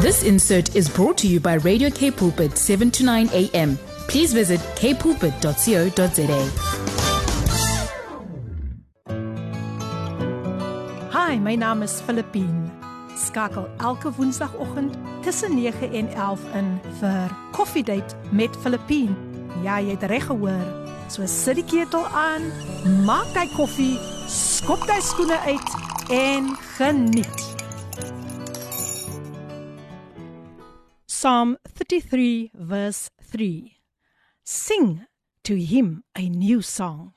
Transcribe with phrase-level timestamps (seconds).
[0.00, 3.76] This insert is brought to you by Radio K Pulpit 7 to 9 AM.
[4.06, 6.42] Please visit kpulpit.co.za.
[11.10, 12.70] Hi, my naam is Filippine.
[13.16, 14.94] Skakel elke woensdagoggend
[15.24, 19.16] tussen 9 en 11 in vir Coffee Date met Filippine.
[19.64, 20.62] Ja, jy het reg gehoor.
[21.10, 22.52] So sit die ketel aan,
[23.02, 23.98] maak jy koffie,
[24.30, 25.78] skop jy skoene uit
[26.14, 27.57] en geniet.
[31.18, 33.80] Psalm 33 verse 3
[34.44, 35.06] Sing
[35.42, 37.12] to him a new song.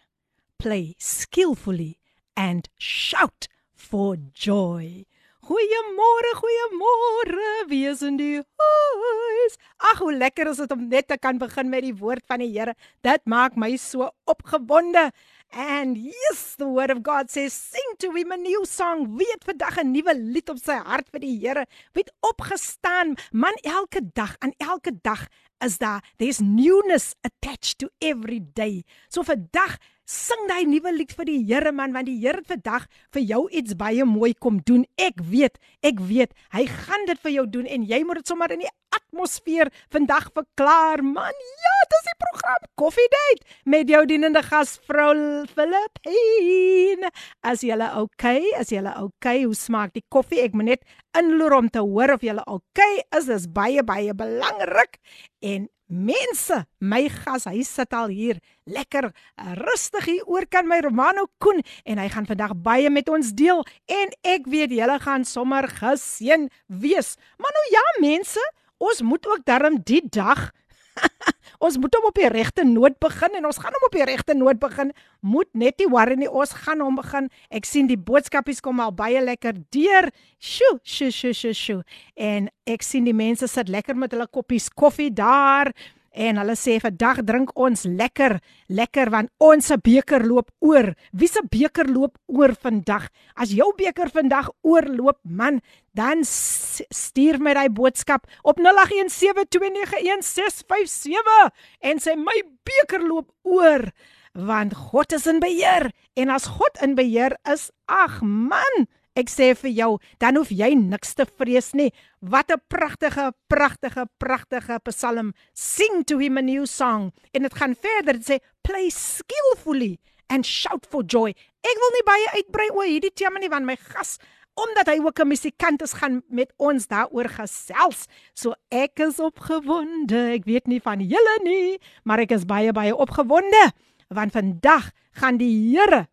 [0.58, 2.00] Play skillfully
[2.36, 5.06] and shout for joy.
[5.46, 7.70] Goeiemôre, goeiemôre.
[7.70, 9.60] Wie is in die huis?
[9.78, 12.50] Ag, hoe lekker is dit om net te kan begin met die woord van die
[12.50, 12.74] Here.
[13.06, 15.12] Dit maak my so opgewonde.
[15.52, 19.18] And yes, the word of God says, sing to him a new song.
[19.18, 21.66] Wie het vandag 'n nuwe lied op sy hart vir die Here?
[21.94, 23.16] Wie het opgestaan?
[23.32, 25.28] Man, elke dag, aan elke dag
[25.60, 28.84] is daar there's newness attached to every day.
[29.10, 29.78] So vandag
[30.12, 33.42] sing daai nuwe lied vir die Here man want die Here het vandag vir jou
[33.50, 34.84] iets baie mooi kom doen.
[35.00, 38.52] Ek weet, ek weet, hy gaan dit vir jou doen en jy moet dit sommer
[38.52, 41.04] in die atmosfeer vandag verklaar.
[41.04, 45.16] Man, ja, dis die program Coffee Date met jou dienende gasvrou
[45.56, 47.12] Filippine.
[47.48, 50.44] As jy al okay, as jy al okay, hoe smaak die koffie?
[50.44, 53.32] Ek moet net inloer om te hoor of jy al okay is.
[53.32, 55.00] Dis baie baie belangrik.
[55.40, 58.40] En mense, my gas, hy sit al hier.
[58.66, 59.12] Lekker
[59.60, 60.24] rustig hier.
[60.32, 63.66] Oor kan my Romano Koen en hy gaan vandag baie met ons deel.
[63.92, 67.16] En ek weet julle gaan sommer geseën wees.
[67.38, 68.48] Maar nou ja, mense,
[68.82, 70.50] ons moet ook darm die dag
[71.62, 74.36] ons moet hom op die regte noot begin en ons gaan hom op die regte
[74.38, 74.92] noot begin.
[75.22, 77.30] Moet net nie worry nie, ons gaan hom begin.
[77.54, 80.10] Ek sien die boodskapies kom al baie lekker deur.
[80.42, 81.82] Sjoe, sjoe, sjoe, sjoe, sjoe.
[82.18, 85.70] En ek sien die mense sit lekker met hulle koppies koffie daar.
[86.12, 90.92] En hulle sê vandag drink ons lekker, lekker want ons se beker loop oor.
[91.16, 93.08] Wie se beker loop oor vandag?
[93.40, 95.62] As jou beker vandag oorloop, man,
[95.96, 101.48] dan stuur my daai boodskap op 0817291657
[101.80, 103.88] en sê my beker loop oor
[104.32, 109.50] want God is in beheer en as God in beheer is, ag man, Ek sê
[109.60, 109.90] vir jou,
[110.24, 111.90] dan hoef jy niks te vrees nie.
[112.22, 115.34] Wat 'n pragtige, pragtige, pragtige Psalm.
[115.54, 117.12] Sing to him a new song.
[117.32, 121.34] En dit gaan verder dit sê play skillfully and shout for joy.
[121.62, 124.18] Ek wil nie baie uitbrei oor hierdie tema nie want my gas
[124.54, 128.08] omdat hy ook 'n musikant is gaan met ons daaroor gesels.
[128.34, 130.34] So ek is opgewonde.
[130.38, 133.72] Ek weet nie van julle nie, maar ek is baie baie opgewonde
[134.10, 136.08] want vandag gaan die Here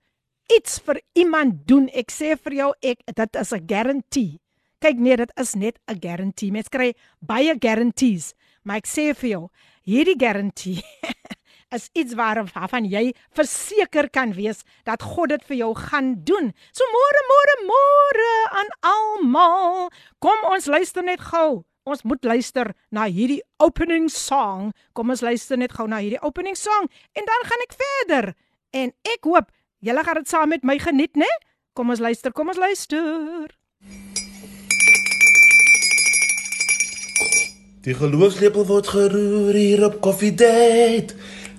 [0.47, 4.41] iets vir iemand doen, ek sê vir jou ek dit is 'n guarantee.
[4.79, 6.51] Kyk nee, dit is net 'n guarantee.
[6.53, 9.49] Mens kry baie guarantees, maar ek sê vir jou,
[9.85, 10.83] hierdie guarantee
[11.77, 16.53] is iets waarvan jy verseker kan wees dat God dit vir jou gaan doen.
[16.73, 19.91] So môre môre môre aan almal.
[20.21, 21.65] Kom ons luister net gou.
[21.85, 24.73] Ons moet luister na hierdie opening song.
[24.93, 28.35] Kom ons luister net gou na hierdie opening song en dan gaan ek verder.
[28.73, 31.31] En ek hoop Julle gaan dit saam met my geniet, né?
[31.73, 33.55] Kom ons luister, kom ons luister.
[37.89, 41.15] Die geloofslepel word geroer hier op Coffee Date.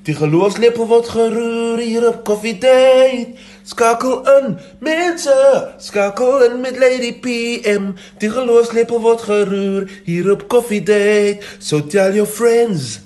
[0.05, 3.31] Die geloofslepel word geroer hier op Coffee Date.
[3.65, 4.51] Skakel in,
[4.85, 5.39] mense,
[5.81, 7.95] skakel in met Lady PM.
[8.21, 11.41] Die geloofslepel word geroer hier op Coffee Date.
[11.57, 13.01] So tell your friends,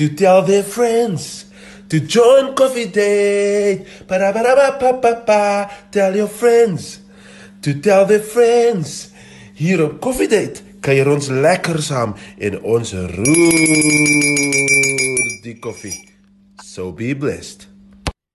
[0.00, 1.44] to tell their friends
[1.92, 3.84] to join Coffee Date.
[4.08, 5.70] Ba ba ba ba ba ba.
[5.92, 7.02] Tell your friends
[7.60, 9.10] to tell their friends.
[9.60, 14.24] Hier op Coffee Date kuier ons lekker saam en ons roer
[15.44, 15.94] die koffie.
[16.66, 17.68] So be blessed.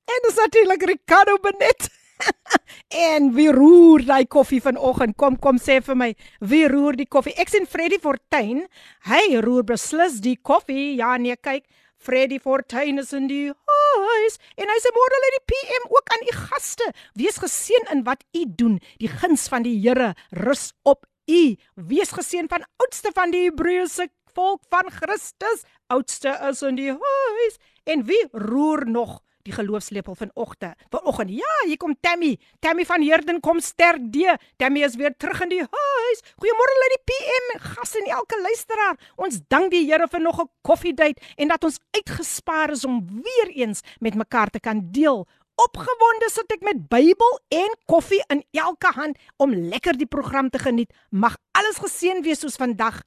[0.07, 1.89] En dis natuurlik Ricardo Benet.
[3.11, 5.17] en wie roer daai koffie vanoggend?
[5.19, 7.35] Kom kom sê vir my, wie roer die koffie?
[7.35, 8.63] Ek sien Freddy Fortuin.
[9.11, 10.95] Hy roer beslis die koffie.
[11.01, 11.67] Ja nee, kyk.
[11.97, 16.23] Freddy Fortuin is in die huis en hy sê môre lê die PM ook aan
[16.23, 16.87] u gaste.
[17.19, 18.79] Wees geseën in wat u doen.
[19.01, 20.13] Die guns van die Here
[20.45, 21.56] rus op u.
[21.74, 25.64] Wees geseën van oudste van die Hebreëse volk van Christus.
[25.86, 30.74] Oudste is in die huis en wie roer nog die geloofslepel vanoggend.
[30.90, 31.30] Vanoggend.
[31.30, 32.38] Ja, hier kom Tammy.
[32.58, 34.36] Tammy van Herden kom sterk D.
[34.56, 36.22] Tammy is weer terug in die huis.
[36.38, 38.98] Goeiemôre lê die PM gas en elke luisteraar.
[39.16, 43.48] Ons dank die Here vir nog 'n koffiedייט en dat ons uitgespaar is om weer
[43.50, 45.26] eens met mekaar te kan deel
[45.57, 50.61] opgewonde sit ek met Bybel en koffie in elke hand om lekker die program te
[50.61, 50.93] geniet.
[51.09, 53.01] Mag alles geseën wees soos vandag.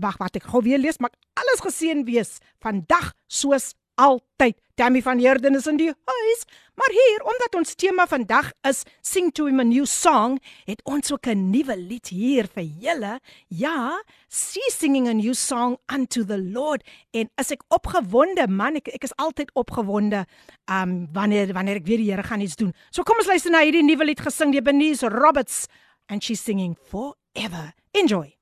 [0.00, 4.56] Wag, wat ek gou weer lees, mag alles geseën wees vandag soos altyd.
[4.80, 6.44] Tammy van Heerden is in die huis,
[6.74, 11.12] maar hier omdat ons tema vandag is sing to him a new song, het ons
[11.12, 13.20] ook 'n nuwe lied hier vir julle.
[13.48, 16.82] Ja, she singing a new song unto the Lord
[17.12, 20.24] en as ek opgewonde man, ek ek is altyd opgewonde
[20.66, 22.72] um wanneer wanneer ek weer die Here gaan iets doen.
[22.90, 25.66] So kom ons luister na hierdie nuwe lied gesing deur Bernice Roberts
[26.08, 27.74] and she's singing forever.
[27.92, 28.34] Enjoy.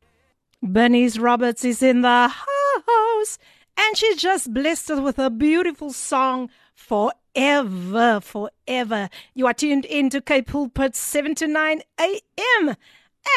[0.60, 3.38] Bernice Roberts is in the house.
[3.80, 9.08] And she just blessed us with a beautiful song forever, forever.
[9.34, 12.76] You are tuned in to Cape Pulpit 7 to 9 a.m.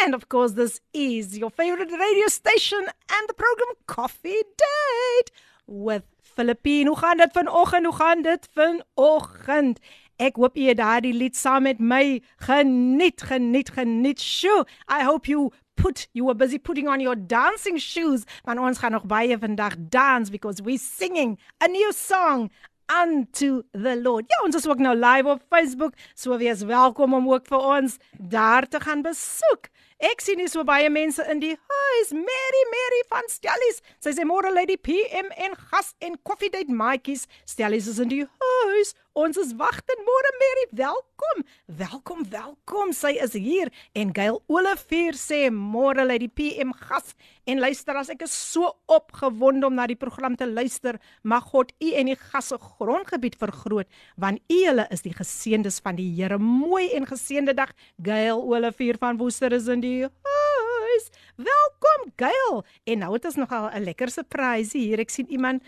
[0.01, 5.31] And of course, this is your favorite radio station and the program Coffee Date
[5.67, 6.87] with Philippine.
[6.87, 7.85] Hoe gaan dit vanoggend?
[7.85, 9.79] Hoe gaan dit vanoggend?
[10.21, 14.21] Ek hoop jy daardie lied saam met my geniet, geniet, geniet.
[14.21, 18.77] Sjoe, I hope you put you were busy putting on your dancing shoes want ons
[18.77, 22.49] gaan nog baie vandag dance because we singing a new song
[22.91, 24.25] unto the Lord.
[24.27, 27.97] Ja, ons is ook nou live op Facebook, so wees welkom om ook vir ons
[28.17, 29.69] daar te gaan besoek.
[30.01, 32.11] Ek sien nie so baie mense in die huis.
[32.11, 33.81] Mary, Mary van Stellies.
[34.01, 37.27] Sy sê môre Lady PM en gas en coffee date maatjies.
[37.45, 38.95] Stellies is in die huis.
[39.11, 40.61] Ons is wagtend môre Mary.
[40.71, 41.41] Welkom.
[41.67, 42.93] Welkom, welkom.
[42.95, 47.11] Sy is hier en Gail Olivier sê môre Lady PM gas
[47.43, 50.95] en luister as ek is so opgewonde om na die program te luister.
[51.27, 55.99] Mag God u en die gasse grondgebied vergroot want u hulle is die geseëndes van
[55.99, 56.39] die Here.
[56.39, 57.75] Mooi en geseënde dag.
[57.99, 61.11] Gail Olivier van Woester is in die huis.
[61.35, 62.63] Welkom Gail.
[62.87, 64.99] En nou het ons nogal 'n lekker surprise hier.
[64.99, 65.63] Ek sien iemand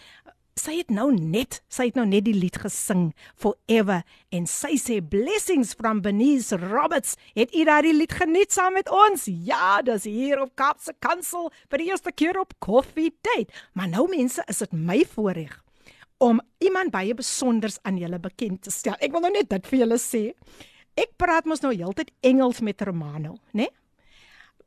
[0.59, 4.03] sy het nou net, sy het nou net die lied gesing Forever
[4.33, 7.17] en sy sê blessings from Benice Roberts.
[7.37, 9.25] Het u daardie lied geniet saam met ons?
[9.27, 13.51] Ja, dis hier op Kaapse Kansel vir die eerste keer op Coffee Date.
[13.73, 15.59] Maar nou mense, is dit my voorreg
[16.23, 18.95] om iemand baie besonders aan julle bekend te stel.
[19.03, 20.21] Ek wil nou net dit vir julle sê.
[20.95, 23.65] Ek praat mos nou heeltyd Engels met Romano, né?
[23.65, 23.71] Nee?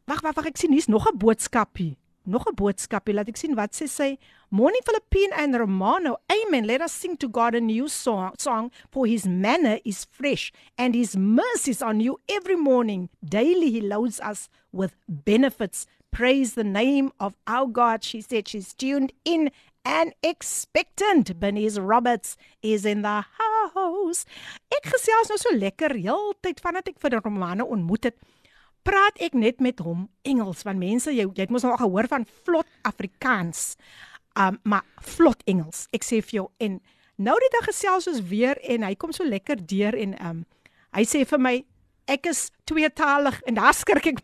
[0.06, 1.96] Wag, wag, wag, ek sien hier's nog 'n boodskapie.
[2.26, 3.14] Nog 'n boodskapie.
[3.14, 4.18] Laat ek sien wat sê sy.
[4.50, 6.16] Morning Philippine and Romano.
[6.28, 6.66] Amen.
[6.66, 10.94] Let us sing to God a new song, song for his manner is fresh and
[10.94, 13.08] his mercies are new every morning.
[13.22, 15.86] Daily he loads us with benefits.
[16.10, 18.02] Praise the name of our God.
[18.02, 19.50] She said she's tuned in
[19.84, 21.38] and expectant.
[21.38, 24.26] Bernice Roberts is in the house.
[24.74, 28.18] Ek gesels nou so lekker heeltyd vandat ek vir Romano ontmoet het
[28.86, 32.26] praat ek net met hom Engels want mense jy jy het mos al gehoor van
[32.46, 33.74] vlot Afrikaans.
[34.38, 34.84] Um maar
[35.16, 35.86] vlot Engels.
[35.96, 36.80] Ek sê vir jou en
[37.16, 40.44] nou die dag gesels ons weer en hy kom so lekker deur en um
[40.96, 41.54] hy sê vir my
[42.06, 44.22] ek is tweetalig en daar skrik ek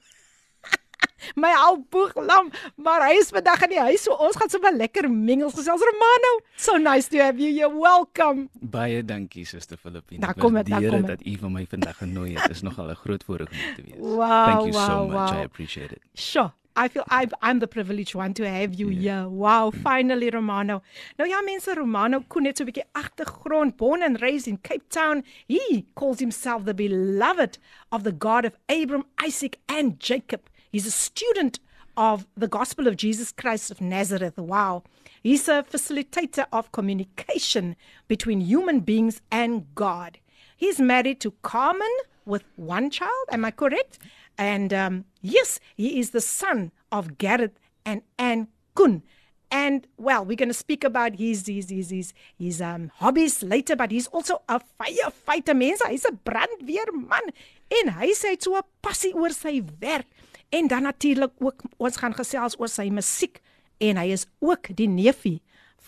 [1.34, 5.08] my alboeg lam, maar hy is vandag in die huis, so ons gaan sommer lekker
[5.10, 5.80] mingels gesels.
[5.92, 7.50] Romano, so nice to have you.
[7.50, 8.48] You're welcome.
[8.60, 10.20] Baie dankie, Suster Filippine.
[10.20, 11.06] Daar kom dit, daar kom dit.
[11.06, 13.98] Dat u van my vandag genooi het, is nogal 'n groot voorreg om te wees.
[13.98, 15.30] Wow, Thank you wow, so much.
[15.30, 15.40] wow.
[15.40, 16.00] I appreciate it.
[16.14, 16.52] Sure.
[16.74, 19.28] I feel I I'm the privileged one to have you here.
[19.28, 20.80] Wow, finally Romano.
[21.18, 24.88] Nou ja mense, Romano kon net so 'n bietjie agtergrond, born and raised in Cape
[24.88, 25.22] Town.
[25.46, 27.58] He calls himself the beloved
[27.90, 30.40] of the God of Abraham, Isaac and Jacob.
[30.72, 31.60] He's a student
[31.98, 34.38] of the gospel of Jesus Christ of Nazareth.
[34.38, 34.84] Wow.
[35.22, 37.76] He's a facilitator of communication
[38.08, 40.18] between human beings and God.
[40.56, 43.26] He's married to Carmen with one child.
[43.30, 43.98] Am I correct?
[44.38, 49.02] And um, yes, he is the son of Gareth and Anne Koen.
[49.50, 53.76] And well, we're going to speak about his his his his, his um, hobbies later,
[53.76, 55.54] but he's also a firefighter.
[55.54, 57.28] Mense, hy's 'n brandweerman
[57.68, 60.06] en hy sê so 'n passie oor sy werk.
[60.52, 63.40] En dan natuurlik ook ons gaan gesels oor sy musiek
[63.80, 65.40] en hy is ook die neefie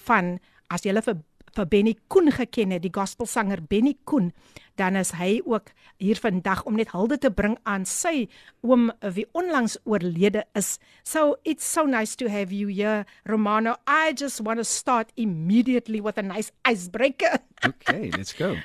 [0.06, 0.38] van
[0.72, 1.20] as jy vir
[1.54, 4.32] vir Benny Koen geken het, die gospelsanger Benny Koen,
[4.80, 5.70] dan is hy ook
[6.02, 8.26] hier vandag om net hulde te bring aan sy
[8.66, 10.78] oom wie onlangs oorlede is.
[11.04, 13.76] So it's so nice to have you here, Romano.
[13.86, 17.38] I just want to start immediately with a nice icebreaker.
[17.64, 18.56] Okay, let's go.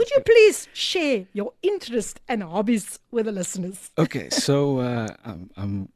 [0.00, 3.90] Could you please share your interest and hobbies with the listeners?
[3.98, 5.88] Okay, so uh, um, um,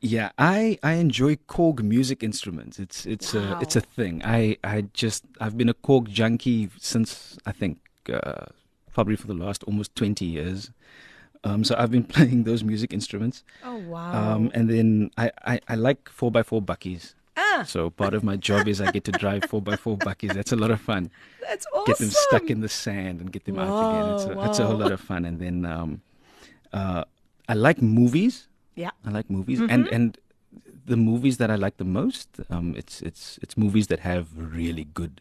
[0.00, 2.80] yeah, I I enjoy Korg music instruments.
[2.80, 3.58] It's it's Wow.
[3.58, 4.22] a it's a thing.
[4.24, 7.78] I I just I've been a Korg junkie since I think
[8.12, 8.46] uh,
[8.92, 10.72] probably for the last almost twenty years.
[11.44, 13.44] Um, so I've been playing those music instruments.
[13.64, 14.34] Oh wow.
[14.34, 17.14] Um, and then I, I, I like four x four buckies.
[17.36, 20.32] Ah, So part of my job is I get to drive four by four buckies.
[20.34, 21.10] That's a lot of fun.
[21.40, 21.84] That's awesome.
[21.86, 24.06] Get them stuck in the sand and get them out again.
[24.12, 25.24] It's a, Wow, it's a whole lot of fun.
[25.24, 26.02] And then um,
[26.72, 27.04] uh,
[27.48, 28.48] I like movies.
[28.74, 28.90] Yeah.
[29.04, 30.16] I like movies, and and
[30.86, 34.84] the movies that I like the most, um, it's it's it's movies that have really
[34.94, 35.20] good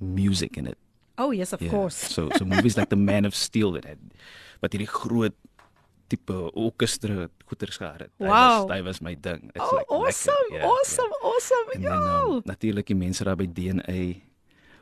[0.00, 0.78] music in it.
[1.18, 1.70] Oh yes, of Yeah.
[1.70, 1.94] course.
[1.94, 3.98] So so movies like The Man of Steel that had
[4.62, 5.34] wat hierdie groot
[6.10, 8.10] tipe orkestra goeters gehad het.
[8.18, 8.30] Wow.
[8.66, 9.50] was, hy was my ding.
[9.54, 10.66] It's Oh, like awesome, lekker.
[10.66, 11.68] Ja, awesome, awesome.
[11.70, 11.76] Ja.
[11.78, 11.98] En Ja.
[12.00, 14.00] dan um, natuurlik die mense daar by DNA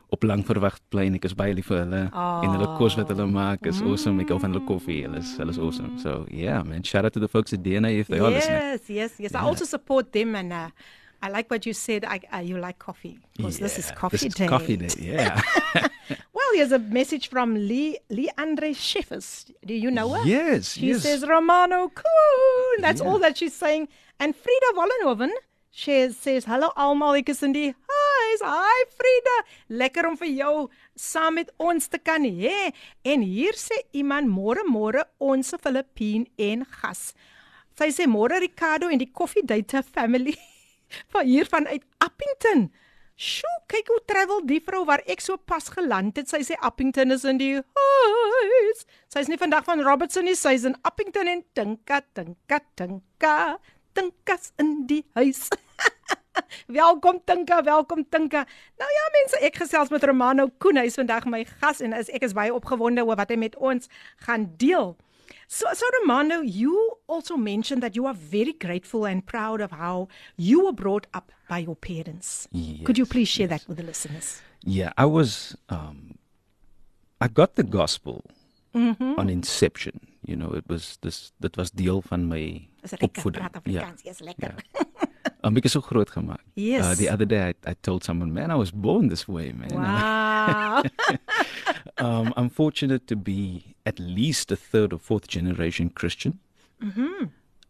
[0.09, 1.13] op lang verwag plein.
[1.19, 4.21] Ek is baie lief vir hulle en hulle kos wat hulle maak is awesome.
[4.23, 5.03] Ek hou van hulle koffie.
[5.05, 5.99] Hulle is hulle is awesome.
[6.01, 8.61] So yeah, man, shout out to the folks at DNA if they are listening.
[8.61, 9.33] yes, yes, yes.
[9.35, 9.45] I Yeah.
[9.47, 10.69] also support them, and uh,
[11.21, 12.05] I like what you said.
[12.05, 14.45] I, uh, you like coffee because this is Yeah, coffee this day.
[14.45, 14.89] Is coffee day.
[14.97, 15.41] Yeah.
[16.49, 19.51] Well, here's a message from Lee Lee Andre Schiffers.
[19.63, 20.25] Do you know her?
[20.25, 20.73] yes.
[20.73, 21.03] She yes.
[21.03, 22.81] says Romano cool.
[22.81, 23.07] That's Yeah.
[23.07, 23.87] all that she's saying.
[24.19, 25.29] And Frida Vollenhoven
[25.69, 28.41] shares says hallo almal, ek is in die huis.
[28.41, 29.35] Hi Frida,
[29.69, 32.73] lekker om vir jou saam met ons te kan hê.
[33.05, 37.13] En hier sê iemand môre môre ons Filippien en gas.
[37.77, 40.33] Sy sê môre Ricardo en die Coffee Data family
[41.13, 42.71] van hier vanuit Appington.
[43.19, 46.29] Sjoe, kyk hoe travel die vrou waar ek so pas geland het.
[46.31, 48.85] Sy sê Appington is in die huis.
[49.11, 53.35] Sy's nie vandag van Robertson nie, sy's in Appington en tinka tinka tinka.
[53.91, 55.49] Tinkas in die huis.
[56.79, 58.45] welkom Tinka, welkom Tinka.
[58.79, 62.07] Nou ja mense, ek gesels met Romano Koen, hy is vandag my gas en as
[62.13, 63.91] ek is baie opgewonde oor wat hy met ons
[64.23, 64.93] gaan deel.
[65.51, 70.07] So, so Romano, you also mentioned that you are very grateful and proud of how
[70.37, 72.47] you were brought up by your parents.
[72.85, 73.61] Could you please share yes.
[73.61, 74.43] that with the listeners?
[74.63, 75.55] Yeah, I was.
[75.69, 76.19] Um,
[77.19, 78.23] I got the gospel
[78.75, 79.17] Mm-hmm.
[79.17, 79.99] on inception.
[80.23, 81.31] You know, it was this.
[81.39, 83.41] That was deel van my opvoeding.
[83.49, 84.53] Afrikaans, yes, lekker.
[85.43, 86.39] Um, is so groot gemaak.
[86.55, 86.85] Yes.
[86.85, 89.69] Uh, the other day, I, I told someone, "Man, I was born this way, man."
[89.79, 90.83] Wow.
[91.97, 96.39] um, I'm fortunate to be at least a third or fourth generation Christian.
[96.81, 97.25] Mm-hmm.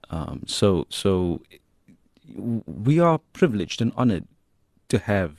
[0.10, 1.42] Um, so, so
[2.36, 4.26] we are privileged and honored
[4.90, 5.32] to have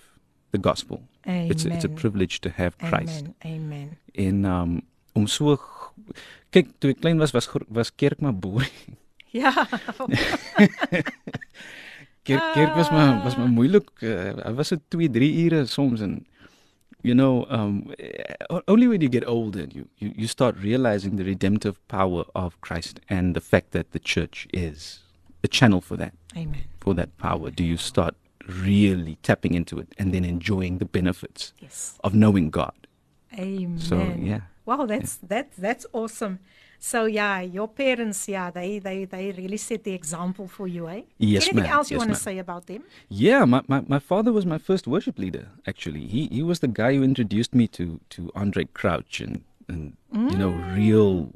[0.51, 1.03] the gospel.
[1.25, 3.27] It's a, it's a privilege to have Christ.
[3.45, 3.45] Amen.
[3.45, 3.99] Amen.
[4.13, 4.81] En um
[5.13, 5.59] om so
[6.51, 8.97] kyk toe ek klein was was was kerk maar boring.
[9.31, 9.53] Ja.
[12.31, 13.91] Kerk kerk was maar was maar moeilik.
[14.01, 16.27] Uh, was dit 2 3 ure soms en
[17.03, 21.23] you know um eh, only when you get older you, you you start realizing the
[21.25, 25.03] redemptive power of Christ and the fact that the church is
[25.43, 26.63] a channel for that Amen.
[26.79, 28.15] for that power do you start
[28.47, 31.95] really tapping into it and then enjoying the benefits Yes.
[32.03, 32.75] of knowing God.
[33.39, 33.79] Amen.
[33.79, 34.41] So, yeah.
[34.67, 36.39] Wow, that's that's that's awesome.
[36.83, 41.03] So yeah, your parents, yeah, they they they really set the example for you, eh?
[41.19, 42.85] Yes, Anything else you Yes, want to say about them?
[43.11, 45.49] Yeah, my, my, my father was my first worship leader.
[45.67, 49.97] Actually, he he was the guy who introduced me to to Andraé Crouch and and
[50.13, 51.33] you know real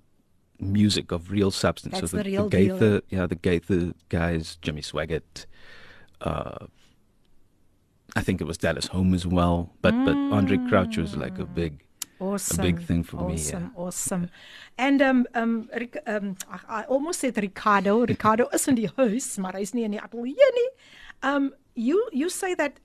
[0.59, 2.01] music of real substance.
[2.01, 2.79] That's so the, the real the deal.
[2.79, 5.45] Gaither, yeah, the Gaither guys, Jimmy Swaggart.
[6.23, 6.67] Uh,
[8.17, 11.45] I think it was Dallas Holm as well, but but Andraé Crouch was like a
[11.45, 11.85] big
[12.21, 12.63] Awesome.
[12.65, 13.83] big thing for me, awesome, yeah.
[13.83, 14.29] Awesome,
[14.79, 18.07] And um um Ric- um ag, I almost said Ricardo.
[18.15, 20.69] Ricardo is in die huis, maar hy's nie in die ateljee nie.
[21.23, 22.79] Um you you say that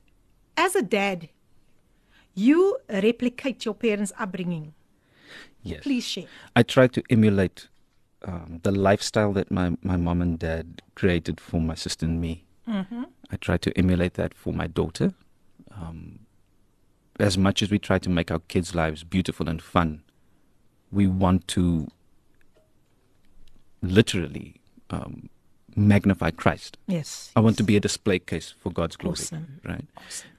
[0.57, 1.29] as a dad
[2.35, 4.73] you replicate your parents' upbringing.
[5.63, 5.81] yes.
[5.83, 6.27] Please share.
[6.55, 7.67] I try to emulate
[8.25, 12.45] um, the lifestyle that my, my mom and dad created for my sister and me.
[12.67, 13.03] Mm-hmm.
[13.31, 15.13] I try to emulate that for my daughter.
[15.71, 16.19] Um,
[17.19, 20.01] as much as we try to make our kids' lives beautiful and fun,
[20.91, 21.87] we want to
[23.81, 24.55] literally
[24.89, 25.29] um,
[25.75, 26.77] magnify Christ.
[26.87, 27.31] Yes.
[27.35, 29.59] I want to be a display case for God's glory, Awesome.
[29.65, 29.85] right?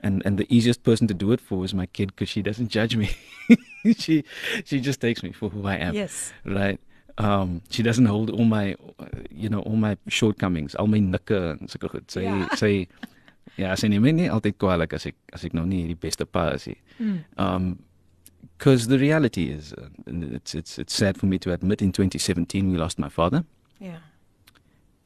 [0.03, 2.69] And and the easiest person to do it for is my kid because she doesn't
[2.69, 3.11] judge me.
[3.97, 4.25] she
[4.65, 6.33] she just takes me for who I am, Yes.
[6.45, 6.79] right?
[7.19, 8.77] Um, she doesn't hold all my,
[9.31, 12.11] you know, all my shortcomings, al my nikke en sulke goed.
[12.11, 12.49] Sy Ja.
[12.57, 12.87] sy
[13.57, 16.49] ja, neem my nie altyd kwaadlik as ek as ek nou nie die beste pa
[16.55, 16.79] is nie.
[17.37, 17.79] Um
[18.57, 22.71] because the reality is uh, it's it's it's sad for me to admit in 2017
[22.73, 23.45] we lost my father
[23.81, 24.01] Yeah.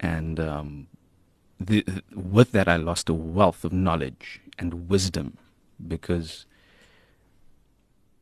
[0.00, 0.86] and um,
[1.60, 5.36] the, with that I lost a wealth of knowledge and wisdom
[5.86, 6.46] because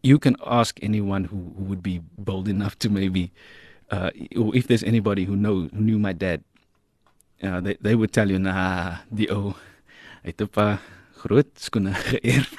[0.03, 3.33] you can ask anyone who, who would be bold enough to maybe
[3.91, 6.43] uh, if there's anybody who know who knew my dad
[7.43, 9.27] uh, they they would tell you nah die
[10.23, 10.81] het 'n paar
[11.17, 12.55] groot skoene geërf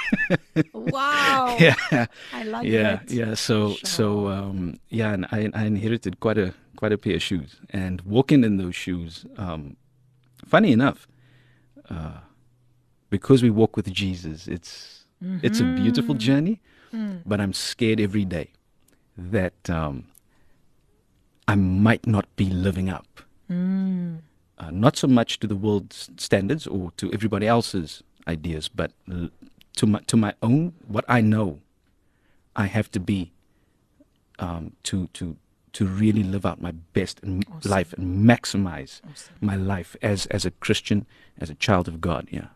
[0.74, 1.58] Wow.
[1.66, 3.12] yeah I like yeah that.
[3.12, 7.22] yeah so so um yeah and I, I inherited quite a quite a pair of
[7.22, 9.76] shoes and walking in those shoes um
[10.48, 11.08] funny enough
[11.90, 12.20] uh
[13.10, 15.06] because we walk with Jesus, it's
[15.44, 16.60] it's a beautiful journey,
[17.26, 18.48] but I'm scared every day
[19.32, 20.04] that um,
[21.48, 23.22] I might not be living up.
[24.60, 28.92] Uh, not so much to the world's standards or to everybody else's ideas, but
[29.76, 31.60] to my to my own what I know.
[32.56, 33.32] I have to be
[34.40, 35.36] um, to to
[35.74, 37.72] to really live out my best in Awesome.
[37.72, 39.34] life and maximize Awesome.
[39.42, 41.06] my life as as a Christian,
[41.42, 42.28] as a child of God.
[42.32, 42.48] Yeah,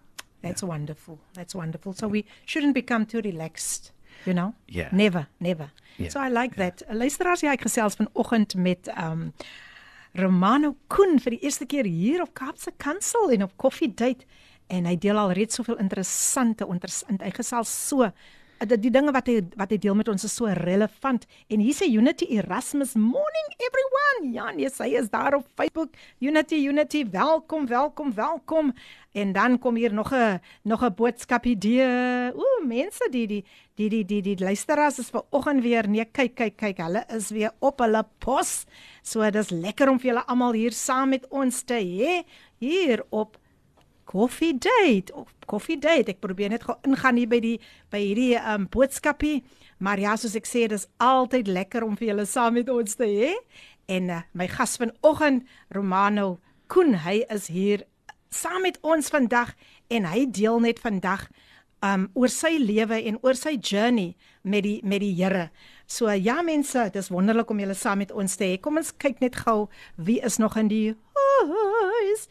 [0.42, 1.18] That's wonderful.
[1.34, 1.94] That's wonderful.
[1.94, 3.92] So we shouldn't become too relaxed,
[4.25, 4.54] you know?
[4.68, 4.89] Yeah.
[4.92, 5.72] Never, never.
[5.98, 6.84] Yeah, So I like that.
[6.94, 9.34] Luisteraars, ja, ek gesels vanoggend met um
[10.17, 14.25] Romano Koen vir die eerste keer hier op Kaapse Kansel en op Coffee Date
[14.74, 17.21] en hy deel al reeds soveel interessante interessant.
[17.21, 18.07] Hy gesels so
[18.65, 21.81] dat die dinge wat hy wat hy deel met ons is so relevant en hier's
[21.81, 24.33] 'n Unity Erasmus morning everyone.
[24.33, 25.89] Ja, nee, hy is daar op Facebook.
[26.19, 28.73] Unity Unity, welkom, welkom, welkom.
[29.13, 32.33] En dan kom hier nog 'n nog 'n boodskapie deur.
[32.35, 33.45] Ooh, mense die die
[33.75, 35.89] die die die die luisteraars is ver oggend weer.
[35.89, 38.65] Nee, kyk, kyk, kyk, hulle is weer op hulle pos.
[39.01, 42.23] So dis lekker om vir julle almal hier saam met ons te hê
[42.59, 43.37] hier op
[44.07, 45.13] Coffee Date.
[45.13, 46.15] Op Coffee Date.
[46.15, 47.57] Ek probeer net gou ingaan hier by die
[47.91, 49.41] by hierdie um boodskapie.
[49.83, 53.07] Maar ja, soos ek sê, dis altyd lekker om vir julle saam met ons te
[53.07, 53.33] hê.
[53.91, 55.45] En uh, my gas vanoggend,
[55.75, 56.37] Romano
[56.71, 57.85] Koen, hy is hier
[58.33, 59.53] saam met ons vandag
[59.93, 61.27] en hy deel net vandag
[61.85, 65.49] um oor sy lewe en oor sy journey met die met die Here.
[65.87, 68.57] So ja mense, dis wonderlik om julle saam met ons te hê.
[68.59, 70.95] Kom ons kyk net gou wie is nog in die
[71.47, 72.27] huis.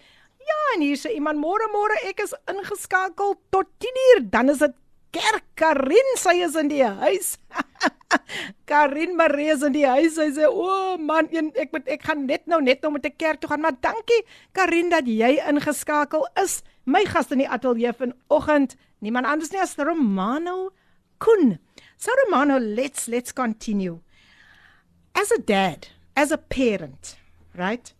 [0.47, 4.77] Ja, en hier sê iemand môre môre ek is ingeskakel tot 10uur, dan is dit
[5.17, 7.37] kerk Karin, sy is in die huis.
[8.71, 10.15] Karin Marie is in die huis.
[10.19, 13.17] Sy sê, "O oh, man, ek moet ek gaan net nou net nou met 'n
[13.17, 14.23] kerk toe gaan, maar dankie
[14.53, 16.63] Karin dat jy ingeskakel is.
[16.85, 20.71] My gas in die ateljee vanoggend, niemand anders nie as Romano
[21.19, 21.59] Koen.
[21.97, 24.01] So Romano, let's let's continue.
[25.15, 27.17] As a dad, as a parent,
[27.55, 27.96] right?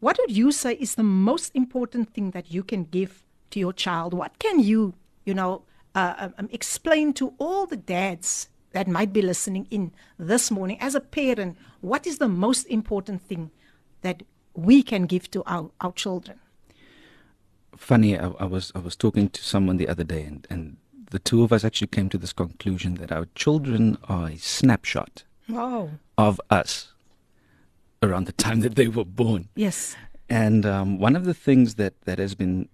[0.00, 3.72] What would you say is the most important thing that you can give to your
[3.72, 4.12] child?
[4.14, 5.62] What can you, you know,
[5.94, 10.94] uh, um, explain to all the dads that might be listening in this morning as
[10.94, 11.56] a parent?
[11.80, 13.50] What is the most important thing
[14.02, 14.22] that
[14.54, 16.38] we can give to our, our children?
[17.76, 18.18] funny.
[18.18, 20.76] I, I was I was talking to someone the other day, and and
[21.10, 25.24] the two of us actually came to this conclusion that our children are a snapshot
[25.48, 25.90] Wow.
[26.18, 26.92] of us
[28.02, 29.48] around the time that they were born.
[29.54, 29.96] Yes.
[30.28, 32.68] And um, one of the things that, that has been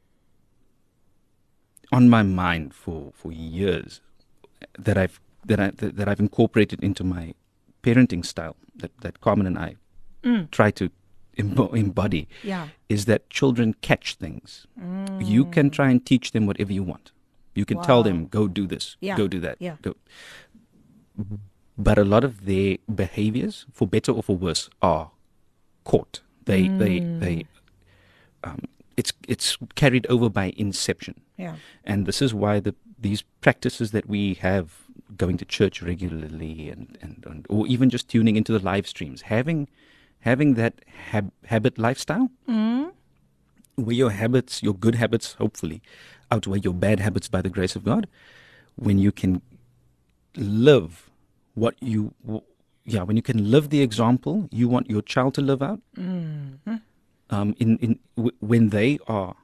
[1.93, 4.01] on my mind for, for years
[4.79, 7.35] that I've that I that, that I've incorporated into my
[7.83, 9.77] parenting style that, that Carmen and I
[10.23, 10.49] Mm.
[10.53, 10.89] try to
[11.37, 12.69] embo- embody Yeah.
[12.89, 14.69] is that children catch things.
[15.19, 17.11] You can try and teach them whatever you want.
[17.57, 19.57] You can tell them go do this, Yeah, go do that.
[19.59, 19.77] yeah.
[19.83, 19.97] Go.
[21.79, 25.11] But a lot of their behaviors, for better or for worse, are
[25.85, 26.21] caught.
[26.45, 27.47] They they they
[28.45, 28.63] um,
[28.97, 31.21] it's it's carried over by inception.
[31.37, 31.57] Yeah.
[31.85, 34.83] And this is why the these practices that we have
[35.17, 39.23] going to church regularly and, and, and or even just tuning into the live streams,
[39.23, 39.69] having
[40.21, 40.75] having that
[41.11, 42.31] hab- habit lifestyle
[43.77, 45.83] where your habits, your good habits, hopefully,
[46.31, 48.07] outweigh your bad habits by the grace of God,
[48.77, 49.43] when you can
[50.37, 51.11] live
[51.55, 52.15] what you,
[52.85, 56.77] yeah, when you can live the example you want your child to live out, mm-hmm.
[57.31, 59.37] um, in, in w- when they are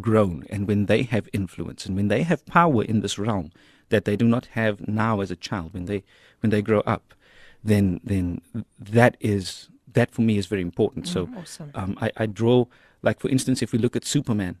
[0.00, 3.50] grown and when they have influence and when they have power in this realm
[3.88, 6.02] that they do not have now as a child, when they
[6.40, 7.14] when they grow up,
[7.62, 8.40] then then
[8.78, 11.06] that is that for me is very important.
[11.08, 11.70] so mm, awesome.
[11.74, 12.66] um, I, I draw
[13.02, 14.56] like for instance if we look at Superman,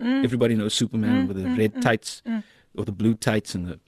[0.00, 0.24] mm.
[0.24, 2.22] everybody knows Superman mm, with the red tights
[2.76, 3.80] or the blue tights and the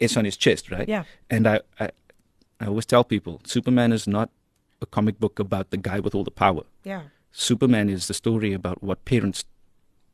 [0.00, 0.88] S on his chest, right?
[0.88, 1.04] Yeah.
[1.30, 1.90] And I, I
[2.60, 4.30] I always tell people Superman is not
[4.82, 6.62] a comic book about the guy with all the power.
[6.84, 7.02] Yeah.
[7.32, 9.44] Superman is the story about what parents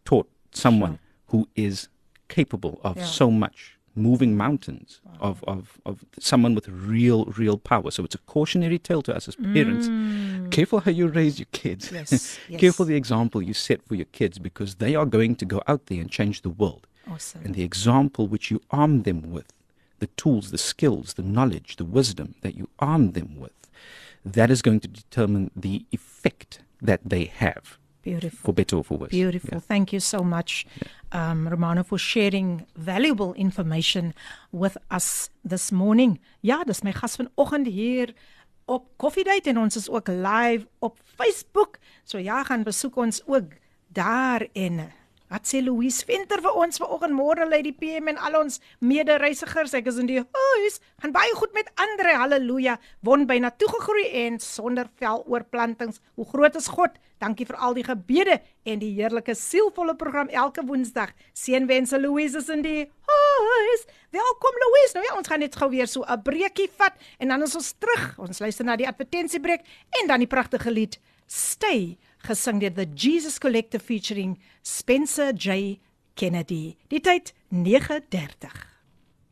[0.04, 1.88] taught someone who is
[2.28, 3.04] capable of Yeah.
[3.04, 7.90] so much, moving mountains, of, of, of someone with real, real power.
[7.90, 9.88] So it's a cautionary tale to us as parents.
[10.54, 11.88] Careful how you raise your kids.
[11.90, 11.92] Mm.
[11.92, 12.60] Yes, yes.
[12.60, 15.86] Careful the example you set for your kids because they are going to go out
[15.86, 16.86] there and change the world.
[17.10, 17.42] Awesome.
[17.44, 19.52] And the example which you arm them with,
[19.98, 23.52] the tools, the skills, the knowledge, the wisdom that you arm them with,
[24.24, 28.38] that is going to determine the effect that they have, Beautiful.
[28.38, 29.10] for better or for worse.
[29.10, 29.60] Beautiful.
[29.60, 30.66] Thank you so much,
[31.12, 34.14] um, Romano, for sharing valuable information
[34.52, 36.20] with us this morning.
[36.40, 38.14] Ja, dis my gas vanoggend hier
[38.64, 41.78] op Coffee Date en ons is ook live op Facebook.
[42.04, 43.52] So ja, gaan besoek ons ook
[43.88, 44.92] daar en
[45.34, 49.72] Wat sê Louise Venter vir ons vanoggend môre lê die PM en al ons medereisigers.
[49.74, 50.76] Ek is in die huis.
[51.02, 52.12] Gaan baie goed met Andre.
[52.20, 52.76] Halleluja.
[53.02, 55.98] Won byna toegegroei en sonder veloorplantings.
[56.14, 56.94] Hoe groot is God?
[57.18, 61.10] Dankie vir al die gebede en die heerlike sielvolle program elke Woensdag.
[61.34, 63.82] Seënwense Louise is in die huis.
[64.14, 64.94] Welkom Louise.
[64.94, 67.74] Nou ja, ons gaan net gou weer so 'n breekie vat en dan is ons
[67.74, 68.18] terug.
[68.22, 69.66] Ons luister na die advertensiebreek
[69.98, 75.80] en dan die pragtige lied Stay gesing deur the Jesus Collective featuring Spencer J
[76.16, 76.76] Kennedy.
[76.88, 78.50] Die tyd 9:30.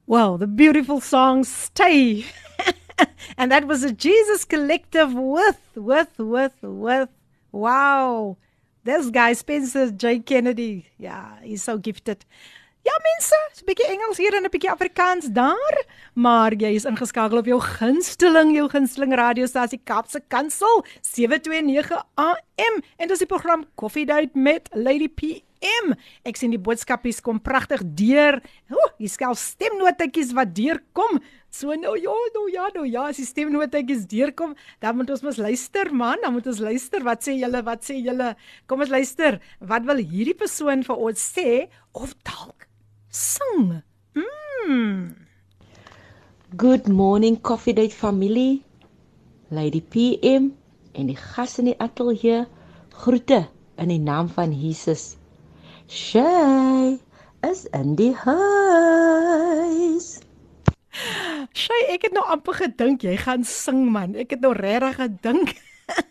[0.07, 2.25] Well, the beautiful song Stay.
[3.39, 7.09] and that was a Jesus Collective with with with with
[7.51, 8.37] wow.
[8.85, 10.87] This guy Spencer J Kennedy.
[10.99, 12.25] Yeah, he's so gifted.
[12.83, 15.77] Ja mense, 'n bietjie Engels hier en 'n bietjie Afrikaans daar,
[16.15, 23.09] maar jy is ingeskakel op jou gunsteling, jou gunsteling radiostasie Kapse Kansel 729 AM en
[23.09, 25.95] dis die program Coffee Date met Lady PM.
[26.25, 28.43] Ek sien die boodskapies kom pragtig deur.
[28.75, 31.23] Ooh, hier skelf stemnotetjies wat deurkom.
[31.51, 35.39] So nou ja, nou ja, nou ja, as die stemnotetjies deurkom, dan moet ons mos
[35.39, 37.05] luister man, dan moet ons luister.
[37.05, 37.63] Wat sê julle?
[37.63, 38.35] Wat sê julle?
[38.67, 39.41] Kom ons luister.
[39.61, 42.72] Wat wil hierdie persoon vir ons sê of dalk
[43.13, 43.83] sing.
[44.17, 45.13] Mm.
[46.57, 48.65] Good morning Coffee Date family.
[49.53, 50.57] Lady PM
[50.97, 52.47] en die gas in die ateljee
[53.05, 53.45] groete
[53.77, 55.17] in die naam van Jesus.
[55.93, 56.97] Shay
[57.45, 60.09] is in die huis.
[61.53, 64.17] Shay, ek het nou amper gedink jy gaan sing man.
[64.17, 65.53] Ek het nou regtig gedink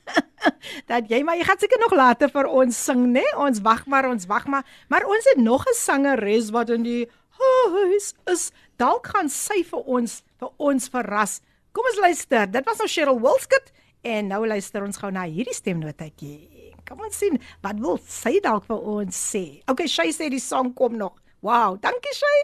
[0.92, 3.22] dat jy maar jy gaan seker nog later vir ons sing, né?
[3.22, 3.38] Nee?
[3.38, 4.66] Ons wag maar, ons wag maar.
[4.90, 7.08] Maar ons het nog 'n sangeres wat in die
[7.42, 8.52] huis is.
[8.78, 11.42] Dalk gaan sy vir ons vir ons verras.
[11.72, 12.52] Kom ons luister.
[12.52, 16.74] Dit was nou Cheryl Wilskut en nou luister ons gou na hierdie stemnotetjie.
[16.88, 19.62] Kom ons sien wat wil sy dalk vir ons sê.
[19.70, 21.14] Okay, sy sê die song kom nog.
[21.42, 22.36] Wow, dankie sy.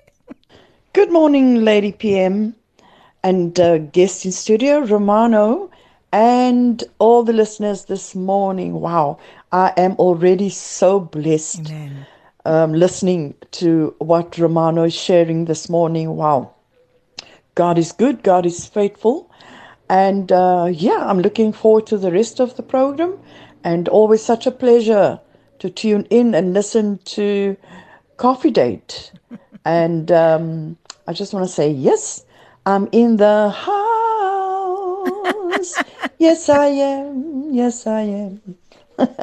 [0.94, 2.56] Good morning Lady PM
[3.24, 5.70] and uh, guest in studio Romano.
[6.12, 8.74] And all the listeners this morning.
[8.74, 9.20] Wow,
[9.52, 11.72] I am already so blessed
[12.46, 16.16] um, listening to what Romano is sharing this morning.
[16.16, 16.54] Wow,
[17.56, 19.30] God is good, God is faithful.
[19.90, 23.20] And uh, yeah, I'm looking forward to the rest of the program.
[23.64, 25.20] And always such a pleasure
[25.60, 27.58] to tune in and listen to
[28.18, 29.12] Coffee Date.
[29.66, 32.26] and um, I just want to say, yes,
[32.66, 33.50] I'm in the
[35.76, 36.12] house.
[36.18, 37.54] yes, I am.
[37.54, 38.42] Yes, I am.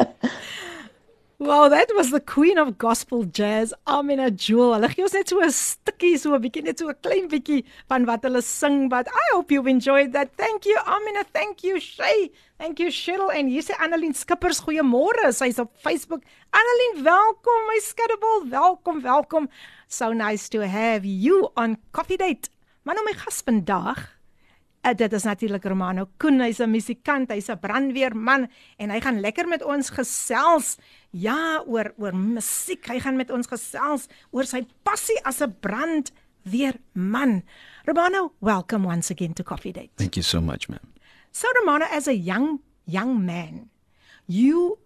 [1.45, 4.73] Wow, that was the queen of gospel jazz, Amina Jewel.
[4.73, 7.65] Hulle gee ons net so 'n stukkie, so 'n bietjie net so 'n klein bietjie
[7.89, 10.31] van wat hulle sing, but I hope you enjoyed that.
[10.39, 11.25] Thank you, Amina.
[11.35, 12.31] Thank you, Shay.
[12.57, 13.33] Thank you, Cheryl.
[13.33, 15.35] En hier sê Annelien Skippers, goeiemôre.
[15.35, 16.23] Sy's op Facebook.
[16.55, 18.49] Annelien, welkom, my skattebol.
[18.49, 19.51] Welkom, welkom.
[19.89, 22.49] So nice to have you on Coffee Date.
[22.85, 24.14] Maar nou my gas vandag
[24.85, 29.21] Uh, dit is natuurlik Romano Koen, hy's 'n musikant, hy's 'n brandweerman en hy gaan
[29.21, 30.77] lekker met ons gesels.
[31.11, 32.87] Ja, oor oor musiek.
[32.87, 37.43] Hy gaan met ons gesels oor sy passie as 'n brandweerman.
[37.87, 39.91] Romano, welcome once again to Coffee Date.
[39.97, 40.93] Thank you so much, ma'am.
[41.33, 43.71] So Romano as a young young man,
[44.27, 44.79] you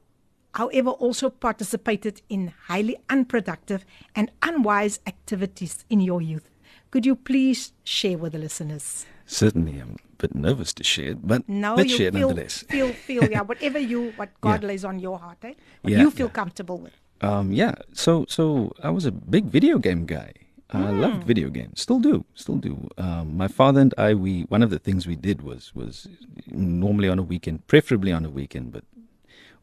[0.53, 3.85] however also participated in highly unproductive
[4.15, 6.49] and unwise activities in your youth.
[6.91, 9.05] Could you please share with the listeners?
[9.31, 12.65] Certainly, I'm a bit nervous to share it, but No, let's share it feel, nonetheless.
[12.69, 14.69] feel, feel, yeah, whatever you, what God Yeah.
[14.69, 15.53] lays on your heart, eh?
[15.83, 16.33] What Yeah, you feel yeah.
[16.33, 16.95] comfortable with.
[17.21, 17.75] Um, yeah.
[17.93, 20.33] So, so I was a big video game guy.
[20.71, 21.81] I loved video games.
[21.81, 22.25] Still do.
[22.35, 22.89] Still do.
[22.99, 26.07] Um, my father and I, we one of the things we did was was
[26.47, 28.85] normally on a weekend, preferably on a weekend, but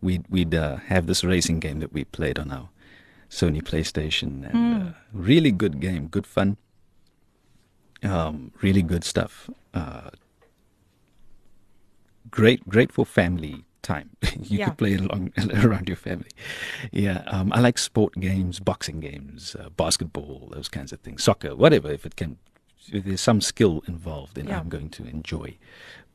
[0.02, 2.70] we'd we'd uh, have this racing game that we played on our
[3.30, 6.58] Sony PlayStation, and uh, really good game, good fun.
[8.04, 9.50] Um, really good stuff.
[9.74, 10.10] Uh,
[12.30, 14.10] great, great for family time.
[14.50, 14.66] you Yeah.
[14.70, 15.32] could play it along
[15.64, 16.30] around your family.
[16.92, 21.56] Yeah, um, I like sport games, boxing games, uh, basketball, those kinds of things, soccer,
[21.56, 21.92] whatever.
[21.92, 22.38] If it can,
[22.92, 24.60] if there's some skill involved, then Yeah.
[24.60, 25.58] I'm going to enjoy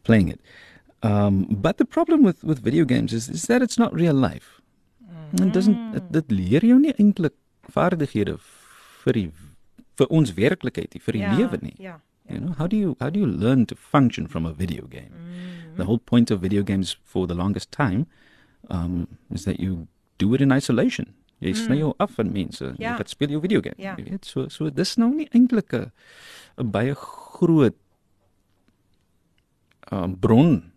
[0.04, 0.40] playing it.
[1.02, 4.60] Um, but the problem with, with video games is, is that it's not real life.
[5.32, 7.32] It doesn't dit leer jou nie eintlik
[7.70, 8.34] vaardighede
[9.04, 9.30] vir die
[10.00, 11.74] vir ons werklikheid, nie, vir die lewe nie.
[11.78, 11.98] Ja.
[12.30, 15.14] You know, how do you how do you learn to function from a video game?
[15.76, 18.06] The whole point of video games for the longest time
[18.70, 21.14] um, is that you do it in isolation.
[21.40, 22.66] Jy sny jou af van mense.
[22.78, 22.92] Ja.
[22.92, 23.78] Jy gaan speel jou video game.
[23.80, 23.94] Ja.
[23.98, 27.76] Jy weet, so so dis nou nie eintlik 'n baie groot
[29.90, 30.72] um, bron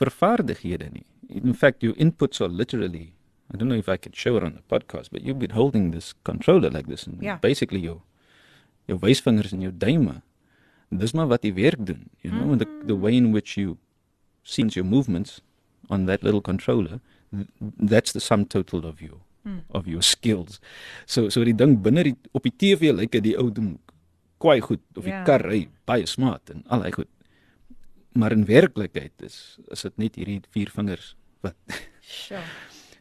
[0.00, 1.06] vir vaardighede nie.
[1.28, 3.12] In fact, your inputs are literally
[3.52, 5.90] I don't know if I could show it on the podcast, but you've been holding
[5.92, 7.38] this controller like this, and Yeah.
[7.40, 8.02] basically your
[8.88, 10.22] your wysvingers en jou duime.
[10.90, 13.76] Dis maar wat die werk doen, you know, and the the way in which you
[14.42, 15.40] sense your movements
[15.90, 17.48] on that little controller, th-
[17.90, 19.20] that's the sum total of your
[19.72, 20.58] of your skills.
[21.06, 23.78] So so die ding binne die op die TV lyk dit die ou doen
[24.40, 25.22] kwai goed of die Ja.
[25.24, 27.08] kar ry baie smart en al hy goed.
[28.14, 31.54] Maar in werklikheid is is dit net hierdie vier vingers wat
[32.00, 32.42] Sure.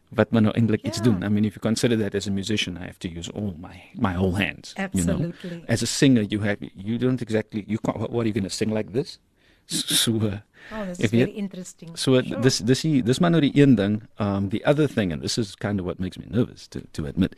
[0.09, 1.23] Wat men nou eintlik iets doen.
[1.23, 3.75] I mean if you consider that as a musician I have to use all my
[3.95, 5.13] my whole hands, you know.
[5.13, 5.63] Absolutely.
[5.67, 8.43] As a singer you have you don't exactly you can't what, what are you going
[8.49, 9.19] to sing like this?
[9.67, 10.37] So uh,
[10.71, 11.95] Oh, is you- very interesting.
[11.95, 12.39] so Sure.
[12.41, 14.01] this this hier- dis maar nou die een ding.
[14.17, 17.05] Um the other thing and this is kind of what makes me nervous to to
[17.05, 17.35] admit.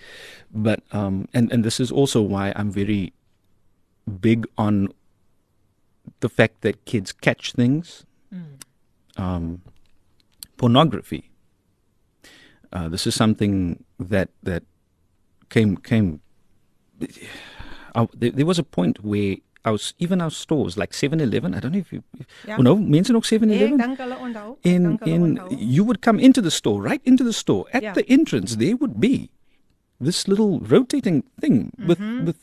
[0.53, 3.13] But um and and this is also why I'm very
[4.21, 4.93] big on
[6.19, 8.05] the fact that kids catch things.
[9.17, 9.61] Um
[10.57, 11.28] pornography.
[12.71, 14.63] Uh, this is something that that
[15.49, 16.19] came came.
[17.95, 21.53] Uh, there, there was a point where our even our stores like 7-Eleven.
[21.55, 22.03] I don't know if you.
[22.47, 22.57] Ja.
[22.57, 23.77] Oh no, ook Ek 7-Eleven.
[23.77, 24.57] dink hulle onthou.
[24.63, 27.65] Ek In in you would come into the store, right into the store.
[27.73, 27.93] At Yeah.
[27.93, 29.29] the entrance, there would be
[29.99, 32.25] this little rotating thing with Mm-hmm.
[32.25, 32.37] with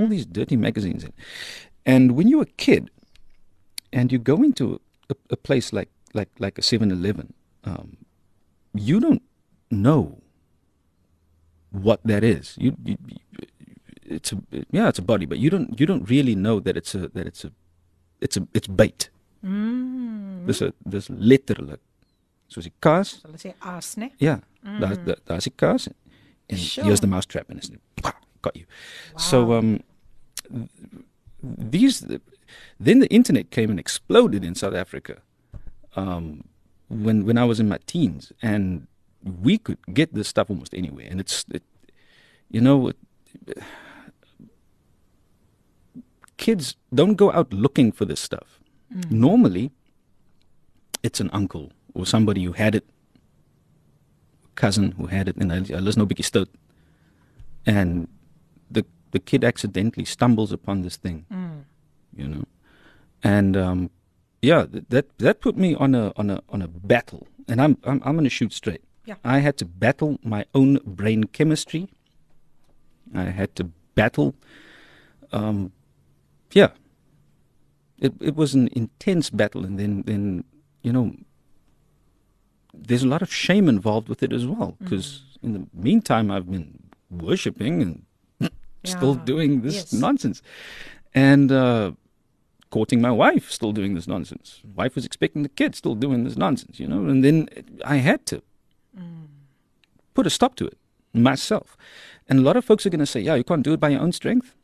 [0.00, 1.12] all these dirty magazines in.
[1.86, 2.90] And when you're a kid,
[3.92, 7.32] and you go into a, a place like like like a 7-Eleven,
[7.64, 7.96] um,
[8.74, 9.22] you don't
[9.70, 10.18] know
[11.70, 12.56] what that is.
[12.58, 12.96] You, you,
[14.04, 14.38] it's a
[14.70, 17.26] yeah, it's a body, but you don't you don't really know that it's a that
[17.26, 17.52] it's a
[18.20, 19.08] it's a it's bait.
[19.44, 20.46] Mm.
[20.46, 21.80] Dis 'n dis letterlik
[22.48, 23.20] soos die kaas.
[23.22, 24.10] Hulle sê aas, né?
[24.18, 25.88] Ja, daar daar daar's die kaas.
[26.48, 26.84] En Sure.
[26.86, 27.70] here's the mousetrap and it's
[28.42, 28.66] got you.
[29.16, 29.78] So um
[31.42, 32.00] these
[32.80, 35.22] then the internet came and exploded in South Africa.
[35.94, 36.42] Um
[36.88, 38.88] when when I was in my teens and
[39.22, 41.06] we could get this stuff almost anywhere.
[41.10, 41.62] And it's it,
[42.50, 42.96] you know it,
[46.36, 48.60] kids don't go out looking for this stuff.
[49.10, 49.70] Normally
[51.02, 52.84] it's an uncle or somebody who had it
[54.54, 56.48] cousin who had it and hulle is nou bietjie stout
[57.64, 58.08] and
[58.70, 61.24] the the kid accidentally stumbles upon this thing
[62.16, 62.44] you know.
[63.22, 63.90] And um
[64.42, 67.26] yeah that that put me on a on a on a battle.
[67.48, 69.16] And i'm i'm, I'm going to shoot straight Yeah.
[69.36, 71.82] i had to battle my own brain chemistry
[73.14, 73.64] i had to
[74.00, 74.28] battle
[75.38, 75.58] um
[76.60, 76.70] yeah
[77.98, 80.22] it it was an intense battle and then then
[80.86, 81.06] you know
[82.88, 85.08] there's a lot of shame involved with it as well because
[85.42, 86.68] in the meantime I've been
[87.10, 88.50] worshiping and
[88.84, 89.92] still doing this Yes.
[89.92, 90.38] nonsense
[91.14, 91.92] and uh,
[92.70, 94.60] courting my wife, still doing this nonsense.
[94.76, 97.02] Wife was expecting the kid, still doing this nonsense, you know.
[97.10, 97.48] And then
[97.84, 98.36] I had to
[100.14, 100.78] put a stop to it
[101.12, 101.76] myself.
[102.28, 103.90] And a lot of folks are going to say, "Yeah, you can't do it by
[103.90, 104.54] your own strength."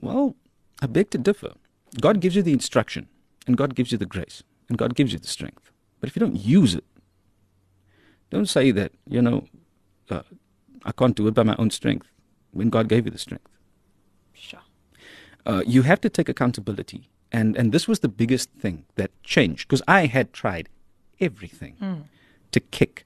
[0.00, 0.36] Well,
[0.82, 1.52] I beg to differ.
[2.00, 3.08] God gives you the instruction,
[3.46, 5.70] and God gives you the grace, and God gives you the strength.
[6.00, 6.84] But if you don't use it,
[8.30, 9.46] don't say that, you know,
[10.08, 10.22] uh,
[10.84, 12.06] I can't do it by my own strength
[12.52, 13.50] when God gave you the strength.
[14.32, 14.60] Sure.
[15.44, 17.10] Uh, you have to take accountability.
[17.32, 20.68] And, and this was the biggest thing that changed because I had tried
[21.20, 22.06] everything
[22.50, 23.04] to kick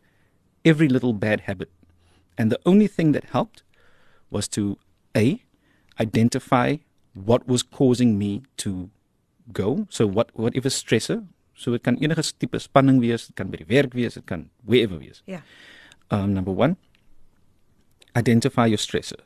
[0.65, 1.71] every little bad habit.
[2.37, 3.63] And the only thing that helped
[4.31, 4.79] was to
[5.17, 5.43] A,
[6.01, 6.77] identify
[7.15, 8.91] what was causing me to
[9.53, 9.87] go.
[9.91, 11.27] So what whatever stressor.
[11.55, 14.51] So it kan enige tipe spanning wees, dit kan by die werk wees, dit kan
[14.65, 15.23] wherever wees.
[15.27, 15.41] Ja.
[16.11, 16.77] Um, number one,
[18.17, 19.23] identify your stressor.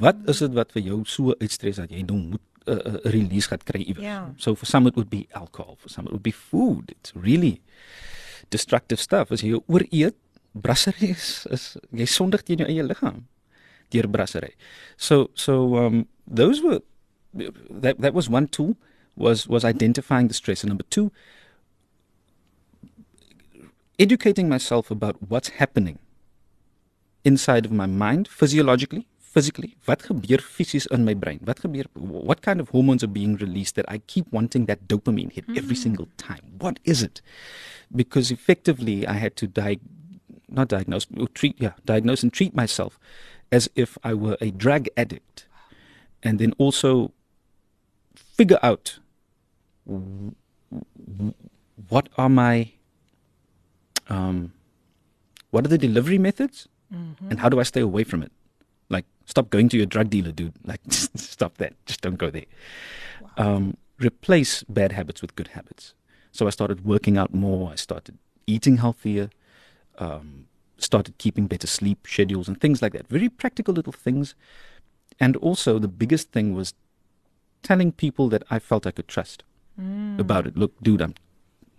[0.00, 3.12] Wat is dit wat vir jou so uitstres dat jy nou moet 'n uh, uh,
[3.12, 4.04] release gaat kry iewers?
[4.04, 4.34] Ja.
[4.36, 6.90] So for some it would be alcohol, for some it would be food.
[6.90, 7.60] It's really
[8.50, 9.30] destructive stuff.
[9.30, 10.14] As jy jou ooreet,
[10.62, 13.24] brasserie is, is jy sondig teen jou eie liggaam
[13.92, 14.54] deur brasserie.
[14.96, 16.80] So so um those were
[17.70, 18.76] that that was one tool
[19.16, 20.62] was was identifying the stress.
[20.62, 21.10] And number 2
[23.98, 25.98] educating myself about what's happening
[27.24, 31.40] inside of my mind physiologically physically wat gebeur fisies in my brein?
[31.44, 35.32] Wat gebeur what kind of hormones are being released that i keep wanting that dopamine
[35.32, 36.44] hit every single time?
[36.58, 37.20] What is it?
[37.94, 39.80] Because effectively i had to di-
[40.48, 42.98] not diagnose or treat yeah diagnose and treat myself
[43.50, 45.46] as if i were a drug addict
[46.22, 47.12] and then also
[48.14, 48.98] figure out
[51.88, 52.70] what are my
[54.08, 54.52] um,
[55.50, 56.68] what are the delivery methods
[57.30, 58.30] and how do I stay away from it?
[58.88, 60.54] Like, stop going to your drug dealer, dude.
[60.64, 61.72] Like, just stop that.
[61.86, 62.44] Just don't go there.
[63.36, 65.94] Um, replace bad habits with good habits.
[66.30, 67.72] So I started working out more.
[67.72, 69.30] I started eating healthier.
[69.98, 70.46] Um,
[70.78, 73.08] started keeping better sleep schedules and things like that.
[73.08, 74.34] Very practical little things.
[75.18, 76.74] And also, the biggest thing was
[77.62, 79.42] telling people that I felt I could trust
[80.18, 80.56] about it.
[80.56, 81.14] Look, dude, I'm,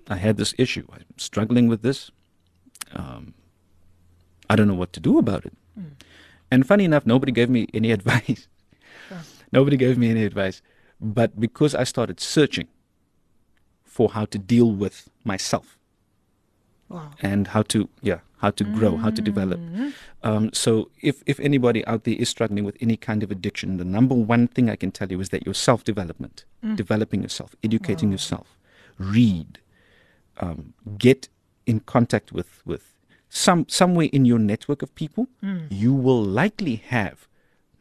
[0.10, 0.86] I had this issue.
[0.92, 2.12] I'm struggling with this.
[2.94, 3.34] Um,
[4.50, 5.54] I don't know what to do about it.
[6.50, 8.48] And funny enough, nobody gave me any advice.
[9.52, 10.62] nobody gave me any advice.
[11.00, 12.68] But because I started searching
[13.84, 15.78] for how to deal with myself
[16.90, 17.12] Wow.
[17.22, 19.60] and how to yeah how to grow how to develop.
[20.24, 23.84] Um, so if if anybody out there is struggling with any kind of addiction the
[23.98, 26.46] number one thing i can tell you is that your self development
[26.76, 28.58] developing yourself educating yourself
[28.98, 29.60] read
[30.40, 31.30] um, get
[31.66, 32.94] in contact with with
[33.30, 35.28] some somewhere in your network of people
[35.70, 37.28] you will likely have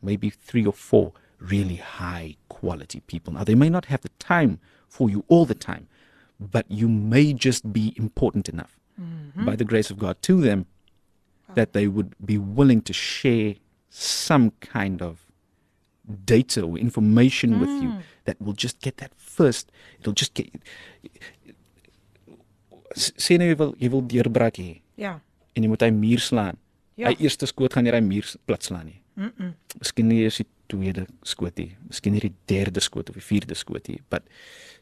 [0.02, 3.32] maybe three or four really high quality people.
[3.34, 5.86] Now they may not have the time for you all the time
[6.54, 8.78] but you may just be important enough
[9.44, 10.64] by the grace of God to them
[11.54, 13.54] that they would be willing to share
[13.90, 15.26] some kind of
[16.24, 17.92] data or information with you
[18.24, 20.48] that will just get that first it'll just get
[22.96, 25.20] sê nou jy wil jy wil deurbraak hê Ja.
[25.54, 26.56] en jy moet hy muur slaan.
[26.96, 27.10] Ja.
[27.10, 29.00] Hy eerste skoot gaan jy daai muur plat slaan nie.
[29.16, 29.52] Mm -mm.
[29.80, 33.54] Miskien nie eers die tweede skoot nie, miskien nie die derde skoot of die vierde
[33.54, 34.22] skoot nie, but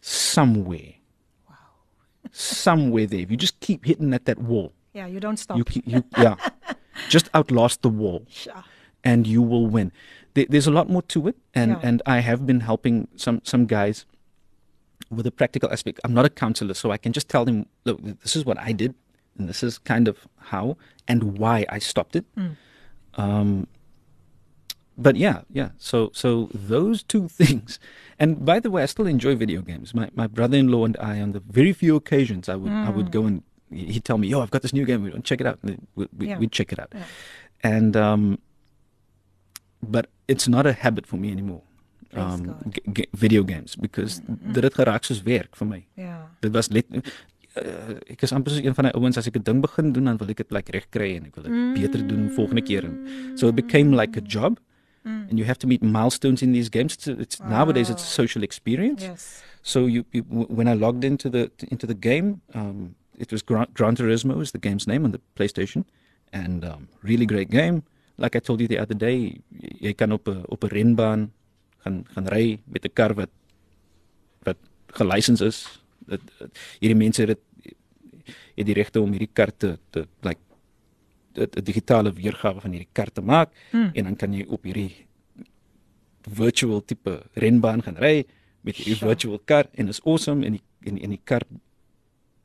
[0.00, 0.94] somewhere.
[2.36, 3.20] Somewhere there.
[3.20, 5.56] If you just keep hitting at that wall, Yeah, you don't stop.
[5.56, 6.34] you keep, you yeah.
[7.08, 8.64] just outlast the wall Sure.
[9.04, 9.92] and you will win.
[10.34, 11.80] There, there's a lot more to it, and Yeah.
[11.88, 14.04] and I have been helping some some guys
[15.10, 16.00] with a practical aspect.
[16.02, 18.72] I'm not a counselor, so I can just tell them, look, this is what I
[18.72, 18.94] did,
[19.38, 22.24] and this is kind of how and why I stopped it.
[23.14, 23.68] Um,
[24.96, 25.70] but yeah, yeah.
[25.78, 27.78] So so those two things.
[28.18, 29.94] And by the way, I still enjoy video games.
[29.94, 33.26] My my brother-in-law and I, on the very few occasions I would I would go
[33.26, 35.02] and he'd tell me, "Yo, I've got this new game.
[35.02, 36.38] We don't check it out." We, we, Yeah.
[36.38, 36.92] We'd check it out.
[36.94, 37.04] Yeah.
[37.62, 38.38] And um,
[39.82, 41.62] but it's not a habit for me anymore.
[42.14, 44.20] Um, g- g- video games because
[44.54, 45.80] dit het geraak soos werk vir my.
[45.98, 46.28] Ja.
[46.40, 49.42] Dit was let uh, ek is amper soos een van die ouens as ek 'n
[49.42, 52.06] ding begin doen dan wil ek dit like reg kry en ek wil dit beter
[52.06, 52.94] doen volgende keer en
[53.34, 54.60] so it became like a job
[55.04, 56.92] and you have to meet milestones in these games.
[56.94, 59.02] It's, it's nowadays it's a social experience.
[59.02, 59.42] Yes.
[59.62, 63.42] so you, you w- when I logged into the into the game um it was
[63.42, 65.84] Gran, Gran Turismo is the game's name on the PlayStation.
[66.32, 67.82] And um really great game.
[68.16, 69.40] Like I told you the other day
[69.86, 71.32] jy kan op 'n op 'n renbaan
[71.84, 73.30] gaan gaan ry met 'n kar wat
[74.42, 75.58] wat gelisens is.
[76.06, 77.40] Dat dat- hierdie mense het
[78.56, 80.40] het die regte om hierdie kar te te like
[81.38, 83.90] 'n digitale weergawe van hierdie kar te maak Hmm.
[83.94, 85.06] en dan kan jy op hierdie
[86.22, 88.24] virtual tipe renbaan gaan ry
[88.64, 89.08] met hierdie Sure.
[89.12, 91.42] virtual kar en is awesome en die en, en die kar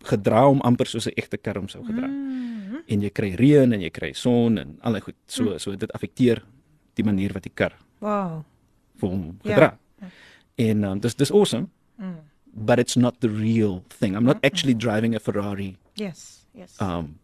[0.03, 2.07] gedra hom amper soos 'n egte kar hom sou gedra.
[2.07, 2.83] Mm.
[2.87, 5.15] En jy kry reën en jy kry son en al die goed.
[5.27, 6.43] So so dit affekteer
[6.95, 8.43] die manier wat die kar Wow.
[8.97, 9.53] vir hom Ja.
[9.53, 9.77] gedra.
[10.57, 12.15] En um, dis dis awesome, Mm.
[12.53, 14.15] but it's not the real thing.
[14.15, 16.45] I'm not actually driving a Ferrari Yes.
[16.53, 16.77] Yes.
[16.81, 17.19] um,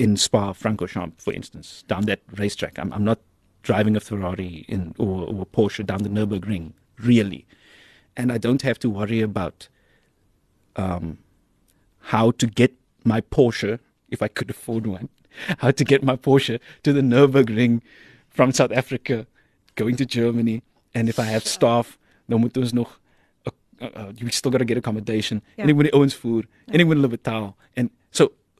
[0.00, 2.78] in Spa Francorchamps, for instance, down that racetrack.
[2.78, 3.20] I'm, I'm not
[3.62, 7.46] driving a Ferrari in or, or a Porsche down the Nurburgring, really,
[8.16, 9.68] and I don't have to worry about
[10.76, 11.18] um,
[12.14, 12.72] how to get
[13.04, 15.10] my Porsche if I could afford one.
[15.58, 17.82] How to get my Porsche to the Nurburgring
[18.30, 19.28] from South Africa,
[19.76, 22.98] going to Germany, and if I have staff, dan moet ons nog.
[23.46, 25.40] Uh, uh, you still got to get accommodation.
[25.54, 25.62] Ja.
[25.62, 26.48] En ek moet die ouens voer.
[26.66, 27.54] En ek moet hulle betaal.
[27.76, 27.99] And so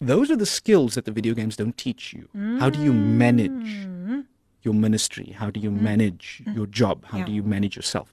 [0.01, 2.29] those are the skills that the video games don't teach you.
[2.59, 3.87] How do you manage
[4.63, 5.35] your ministry?
[5.39, 7.05] How do you manage your job?
[7.07, 7.27] How Yeah.
[7.27, 8.13] do you manage yourself?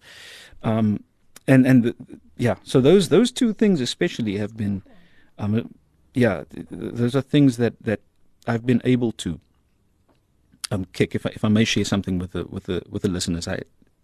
[0.64, 1.04] Um,
[1.48, 1.96] and and the,
[2.38, 4.82] yeah, so those those two things especially have been,
[5.40, 5.74] um,
[6.14, 8.02] yeah, th- th- those are things that that
[8.48, 9.40] I've been able to
[10.72, 11.16] um, kick.
[11.16, 13.62] If I, if I may share something with the with the with the listeners, I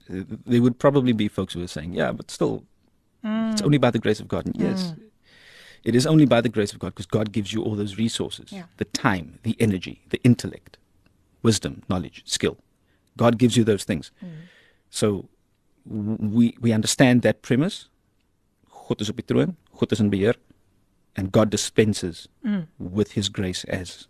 [0.10, 2.64] there would probably be folks who are saying, yeah, but still,
[3.24, 4.46] it's only by the grace of God.
[4.46, 4.94] And yes,
[5.84, 8.52] it is only by the grace of God because God gives you all those resources
[8.52, 8.64] Yeah.
[8.78, 10.78] the time, the energy, the intellect,
[11.42, 12.58] wisdom, knowledge, skill.
[13.18, 14.12] God gives you those things.
[14.24, 14.30] Mm.
[14.90, 15.30] So
[15.86, 17.90] we, we understand that premise.
[18.88, 20.36] God is op die troon, God is in beheer,
[21.16, 22.68] and God dispenses mm.
[22.80, 24.08] with his grace as.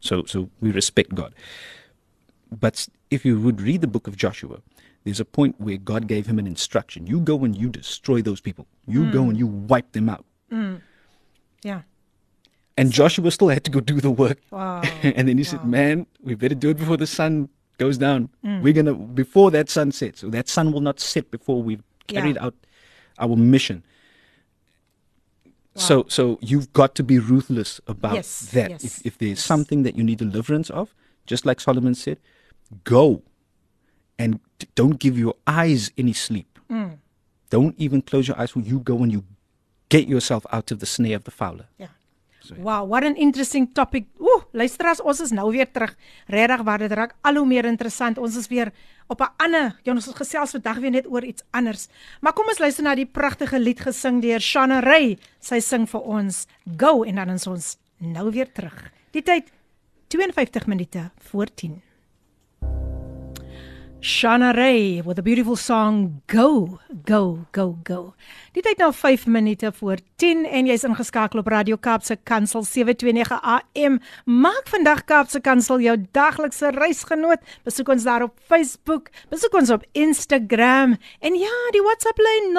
[0.00, 1.34] So, so we respect God.
[2.50, 4.60] But if you would read the book of Joshua,
[5.04, 7.06] there's a point where God gave him an instruction.
[7.06, 8.66] You go and you destroy those people.
[8.86, 9.30] You go mm.
[9.30, 10.24] and you wipe them out.
[11.62, 11.82] Yeah.
[12.76, 14.38] And Joshua still had to go do the work.
[14.50, 14.80] Wow.
[15.02, 18.30] and then he said, Man, we better do it before the sun goes down.
[18.42, 20.20] We're going to, before that sun sets.
[20.20, 22.20] So that sun will not set before we've Yeah.
[22.20, 22.54] carried out
[23.18, 23.82] our mission.
[25.74, 28.70] So so you've got to be ruthless about Yes, that.
[28.70, 29.44] yes, if if there's yes.
[29.44, 30.94] something that you need deliverance of,
[31.26, 32.18] just like Solomon said,
[32.84, 33.22] go
[34.18, 34.38] and
[34.74, 36.58] don't give your eyes any sleep.
[36.70, 36.98] Mm.
[37.48, 39.24] Don't even close your eyes when you go and you
[39.92, 41.68] get yourself out of the snare of the fowler.
[41.76, 41.88] Ja.
[42.58, 44.08] Wow, what an interesting topic.
[44.18, 45.92] Ooh, luisteraars, ons is nou weer terug.
[46.26, 48.18] Regtig waar dit raak al hoe meer interessant.
[48.18, 48.72] Ons is weer
[49.06, 51.88] op 'n ander, ja, ons gesels vandag weer net oor iets anders.
[52.20, 55.18] Maar kom ons luister na die pragtige lied gesing deur Shanna Ray.
[55.40, 58.90] Sy sing vir ons Go en dan is ons nou weer terug.
[59.10, 59.52] Die tyd
[60.08, 61.82] 52 minute voor 10.
[64.02, 68.14] Shana Ray with a beautiful song Go Go Go Go.
[68.52, 73.40] Dit het nou 5 minute voor 10 en jy's ingeskakel op Radio Kaapse Kansel 729
[73.42, 74.00] AM.
[74.24, 77.38] Maak vandag Kaapse Kansel jou daglikse reisgenoot.
[77.62, 82.52] Besoek ons daar op Facebook, besoek ons op Instagram en ja, die WhatsApp lyn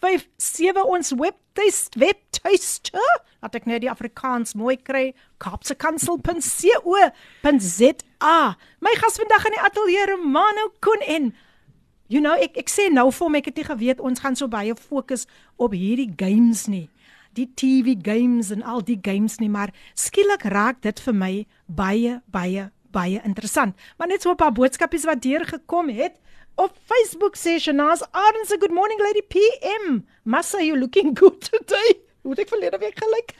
[0.00, 3.00] 0817291657 ons webtuist webtuiste.
[3.40, 5.14] Laat ek net die Afrikaans mooi kry.
[5.42, 8.38] kapsekansel.co.za.
[8.80, 11.34] My gas vandag in die ateljee Romano Koen en
[12.12, 14.46] you know ek ek sê nou vir hom ek het nie geweet ons gaan so
[14.48, 15.26] baie fokus
[15.56, 16.88] op hierdie games nie.
[17.36, 22.20] Die TV games en al die games nie, maar skielik raak dit vir my baie
[22.32, 23.76] baie baie interessant.
[23.98, 26.14] Maar net so 'n paar boodskapies wat deurgekom het.
[26.56, 30.06] Op Facebook sê Shanaz Arends, good morning lady PM.
[30.24, 32.00] Massa you looking good today.
[32.22, 33.34] Hoe het ek verlede week gelyk?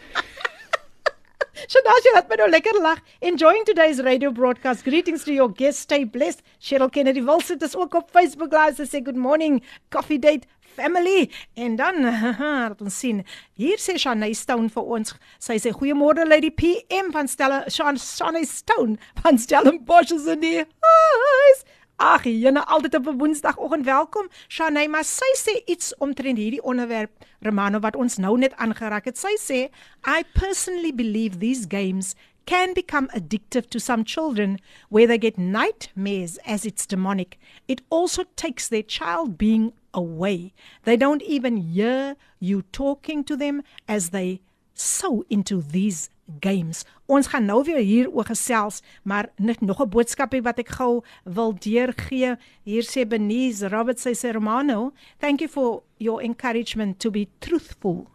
[1.73, 3.01] Shanaz, jy laat my nou lekker lag.
[3.25, 4.85] Enjoying today's radio broadcast.
[4.85, 5.87] Greetings to your guests.
[5.89, 6.45] Stay blessed.
[6.61, 8.77] Cheryl Kennedy Wilson is ook op Facebook live.
[8.77, 9.62] Sy sê good morning.
[9.89, 10.45] Coffee date
[10.77, 11.31] family.
[11.57, 12.05] En dan
[12.69, 13.25] laat ons sien.
[13.57, 15.17] Hier sê Shanay Stone vir ons.
[15.41, 20.59] Sy sê goeiemôre lady PM van Stella Shan Shanay Stone van Stellenbosch is in die
[20.61, 21.64] huis.
[21.97, 24.29] Ag, jene altyd op 'n Woensdagoggend welkom.
[24.49, 29.19] Shanay, maar sy sê iets omtrent hierdie onderwerp Romano wat ons nou net aangeraak het.
[29.19, 29.71] Sy sê,
[30.05, 34.59] "I personally believe these games can become addictive to some children
[34.91, 37.39] where they get nightmares as it's demonic.
[37.67, 40.53] It also takes their child being away.
[40.83, 44.41] They don't even hear you talking to them as they
[44.75, 46.85] so into these games.
[47.07, 51.05] Ons gaan nou weer hier oor gesels, maar net nog 'n boodskapie wat ek gou
[51.24, 52.37] wil deurgee.
[52.62, 58.07] Hier sê Benize Robert sê sê Romano, thank you for your encouragement to be truthful.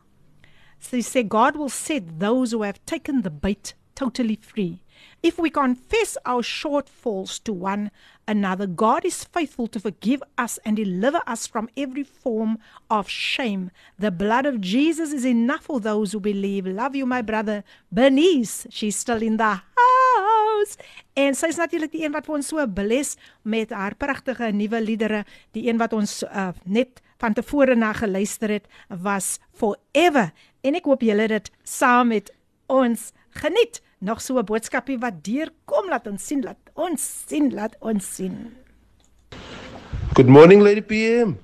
[0.80, 4.81] So he said, God will set those who have taken the bait totally free.
[5.24, 7.92] If we confess our shortfalls to one
[8.28, 12.58] another, God is faithful to forgive us and deliver us from every form
[12.90, 13.70] of shame.
[14.00, 16.66] The blood of Jesus is enough for those who believe.
[16.66, 17.64] Love you, my brother.
[17.92, 20.78] Bernice, she's still in the house.
[21.14, 23.14] En sy is natuurlik die een wat vir ons so bless
[23.46, 25.22] met haar pragtige nuwe liedere.
[25.54, 30.32] Die een wat ons uh, net van tevore na geluister het was Forever.
[30.66, 32.34] En ek hoop julle dit saam met
[32.66, 33.84] ons geniet.
[34.02, 38.50] Nog so 'n boodskapie wat deurkom laat ons sien, laat ons sien, laat ons sien.
[40.14, 41.38] Good morning, Lady PM.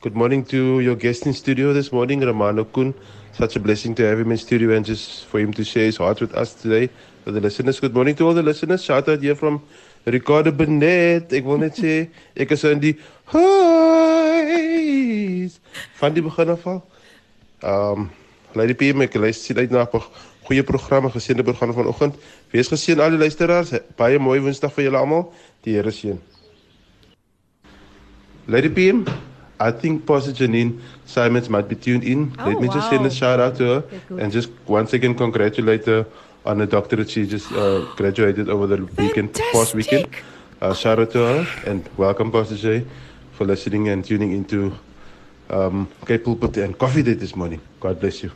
[0.00, 2.94] Good morning to your guest in studio this morning, Romano Kun.
[3.38, 5.96] Such a blessing to have him in studio and just for him to share his
[5.96, 6.90] heart with us today.
[7.22, 8.82] For the listeners, good morning to all the listeners.
[8.82, 9.62] Shout out here from
[10.04, 11.32] Ricardo Benet.
[11.32, 12.98] Ek wil net sê ek is in die
[13.30, 14.42] highs
[16.02, 16.82] van die begin af al.
[17.62, 18.10] Um
[18.54, 20.02] Lady PM, ek luister uit na 'n
[20.46, 22.14] goeie programme, geseënde programme vanoggend.
[22.50, 23.72] Wees geseën al die luisteraars.
[23.96, 25.32] Baie mooi Woensdag vir julle almal.
[25.62, 26.18] Die Here seën.
[28.46, 29.04] Lady PM,
[29.60, 32.32] I think Pastor Janine Simons might be tuned in.
[32.38, 33.06] Oh, Let me just send wow.
[33.06, 36.04] a shout out to her Okay, and just once again congratulate her
[36.44, 40.06] on the doctorate she just uh, graduated over the weekend, past weekend.
[40.60, 42.84] Uh, shout out to her and welcome Pastor Jay
[43.32, 44.72] for listening and tuning into
[45.50, 47.60] um, Cape Pulpit and Coffee Date this morning.
[47.80, 48.30] God bless you.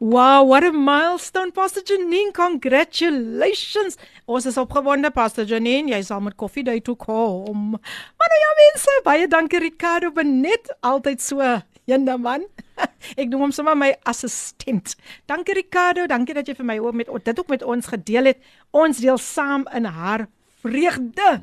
[0.00, 2.32] Wow, what a milestone Pastor Janine.
[2.34, 3.96] Congratulations.
[4.26, 7.76] Ons is opgewonde Pastor Janine, jy sal met koffie daai toe kom.
[7.78, 11.40] Maar nou ja mense, baie dankie Ricardo Benet, altyd so
[11.86, 12.44] jende man.
[13.20, 14.96] Ek noem hom sommer my assistent.
[15.30, 18.42] Dankie Ricardo, dankie dat jy vir my ook met dit ook met ons gedeel het.
[18.74, 20.26] Ons deel saam in haar
[20.60, 21.38] vreugde.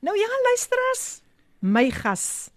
[0.00, 1.20] Nou ja, luisteraars,
[1.60, 2.48] my gas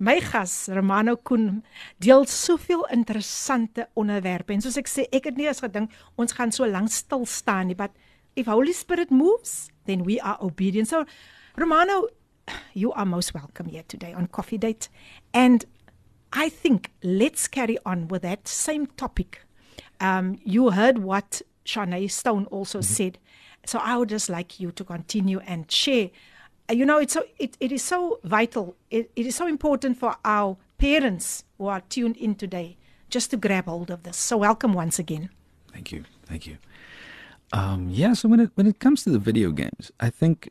[0.00, 1.64] My gas, Romano Koen,
[2.00, 4.54] deel soveel interessante onderwerpe.
[4.54, 7.68] En soos ek sê, ek het nie eens gedink ons gaan so lank stil staan
[7.68, 7.92] nie, but
[8.32, 10.88] if Holy Spirit moves, then we are obedient.
[10.88, 11.04] So,
[11.60, 12.08] Romano,
[12.72, 14.88] you are most welcome here today on Coffee Date.
[15.34, 15.66] And
[16.32, 19.44] I think let's carry on with that same topic.
[20.00, 23.18] Um, you heard what Shanae Stone also said.
[23.66, 26.08] So I would just like you to continue and share.
[26.70, 28.76] You know, it's so it, it is so vital.
[28.90, 32.76] It, it is so important for our parents who are tuned in today
[33.08, 34.16] just to grab hold of this.
[34.16, 35.30] So welcome once again.
[35.72, 36.04] Thank you.
[36.26, 36.58] Thank you.
[37.52, 40.50] Um, yeah, so when it when it comes to the video games, I think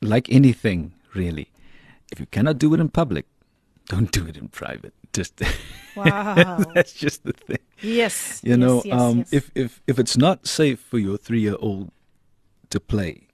[0.00, 1.48] like anything really,
[2.12, 3.26] if you cannot do it in public,
[3.86, 4.94] don't do it in private.
[5.12, 5.42] Just
[5.96, 6.64] Wow.
[6.74, 7.58] that's just the thing.
[7.82, 8.40] yes.
[8.44, 9.32] You know, yes, yes, um, yes.
[9.32, 11.90] if if if it's not safe for your three year old
[12.70, 13.26] to play,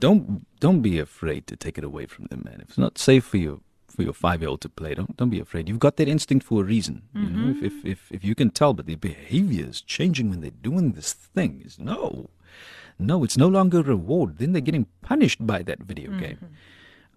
[0.00, 2.60] don't don't be afraid to take it away from them, man.
[2.60, 5.30] If it's not safe for your for your five year old to play, don't don't
[5.30, 5.68] be afraid.
[5.68, 7.02] You've got that instinct for a reason.
[7.14, 7.66] You know, if, mm-hmm.
[7.66, 11.12] if if if you can tell, but their behavior is changing when they're doing this
[11.12, 12.30] thing, is no,
[12.98, 14.38] no, it's no longer a reward.
[14.38, 16.20] Then they're getting punished by that video mm-hmm.
[16.20, 16.38] game.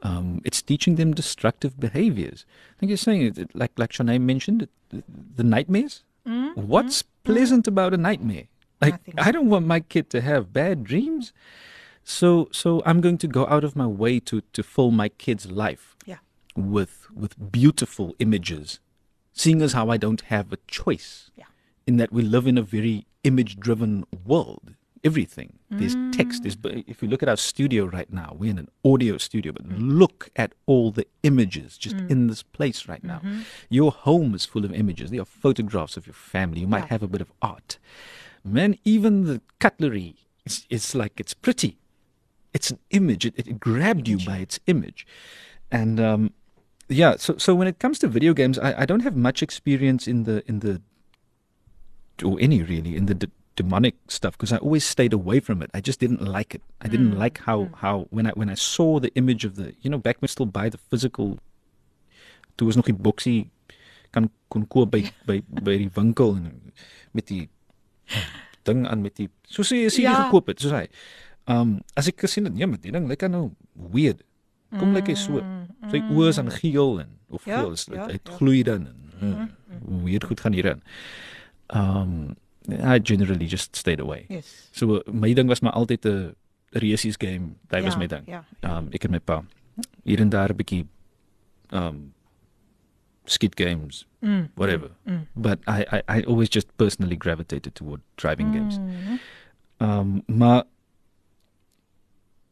[0.03, 2.45] Um, it's teaching them destructive behaviors.
[2.75, 5.03] I think you're saying it, like like Shanae mentioned, the,
[5.35, 6.03] the nightmares.
[6.27, 6.61] Mm-hmm.
[6.61, 8.47] What's pleasant about a nightmare?
[8.81, 9.13] Like Nothing.
[9.17, 11.33] I don't want my kid to have bad dreams.
[12.09, 15.51] So so I'm going to go out of my way to to fill my kid's
[15.51, 16.19] life yeah.
[16.55, 18.79] with with beautiful images,
[19.33, 21.31] seeing as how I don't have a choice.
[21.35, 21.47] Yeah.
[21.85, 24.75] In that we live in a very image driven world.
[25.03, 25.59] Everything.
[25.69, 26.43] There's text.
[26.43, 26.61] There's mm.
[26.61, 29.67] but if you look at our studio right now, we're in an audio studio, but
[29.67, 29.75] mm.
[29.77, 32.09] look at all the images just mm.
[32.09, 33.17] in this place right now.
[33.17, 33.41] Mm-hmm.
[33.69, 35.11] Your home is full of images.
[35.11, 36.61] There are photographs of your family.
[36.61, 36.95] You might Yeah.
[36.95, 37.79] have a bit of art.
[38.45, 41.77] Man, even the cutlery is it's like it's pretty
[42.57, 43.23] it's an image.
[43.25, 45.05] It, it grabbed you by its image,
[45.71, 46.21] and um,
[46.89, 47.15] yeah.
[47.17, 50.23] So so when it comes to video games, I, I don't have much experience in
[50.23, 50.81] the in the
[52.25, 55.69] or any really in the d- demonic stuff because I always stayed away from it.
[55.73, 56.63] I just didn't like it.
[56.81, 57.75] I didn't mm, like how mm.
[57.83, 60.33] how when I when I saw the image of the you know back when I
[60.33, 61.37] still buy the physical.
[62.57, 63.51] Toe was nog die
[64.11, 66.73] kan kon koop by by by die winkel en
[67.13, 67.45] met die
[68.09, 68.27] eh,
[68.67, 70.25] ding aan met die soos jy sien Ja.
[70.25, 70.87] gekoop het soos hy.
[71.47, 73.51] Um as ek gesien het, nee, maar die ding lyk nou
[73.93, 74.23] weird.
[74.77, 75.39] Kom lyk hy so.
[75.91, 78.33] Sy oë is aan geel en of Ja, geel is dit ja, uit ja.
[78.35, 79.45] gloei dan en uh,
[80.03, 80.81] weird goed gaan hierin.
[81.73, 82.35] Um
[82.69, 84.25] I generally just stayed away.
[84.27, 84.69] Yes.
[84.71, 86.35] So my ding was maar altyd 'n
[86.71, 87.55] resies game.
[87.69, 88.23] Dit was Ja, my ding.
[88.27, 89.43] ja, Um ek en my pa
[90.03, 90.85] hier en daar 'n bietjie
[91.71, 92.13] um
[93.25, 94.49] skit games, Mm.
[94.55, 94.89] whatever.
[95.35, 98.79] But I, I I always just personally gravitated toward driving games.
[99.79, 100.63] Um maar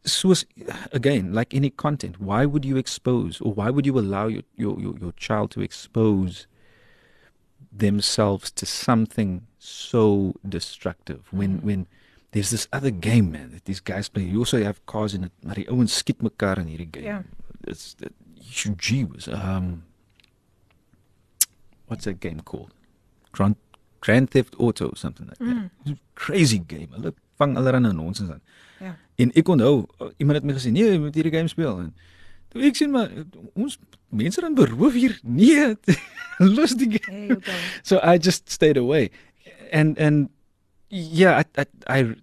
[0.06, 0.46] soos
[0.92, 4.80] again like any content why would you expose or why would you allow your your
[4.80, 6.48] your, your child to expose
[7.72, 11.88] themselves to something so destructive when when
[12.32, 14.24] there's this other game man that these guys play?
[14.24, 17.06] You also have cars in it maar die ouens skiet mekaar in hierdie game.
[17.06, 17.24] Ja.
[17.68, 18.14] it's it,
[18.78, 19.84] gee was um
[21.88, 22.74] what's that game called?
[23.32, 23.56] Grand
[24.02, 25.98] Grand Theft Auto something like that.
[26.16, 26.90] Crazy game.
[26.92, 28.42] Hulle vang allerlei nonsens aan
[28.80, 28.98] Ja.
[29.16, 31.94] En ek onthou uh, iemand het my gesê, "Nee, jy moet hierdie game speel." En
[32.52, 33.24] toe ek sien maar uh,
[33.54, 33.78] ons
[34.10, 35.20] mense dan beroof hier.
[35.24, 35.76] Nee,
[36.40, 37.26] los die game.
[37.28, 37.52] You go.
[37.84, 39.10] So I just stayed away.
[39.72, 40.30] And and
[40.90, 42.16] yeah, I I, I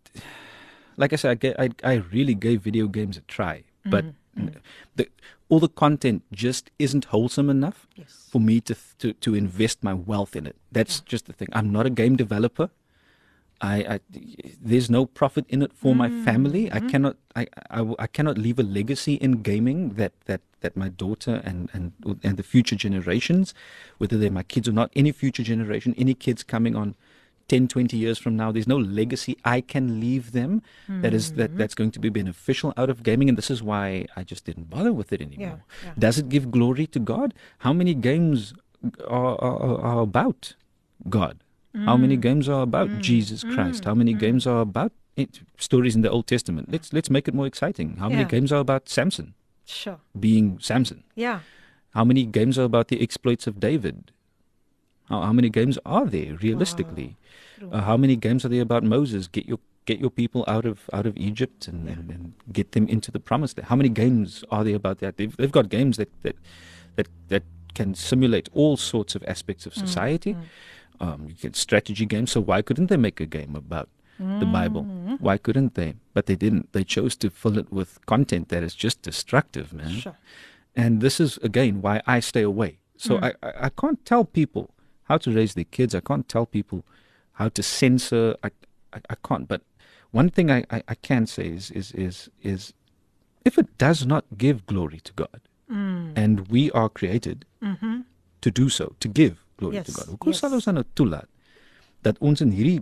[0.96, 4.04] like I said I, I I really gave video games a try, but
[4.96, 5.08] the
[5.48, 8.28] all the content just isn't wholesome enough Yes.
[8.30, 10.56] for me to to to invest my wealth in it.
[10.72, 11.48] That's just the thing.
[11.52, 12.68] I'm not a game developer.
[13.62, 14.00] I, I
[14.60, 16.70] there's no profit in it for my mm, family.
[16.70, 16.88] I mm-hmm.
[16.88, 21.40] cannot I, I I cannot leave a legacy in gaming that that that my daughter
[21.44, 21.92] and and
[22.22, 23.54] and the future generations,
[23.98, 26.96] whether they're my kids or not, any future generation, any kids coming on
[27.48, 31.50] 10 20 years from now there's no legacy I can leave them that is that
[31.50, 31.58] mm-hmm.
[31.58, 34.70] that's going to be beneficial out of gaming and this is why I just didn't
[34.70, 35.64] bother with it anymore.
[35.84, 35.92] yeah.
[35.98, 37.34] Does it give glory to God?
[37.58, 38.54] How many games
[39.06, 40.54] are, are, are about
[41.08, 41.42] God?
[41.74, 42.20] How many mm.
[42.20, 43.00] games are about mm.
[43.00, 43.84] Jesus Christ?
[43.84, 44.18] How many mm.
[44.18, 46.70] games are about it, stories in the Old Testament?
[46.70, 47.96] Let's let's make it more exciting.
[47.96, 49.98] How many games are about Samson Sure.
[50.18, 51.04] being Samson?
[51.14, 51.40] Yeah.
[51.94, 54.12] How many games are about the exploits of David?
[55.08, 57.16] How, how many games are there realistically?
[57.70, 59.28] Uh, how many games are there about Moses?
[59.28, 62.86] Get your get your people out of out of Egypt and, and, and get them
[62.88, 63.68] into the promised land.
[63.68, 65.16] How many games are there about that?
[65.16, 66.36] They've they've got games that that
[66.96, 67.44] that, that
[67.74, 70.36] can simulate all sorts of aspects of society.
[71.00, 72.32] Um, you get strategy games.
[72.32, 73.88] So why couldn't they make a game about
[74.18, 74.82] the Bible?
[74.82, 75.14] Mm-hmm.
[75.16, 75.94] Why couldn't they?
[76.14, 76.72] But they didn't.
[76.72, 79.90] They chose to fill it with content that is just destructive, man.
[79.90, 80.16] Sure.
[80.76, 82.78] And this is again why I stay away.
[82.96, 83.24] So mm.
[83.24, 84.70] I, I, I can't tell people
[85.04, 85.94] how to raise their kids.
[85.94, 86.84] I can't tell people
[87.32, 88.36] how to censor.
[88.42, 88.50] I,
[88.92, 89.48] I, I can't.
[89.48, 89.62] But
[90.12, 92.72] one thing I, I, I can say is, is is is
[93.44, 95.40] if it does not give glory to God,
[95.70, 96.12] mm.
[96.14, 98.02] and we are created mm-hmm.
[98.40, 100.10] to do so, to give glory to God.
[100.16, 100.58] Hoekom sal yes.
[100.60, 101.30] ons dan nou toelaat
[102.06, 102.80] dat ons in hierdie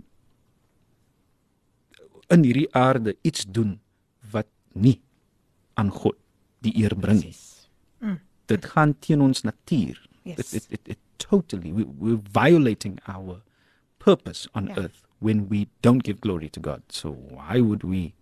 [2.33, 3.77] in hierdie aarde iets doen
[4.33, 4.97] wat nie
[5.79, 6.17] aan God
[6.65, 7.31] die eer bring nie?
[7.33, 7.49] Presies.
[8.51, 9.99] dit gaan teen ons natuur.
[10.27, 10.37] Yes.
[10.53, 13.41] It, it, it, it totally, we, we're violating our
[13.99, 14.79] purpose on Yeah.
[14.85, 16.81] earth when we don't give glory to God.
[16.89, 18.13] So why would we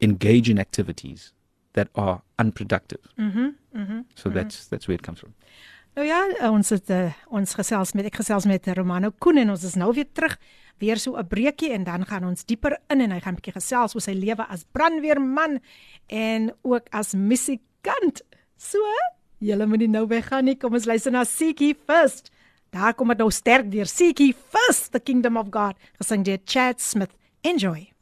[0.00, 1.32] engage in activities
[1.72, 3.00] that are unproductive?
[3.18, 5.34] Mm-hmm, mm-hmm, so that's that's where it comes from.
[5.96, 6.18] Nou ja,
[6.52, 9.94] ons het uh, ons gesels met ek gesels met Romano Koen en ons is nou
[9.96, 10.34] weer terug
[10.76, 13.56] weer so 'n breekie en dan gaan ons dieper in en hy gaan 'n bietjie
[13.56, 15.58] gesels oor sy lewe as brandweerman
[16.08, 18.20] en ook as musikant.
[18.58, 18.78] So,
[19.38, 20.56] julle moenie nou weggaan nie.
[20.56, 22.30] Kom ons luister na Seek Ye First.
[22.70, 26.38] Daar kom dit nou sterk deur Seek Ye First the Kingdom of God gesing deur
[26.44, 27.16] Chad Smith.
[27.40, 27.95] Enjoy.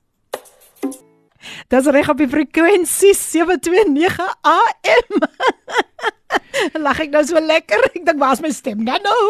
[1.71, 5.19] Dis reg op die frekwensie 729 AM.
[6.85, 7.85] Lag ek nou so lekker.
[7.93, 9.21] Ek dink waar's my stem nou nou?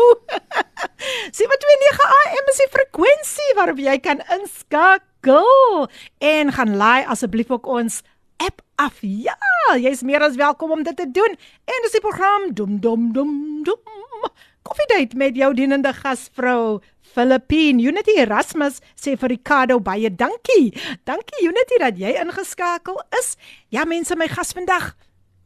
[1.36, 5.88] 729 AM is die frekwensie waarop jy kan inskakel
[6.24, 8.02] en gaan laai asseblief ook ons
[8.40, 9.02] app af.
[9.04, 9.36] Ja,
[9.76, 11.36] jy's meer as welkom om dit te doen.
[11.68, 13.34] En dis die program Dum Dum Dum
[13.68, 14.30] Dum.
[14.68, 16.80] Koffiedייט met jou dienende gasvrou
[17.15, 20.73] Filippine Unity Erasmus sê vir Ricardo baie dankie.
[21.07, 23.37] Dankie Unity dat jy ingeskakel is.
[23.71, 24.97] Ja mense, my gas vandag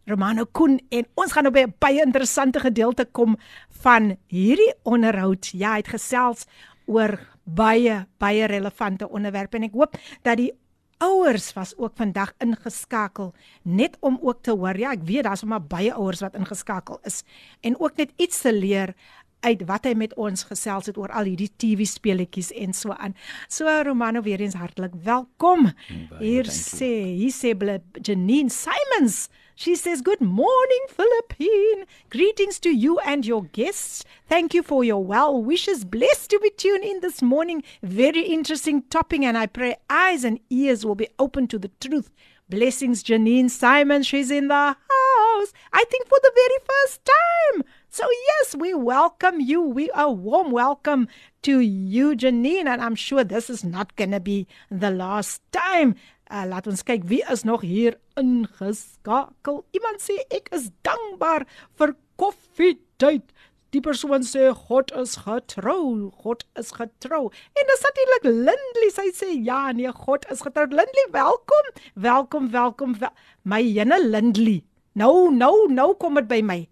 [0.08, 3.36] Romano Koen en ons gaan nou by 'n baie interessante gedeelte kom
[3.82, 5.52] van hierdie onderhoud.
[5.52, 6.46] Ja, hy het gesels
[6.86, 10.52] oor baie baie relevante onderwerpe en ek hoop dat die
[10.98, 14.78] ouers was ook vandag ingeskakel net om ook te hoor.
[14.78, 17.22] Ja, ek weet daar's maar baie ouers wat ingeskakel is
[17.60, 18.94] en ook net iets te leer
[19.40, 23.16] uit wat hy met ons gesels het oor al hierdie TV speletjies en so aan.
[23.48, 25.70] So Romano weer eens hartlik welkom.
[26.18, 29.28] Hier sê, hier sê bly Janine Simons.
[29.58, 31.84] She says, Good morning, Philippine.
[32.10, 34.04] Greetings to you and your guests.
[34.28, 35.84] Thank you for your well wishes.
[35.84, 37.64] Blessed to be tuned in this morning.
[37.82, 42.08] Very interesting topic, and I pray eyes and ears will be open to the truth.
[42.48, 44.04] Blessings, Janine Simon.
[44.04, 45.52] She's in the house.
[45.72, 47.64] I think for the very first time.
[47.90, 49.62] So, yes, we welcome you.
[49.62, 51.08] We a warm welcome
[51.40, 52.66] to you, Janine.
[52.66, 55.94] And I'm sure this is not going to be the last time.
[56.30, 59.62] Uh, laat ons kyk wie is nog hier ingeskakel.
[59.72, 61.48] Iemand sê ek is dankbaar
[61.80, 63.24] vir koffietyd.
[63.72, 67.32] Die persoon sê God is getrou, God is getrou.
[67.56, 70.68] En dis natuurlik Lindley, sy sê ja, nee, God is getrou.
[70.68, 71.76] Lindley, welkom.
[71.96, 72.98] Welkom, welkom.
[73.00, 73.16] Wel
[73.48, 74.60] my jene Lindley.
[74.92, 76.66] Nou, nou, nou kom dit by my.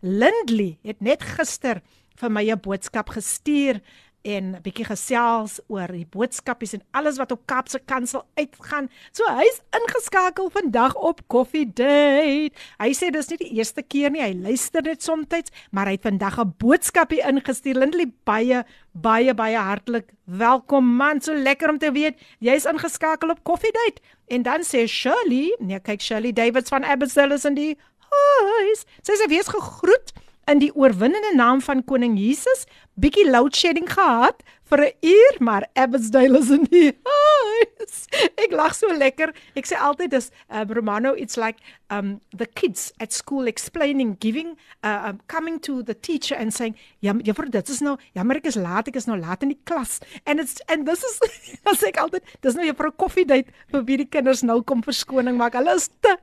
[0.00, 1.82] Lindley het net gister
[2.18, 3.80] vir my 'n boodskap gestuur
[4.22, 8.90] en 'n bietjie gesels oor die boodskapies en alles wat op Kaapse Kansel uitgaan.
[9.12, 12.54] So hy's ingeskakel vandag op Coffee Date.
[12.78, 15.26] Hy sê dis nie die eerste keer nie, hy luister net soms,
[15.70, 17.74] maar hy het vandag 'n boodskapie ingestuur.
[17.74, 21.20] Lindley baie baie baie hartlik welkom man.
[21.20, 24.00] So lekker om te weet jy's ingeskakel op Coffee Date.
[24.28, 27.76] En dan sê Shirley, nee kyk Shirley Davids van Abbotsdale is in die
[28.13, 28.85] huis.
[29.03, 30.13] Sy sê wees gegroet
[30.51, 32.65] in die oorwinnende naam van koning Jesus.
[32.99, 37.95] Bietjie load shedding gehad vir 'n uur, maar Abbotsdale is in die huis.
[38.37, 39.33] Ek lag so lekker.
[39.55, 44.57] Ek sê altyd dis um, Romano it's like um the kids at school explaining giving
[44.83, 48.45] uh um, coming to the teacher and saying ja juffrou dit is nou jammer ek
[48.45, 51.19] is laat ek is nou laat in die klas and it's and this is
[51.65, 55.53] as ek altyd dis nou juffrou koffiedייט vir wie die kinders nou kom verskoning maak.
[55.53, 56.17] Hulle is te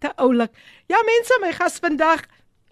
[0.00, 0.52] te oulik.
[0.90, 2.24] Ja mense, my gas vandag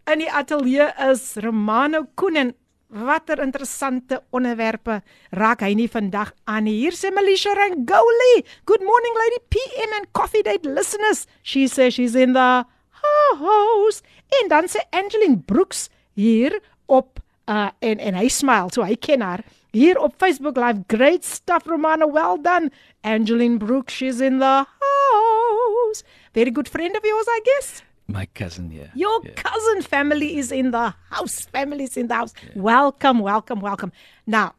[0.09, 2.55] in die ateljee is Romano Koenen.
[2.89, 5.03] Watter interessante onderwerpe
[5.37, 6.79] raak hy nie vandag aan nie.
[6.81, 8.39] Hier sê Melisha Rangoli.
[8.65, 11.27] Good morning lady PM and coffee date listeners.
[11.43, 12.65] She says she's in the
[13.03, 14.01] house.
[14.41, 19.21] En dan sê Angeline Brooks hier op uh en en hy smile so hy ken
[19.25, 20.85] haar hier op Facebook live.
[20.89, 22.09] Great stuff Romano.
[22.13, 22.71] Well done.
[23.05, 26.03] Angeline Brooks, she's in the house.
[26.39, 27.83] Very good friend of yours, I guess.
[28.07, 28.91] My cousin, yeah.
[28.95, 29.33] Your yeah.
[29.33, 31.47] cousin family is in the house.
[31.47, 32.33] Family is in the house.
[32.55, 33.91] Welcome, welcome, welcome.
[34.25, 34.55] Now,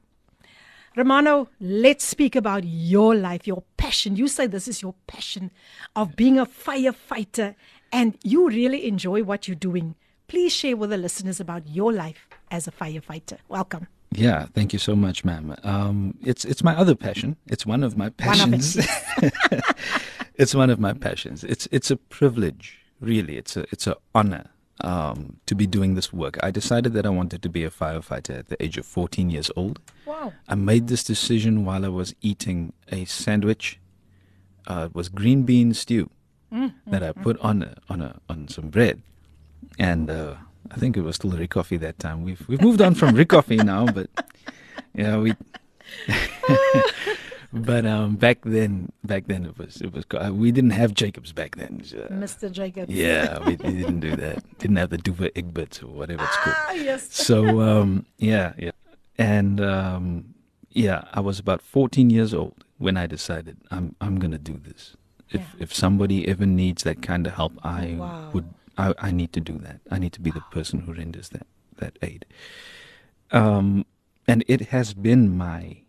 [0.98, 4.18] Romano, let's speak about your life, your passion.
[4.18, 5.52] You say this is your passion
[5.96, 7.56] of being a firefighter,
[7.94, 9.96] and you really enjoy what you're doing.
[10.28, 13.38] Please share with the listeners about your life as a firefighter.
[13.48, 13.88] Welcome.
[14.12, 15.56] Yeah, thank you so much, ma'am.
[15.64, 17.38] Um, it's it's my other passion.
[17.48, 18.76] It's one of my One of passions.
[20.40, 21.44] it's one of my passions.
[21.44, 23.38] It's it's a privilege, really.
[23.38, 24.46] It's a it's a honor
[24.82, 26.38] um, to be doing this work.
[26.42, 29.52] I decided that I wanted to be a firefighter at the age of 14 years
[29.58, 29.80] old.
[30.06, 30.32] Wow.
[30.48, 33.80] I made this decision while I was eating a sandwich.
[34.66, 36.10] Uh, it was green bean stew
[36.88, 39.02] that I put on a, on a on some bread,
[39.78, 40.36] and uh,
[40.72, 42.24] I think it was still Ricoffy that time.
[42.24, 44.10] We've we've moved on from Ricoffy now, but
[44.94, 45.34] yeah, we
[47.52, 51.56] but um, back then, back then it was it was we didn't have Jacobs back
[51.56, 51.82] then.
[51.96, 52.52] Uh, Mr.
[52.52, 52.92] Jacobs.
[52.94, 54.44] yeah, we, we didn't do that.
[54.60, 56.56] Didn't have the Douwe Egberts or whatever it's called.
[56.68, 57.08] Ah, yes.
[57.12, 58.72] So um, yeah, yeah,
[59.18, 60.34] and um,
[60.72, 64.96] yeah, I was about 14 years old when I decided I'm I'm gonna do this.
[65.32, 65.64] If Yeah.
[65.64, 68.30] if somebody ever needs that kind of help, I Wow.
[68.34, 68.54] would.
[68.78, 69.82] I, I need to do that.
[69.92, 71.48] I need to be the person who renders that
[71.78, 72.26] that aid.
[73.32, 73.86] Um,
[74.28, 75.82] and it has been my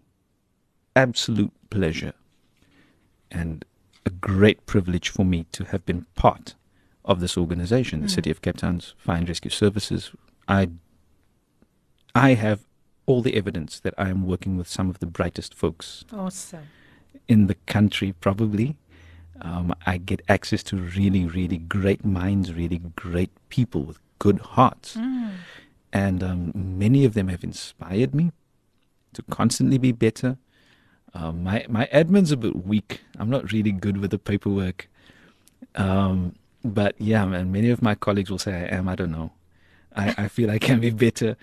[0.97, 2.12] absolute pleasure
[3.30, 3.64] and
[4.05, 6.55] a great privilege for me to have been part
[7.05, 10.11] of this organization, the City of Cape Town's Fire and Rescue Services.
[10.49, 10.68] I
[12.14, 12.61] I have
[13.07, 16.64] all the evidence that I am working with some of the brightest folks Awesome.
[17.28, 18.76] in the country, probably.
[19.41, 24.97] Um, I get access to really, really great minds, really great people with good hearts.
[25.93, 28.32] And um, many of them have inspired me
[29.14, 30.36] to constantly be better.
[31.15, 33.03] Um, my, my admin's a bit weak.
[33.19, 34.89] I'm not really good with the paperwork.
[35.75, 36.35] Um,
[36.65, 38.89] but yeah, man, many of my colleagues will say I am.
[38.89, 39.33] I don't know.
[39.97, 41.37] I, I feel I can be better.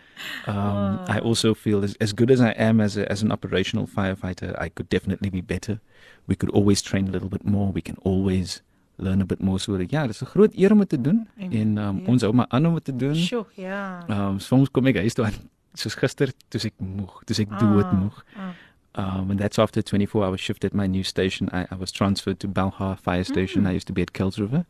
[0.46, 3.88] Um, I also feel as, as good as I am as, a, as an operational
[3.88, 5.80] firefighter, I could definitely be better.
[6.28, 7.72] We could always train a little bit more.
[7.72, 8.62] We can always
[8.98, 9.60] learn a bit more.
[9.60, 12.48] So ja, dis 'n groot eer om dit te doen en um, ons hou maar
[12.50, 13.16] aan om dit te doen.
[13.16, 14.04] Sjoe, ja.
[14.10, 15.38] Um, soms kom ek huis toe aan
[15.78, 18.24] soos gister, toe ek moeg, toe ek doodmoeg.
[18.36, 18.54] ah.
[18.98, 21.50] Um, and that's after a 24 hour shift at my new station.
[21.54, 23.68] I, I was transferred to Belhar Fire Station.
[23.68, 24.66] I used to be at Kuils River.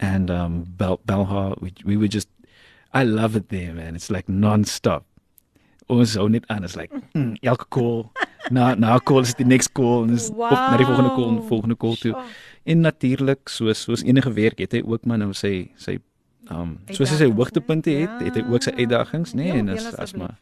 [0.00, 2.28] And um, Bel- Belhar, we, we were just,
[2.92, 3.94] I love it there, man.
[3.94, 5.04] It's like non stop.
[5.88, 6.64] Ons hou net aan.
[6.64, 8.10] It's like, mm, elke call,
[8.50, 10.02] na, na call is die next call.
[10.08, 12.12] En is op na die volgende call en volgende call toe.
[12.12, 12.24] Sjoe.
[12.64, 15.98] En natuurlik, soos, soos enige werk, het hy ook maar nou sy, sy
[16.50, 18.82] um, soos hy sy hoogtepunte het, het hy ook sy Ja.
[18.82, 20.34] uitdagings, nee, Deel en as, as maar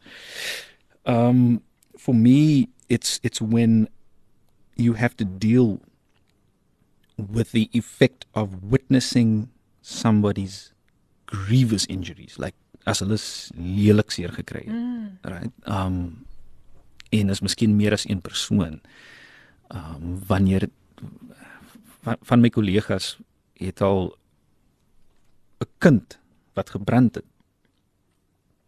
[1.04, 1.60] um,
[1.98, 3.88] for me, it's it's when
[4.76, 5.80] you have to deal
[7.16, 9.48] with the effect of witnessing
[9.80, 10.72] somebody's
[11.26, 13.16] grievous injuries, like as hulle
[13.56, 15.08] lelik seer gekry het, Mm.
[15.24, 15.52] right?
[15.64, 16.26] Um,
[17.12, 18.80] en is miskien meer as een persoon.
[19.72, 20.68] Um, wanneer
[22.02, 23.16] van, van my kollegas
[23.60, 24.16] het al
[25.62, 26.18] 'n kind
[26.54, 27.24] wat gebrand het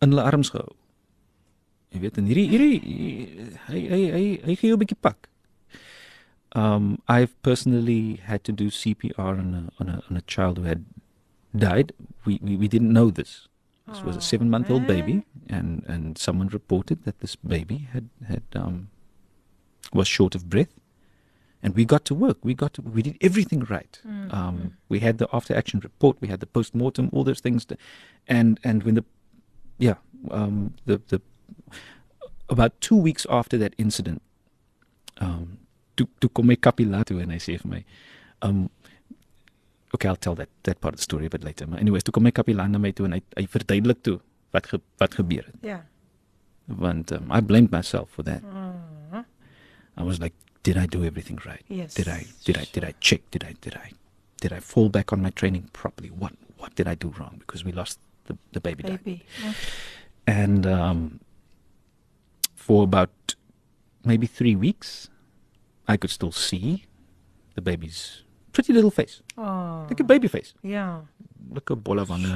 [0.01, 0.73] in hulle arms gehou.
[1.95, 5.29] Jy weet en hierdie hierdie hy hy hy hy gee jou 'n bietjie pak.
[6.55, 10.65] Um I've personally had to do CPR on a on a on a child who
[10.65, 10.85] had
[11.55, 11.93] died.
[12.27, 13.49] We we, we didn't know this.
[13.87, 18.89] This was a 7-month-old baby and and someone reported that this baby had had um
[19.93, 20.73] was short of breath.
[21.63, 22.39] And we got to work.
[22.45, 23.99] We got to, we did everything right.
[24.31, 26.21] Um, we had the after action report.
[26.21, 27.09] We had the post mortem.
[27.13, 27.65] All those things.
[27.67, 27.81] that-
[28.29, 29.05] And and when the
[29.79, 29.97] yeah
[30.31, 31.21] um, the the
[32.49, 34.23] about two weeks after that incident,
[35.19, 35.59] um,
[35.97, 37.85] toe toe kom my kapila toe en hy my,
[38.43, 38.71] um,
[39.95, 41.67] okay, I'll tell that that part of the story a bit later.
[41.67, 44.21] Maar anyways, toe kom my kapila na my toe en hy hy verduidelik toe
[44.53, 45.57] wat ge, wat gebeur het.
[45.63, 45.81] Ja.
[46.67, 48.43] Want um, I blamed myself for that.
[49.97, 51.63] I was like, did I do everything right?
[51.69, 51.95] Yes.
[51.95, 53.31] Did I did I did I check?
[53.31, 53.93] Did I did I
[54.41, 56.09] did I fall back on my training properly?
[56.09, 57.37] What what did I do wrong?
[57.39, 58.83] Because we lost the the baby.
[58.83, 59.23] Baby.
[59.45, 59.53] Ja.
[60.27, 61.21] And um,
[62.65, 63.13] for about
[64.09, 65.11] maybe three weeks,
[65.85, 66.85] I could still see
[67.55, 68.25] the baby's
[68.57, 69.85] pretty little face, Oh.
[69.91, 71.05] like a baby face, Ja.
[71.53, 72.33] like a bolle wange,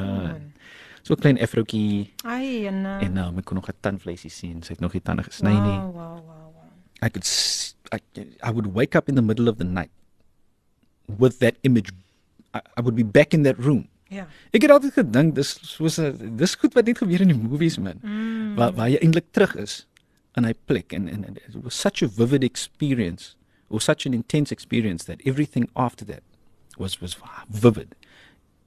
[1.03, 2.12] so 'n klein afrootjie.
[2.24, 4.61] Ai en uh, En um, ek kon nog 'n tandvleisie sien.
[4.62, 5.79] Sy het nog nie tande gesny nie.
[5.81, 6.68] Wow, wow, wow, wow.
[7.03, 7.24] I could
[7.93, 7.99] I,
[8.45, 9.91] I would wake up in the middle of the night
[11.09, 11.89] with that image.
[12.53, 13.89] I, I would be back in that room.
[14.12, 14.26] Ja.
[14.53, 17.79] Ek het altyd gedink dis soos 'n dis goed wat net gebeur in die movies
[17.79, 17.97] man.
[18.03, 18.57] Mm.
[18.57, 19.87] Waar waar jy eintlik terug is
[20.39, 23.34] in hy plek en and, and it was such a vivid experience
[23.68, 26.22] or such an intense experience that everything after that
[26.78, 27.16] was was
[27.51, 27.95] vivid.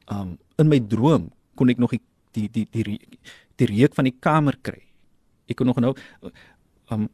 [0.08, 2.02] Um in my droom kon ek nog die
[2.36, 3.00] die die die,
[3.62, 4.82] die reuk van die kamer kry.
[5.50, 5.96] Ek kon nog nou
[6.92, 7.08] um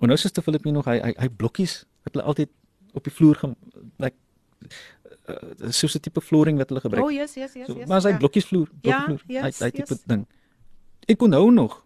[0.00, 2.50] en nou sister Philip nog hy hy, hy blokkies wat hulle altyd
[2.96, 3.48] op die vloer ge
[4.02, 4.16] like
[5.28, 7.04] uh, soos 'n tipe flooring wat hulle gebruik.
[7.04, 7.88] Oh yes, yes, yes, So, yes.
[7.88, 8.18] maar as hy ja.
[8.20, 10.04] blokkies vloer, Ja, blokkies vloer, hy yes, hy tipe yes.
[10.06, 10.26] ding.
[11.08, 11.82] Ek onthou nog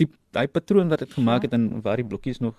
[0.00, 1.48] die daai patroon wat dit gemaak Ja.
[1.48, 2.54] het en waar die blokkies nog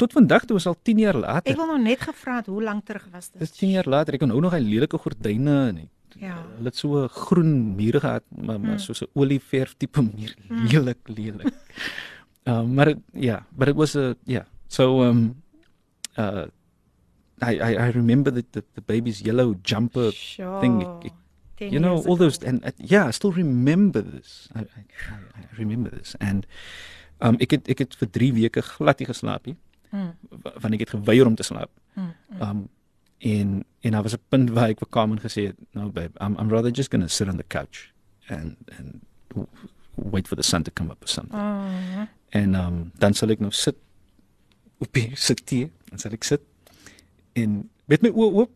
[0.00, 1.52] tot vandag toe is al 10 jaar later.
[1.52, 3.40] Ek wil nog net gevra het hoe lank terug was dit?
[3.40, 4.14] Dis 10 jaar later.
[4.16, 5.80] Ek onthou nog hy lelike gordyne en
[6.18, 6.36] Ja.
[6.56, 8.78] hulle het so groen mure gehad, maar, maar Mm.
[8.78, 10.34] so 'n olieverf tipe muur.
[10.72, 11.52] Lelik, lelik.
[12.44, 14.44] um maar it- yeah, but it was a yeah.
[14.68, 15.34] So um
[16.18, 16.46] uh
[17.42, 20.60] I I, I remember the, the the baby's yellow jumper Sure.
[20.60, 20.80] thing.
[20.82, 21.12] Ek- ek- 10
[21.60, 22.48] you know years all those ago.
[22.48, 24.80] and uh, yeah i still remember this I, I
[25.40, 26.46] i remember this and
[27.20, 29.56] um ek het ek het vir 3 weke glad nie geslaap nie
[29.90, 30.12] Mm.
[30.42, 31.70] wa- want ek het geweier om te slaap.
[31.98, 32.12] Mm.
[32.40, 32.68] Um
[33.18, 36.36] en en daar was 'n punt waar ek vir Carmen gesê het, "No babe, I'm
[36.38, 37.90] I'm rather just going to sit on the couch
[38.28, 39.00] and and
[39.96, 42.06] wait for the sun to come up or something." Oh.
[42.28, 43.74] En um dan sal ek nou sit
[44.78, 46.40] op die sitjie, dan sal ek sit
[47.32, 48.50] en met my oë oop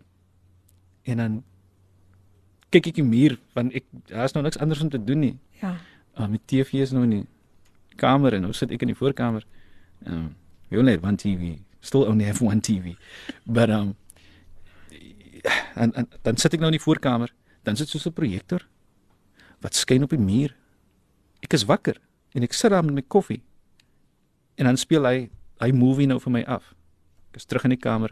[1.02, 1.42] en dan
[2.74, 5.34] kyk ek die muur want ek daar's nou niks anders om te doen nie.
[5.62, 5.76] Ja.
[6.18, 7.26] Uh, met TV is nou in die
[8.00, 9.46] kamer en nou sit ek in die voorkamer.
[10.06, 10.34] Um
[10.70, 11.58] we only have one TV.
[11.84, 12.96] Still only have one TV.
[13.46, 13.94] But um
[15.74, 18.66] en, en dan sit ek nou in die voorkamer, dan sit so 'n projektor
[19.60, 20.54] wat skyn op die muur.
[21.42, 22.00] Ek is wakker
[22.34, 23.42] en ek sit daar met my koffie.
[24.56, 26.74] En dan speel hy hy movie nou vir my af.
[27.30, 28.10] Ek is terug in die kamer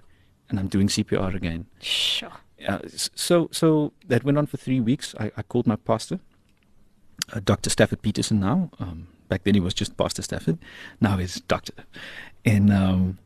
[0.49, 1.67] and I'm doing CPR again.
[1.81, 2.33] Sjoe.
[2.63, 2.79] Yeah,
[3.15, 5.15] so so that went on for three weeks.
[5.19, 6.21] I, I called my pastor,
[7.33, 7.71] uh, Dr.
[7.71, 8.39] Stafford Peterson.
[8.41, 10.59] Now, um, back then he was just Pastor Stafford.
[11.01, 11.75] Now he's Doctor,
[12.45, 13.19] and um,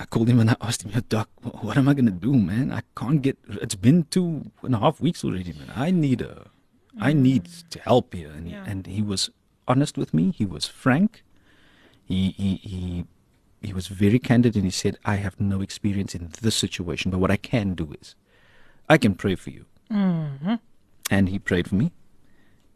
[0.00, 1.28] I called him and I asked him, "Yo, Doc,
[1.64, 2.72] what am I gonna do, man?
[2.72, 3.36] I can't get.
[3.64, 5.70] It's been two and a half weeks already, man.
[5.76, 6.48] I need a,
[6.98, 8.64] I need to help here." And Yeah.
[8.64, 9.28] he, and he was
[9.68, 10.30] honest with me.
[10.30, 11.22] He was frank.
[12.04, 13.04] He he he.
[13.62, 17.18] He was very candid and he said, I have no experience in this situation, but
[17.18, 18.14] what I can do is
[18.88, 19.64] I can pray for you.
[19.90, 20.58] Mhm.
[21.10, 21.92] And he prayed for me.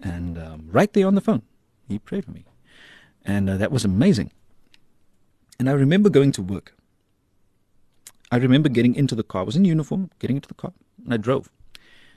[0.02, 1.42] And um, right there on the phone,
[1.88, 2.44] he prayed for me.
[3.24, 4.30] And uh, that was amazing.
[5.58, 6.74] And I remember going to work.
[8.32, 9.42] I remember getting into the car.
[9.42, 10.72] I was in uniform, getting into the car,
[11.04, 11.50] and I drove.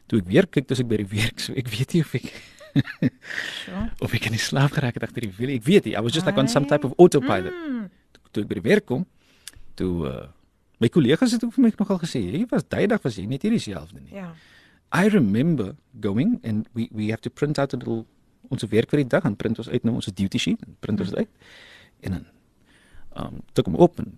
[0.07, 2.29] Toe ek weer kyk, dis ek by die werk, so ek weet nie of ek
[3.65, 3.89] Sure.
[4.05, 5.51] of ek in die slaap geraak het agter die wiel.
[5.57, 5.95] Ek weet nie.
[5.97, 7.53] I was just like on some type of autopilot.
[7.53, 7.89] Mm.
[8.33, 9.03] Toe ek by die werk kom,
[9.79, 10.27] toe uh,
[10.83, 13.51] my kollegas het ook vir my nogal gesê, "Jy was dag was jy net hier
[13.51, 14.33] dieselfde nie." Ja.
[14.93, 18.05] I remember going and we we have to print out a little
[18.49, 20.99] ons werk vir die dag en print ons uit nou ons duty sheet en print
[20.99, 21.29] ons dit uit.
[22.01, 22.25] En dan
[23.15, 24.17] um druk hom op en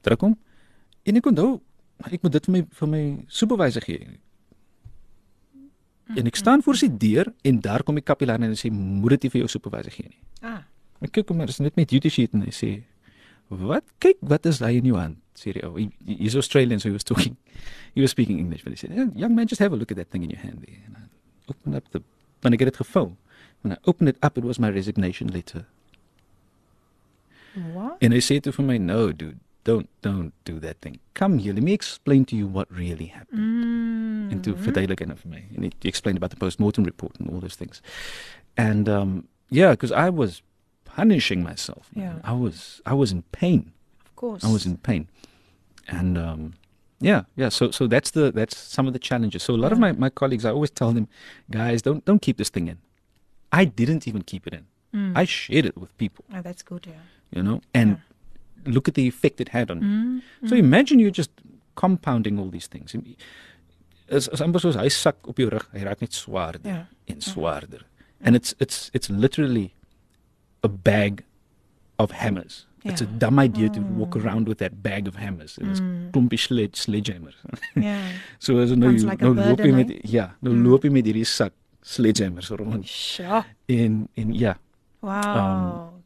[0.00, 0.36] druk hom.
[1.04, 1.60] En ek onthou
[2.10, 4.20] ek moet dit vir my vir my supervisor gee.
[6.14, 9.16] En ek staan voor sy deur en daar kom die kapelaar en hy sê moet
[9.16, 10.20] dit nie vir jou supervisor gee nie.
[10.42, 10.64] Ah.
[11.00, 12.74] Ek kyk hom maar dis net met duty sheet en hy sê
[13.48, 15.23] wat kyk wat is daai in jou hand?
[15.34, 17.36] Sê oh he, he's Australian so he was talking
[17.94, 19.96] he was speaking English but he said "Yeah, young man just have a look at
[19.96, 20.78] that thing in your hand there.
[20.86, 21.02] And I
[21.50, 22.02] opened up the
[22.42, 23.16] when I get it gevou.
[23.62, 25.66] When I opened it up it was my resignation letter.
[28.00, 31.00] En hy sê toe vir my no dude don't don't do that thing.
[31.14, 33.40] Come here let me explain to you what really happened.
[33.40, 34.32] Mm.
[34.32, 35.42] and to verduidelik en vir my.
[35.54, 37.82] And he, he explained about the post-mortem report and all those things.
[38.56, 40.42] And um yeah, because I was
[40.84, 41.90] punishing myself.
[41.94, 42.20] man.
[42.22, 42.30] Yeah.
[42.30, 43.72] I was I was in pain.
[44.14, 44.44] Of course.
[44.44, 45.08] I was in pain.
[45.88, 46.54] And um
[47.00, 47.50] yeah, yeah.
[47.50, 49.42] So so that's the that's some of the challenges.
[49.42, 51.08] So a lot of my, my colleagues I always tell them,
[51.50, 52.78] guys, don't don't keep this thing in.
[53.52, 54.64] I didn't even keep it in.
[54.94, 55.12] Mm.
[55.22, 57.02] I shared it with people, Oh, that's good, yeah.
[57.36, 57.98] you know, and
[58.64, 59.86] look at the effect it had on me.
[59.86, 60.48] Mm.
[60.48, 61.30] So imagine you're just
[61.74, 62.94] compounding all these things.
[64.08, 66.86] As as amper soos hy sak op jou rug, hy raak net swaarder Ja.
[67.08, 67.82] en swaarder.
[68.20, 69.74] And it's it's it's literally
[70.62, 71.24] a bag
[71.98, 72.66] of hammers.
[72.84, 75.56] It's a dumb idea to walk around with that bag of hammers.
[75.58, 76.10] It's Mm.
[76.12, 77.36] klompie sledge sledgehammers.
[77.74, 77.96] Ja.
[78.38, 79.98] so as nou like a nou loop jy met hè?
[80.02, 80.62] ja, nou Mm.
[80.66, 82.86] loop jy met hierdie sak sledgehammers rond.
[82.88, 83.44] Sure.
[83.66, 84.58] En en ja.
[85.00, 85.12] Wow.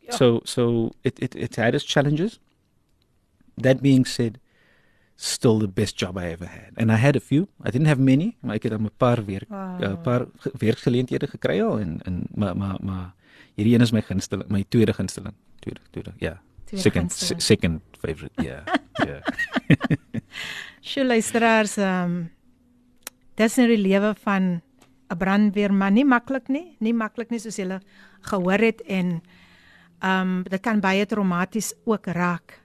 [0.06, 0.12] Ja.
[0.16, 2.38] So so it it it had its challenges.
[3.60, 4.38] That being said,
[5.16, 6.70] still the best job I ever had.
[6.76, 7.48] And I had a few.
[7.66, 9.82] I didn't have many, maar ek het dan 'n paar werk 'n Wow.
[9.82, 13.14] uh, paar ge- werkgeleenthede gekry al en en maar maar maar
[13.54, 15.34] hierdie een is my gunsteling, my tweede gunsteling.
[15.58, 16.40] Tweede tweede ja.
[16.76, 18.42] Second second favorite.
[18.42, 18.64] Ja.
[19.06, 19.20] Ja.
[20.88, 22.30] Sjoe luisteraars, ehm um,
[23.38, 24.60] dis nou die lewe van
[25.08, 27.80] 'n brandweerman, nie maklik nie, nie maklik nie soos julle
[28.20, 29.20] gehoor het en
[30.00, 32.60] ehm um, dit kan baie traumaties ook raak.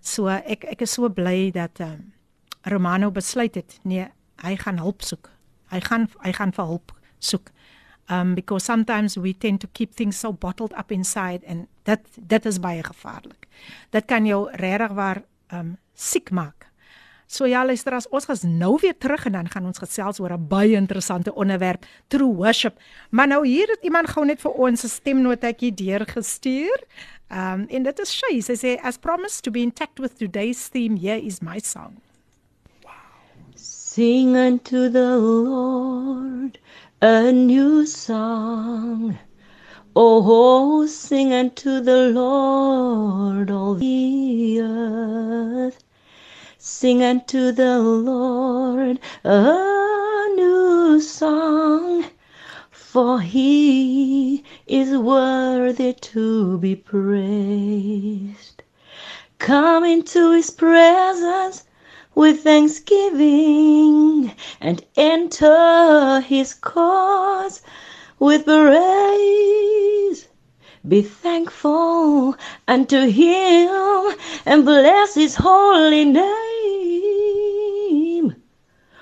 [0.00, 2.12] So ek ek is so bly dat ehm um,
[2.66, 4.06] Romano besluit het nee,
[4.42, 5.30] hy gaan hulp soek.
[5.70, 7.50] Hy gaan hy gaan vir hulp soek.
[8.08, 12.46] Um because sometimes we tend to keep things so bottled up inside and dit dit
[12.46, 13.48] is baie gevaarlik.
[13.90, 16.66] Dit kan jou regtig waar um siek maak.
[17.26, 20.32] So ja, luister as ons gaan nou weer terug en dan gaan ons gesels oor
[20.32, 22.78] 'n baie interessante onderwerp, true worship.
[23.10, 26.78] Maar nou hier het iemand gou net vir ons 'n stemnotetjie deurgestuur.
[27.30, 28.40] Um en dit is Shay.
[28.40, 32.00] Sy sê as promised to be intact with today's theme, here is my song.
[33.56, 36.58] Sing unto the Lord
[37.02, 39.18] a new song.
[39.94, 45.84] Oh, sing unto the Lord all the earth.
[46.58, 52.06] Sing unto the Lord a new song,
[52.70, 58.62] for he is worthy to be praised.
[59.38, 61.64] come into his presence
[62.16, 67.62] with thanksgiving and enter his cause
[68.18, 70.26] with praise.
[70.88, 72.34] Be thankful
[72.66, 76.24] unto him and bless his holy name,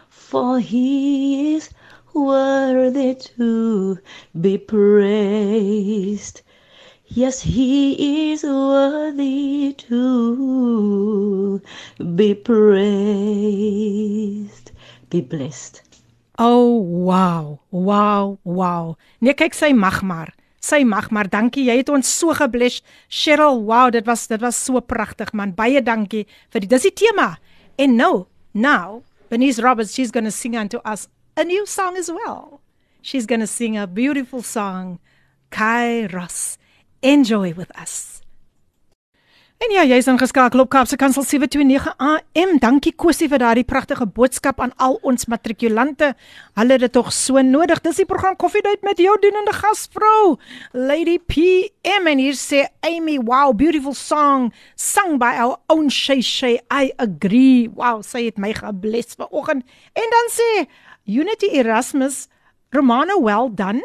[0.08, 1.70] for he is
[2.12, 3.98] worthy to
[4.40, 6.42] be praised.
[7.14, 11.62] Yes, he is worthy to
[12.16, 13.14] be praised.
[15.10, 15.82] Be blessed.
[16.40, 17.60] Oh, wow.
[17.70, 18.96] Wow, wow.
[19.22, 20.34] Nee, kyk sy mag maar.
[20.58, 21.30] Sy mag maar.
[21.30, 21.70] Dankie.
[21.70, 22.82] Jy het ons so gebless.
[23.06, 25.54] Cheryl, wow, dit was dit was so pragtig man.
[25.54, 27.38] Baie dankie vir die dis die tema.
[27.78, 31.06] And no, now Bernice Roberts, she's going to sing unto us
[31.36, 32.60] a new song as well.
[33.02, 34.98] She's going to sing a beautiful song,
[35.54, 36.58] Kairos.
[37.03, 38.19] Enjoy with us.
[39.59, 42.51] En ja, jy's ingeskakel op Kaapse Kansel 729 AM.
[42.63, 46.13] Dankie Kosie vir daardie pragtige boodskap aan al ons matrikulante.
[46.55, 47.81] Hulle het dit tog so nodig.
[47.83, 50.37] Dis die program Koffiedייט met jou dienende gasvrou,
[50.71, 54.47] Lady PM en hier sê Amy, wow, beautiful song
[54.79, 56.61] sung by our own Shay Shay.
[56.71, 57.67] I agree.
[57.67, 59.67] Wow, sy het my gebless vanoggend.
[59.91, 60.49] En dan sê
[61.03, 62.29] Unity Erasmus,
[62.71, 63.83] Romano, well done.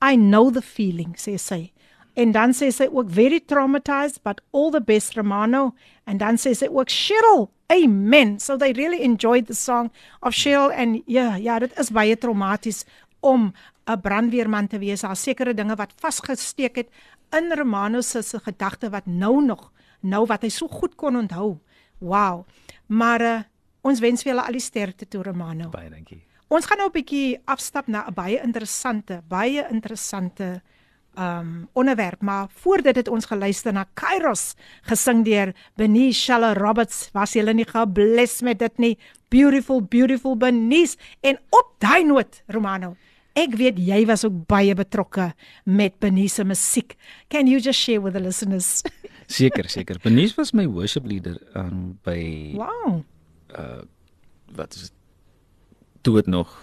[0.00, 1.73] I know the feeling, sê sy.
[2.15, 5.73] En dan sê sy ook very traumatized but all the best Romano.
[6.05, 8.39] En dan sê sy ook Cheryl amen.
[8.39, 9.91] So they really enjoyed the song
[10.21, 12.85] of Cheryl en ja ja dit is baie traumaties
[13.19, 13.53] om
[13.85, 15.01] 'n brandweerman te wees.
[15.01, 16.89] Daar sekere dinge wat vasgesteek het
[17.31, 21.59] in Romano se se gedagte wat nou nog nou wat hy so goed kon onthou.
[21.99, 22.45] Wow
[22.87, 23.41] maar uh,
[23.85, 25.69] ons wens vir julle al die sterkte toe Romano.
[25.73, 26.21] Baie dankie.
[26.53, 30.61] Ons gaan nou 'n bietjie afstap na 'n baie interessante baie interessante
[31.17, 34.53] um onderwerp maar voordat dit ons geluister na Kairos
[34.89, 38.97] gesing deur Benice Shella Roberts was jy nie gebless met dit nie.
[39.29, 40.97] Beautiful beautiful Benice.
[41.21, 42.95] En op daai noot Romano
[43.35, 45.33] ek weet jy was ook baie betrokke
[45.65, 46.95] met Benice se musiek.
[47.29, 48.81] Can you just share with the listeners?
[49.27, 49.99] Seker seker.
[50.03, 53.03] Benice was my worship leader um by wow.
[53.51, 53.83] uh
[54.55, 54.91] wat is
[56.05, 56.53] toe dit nog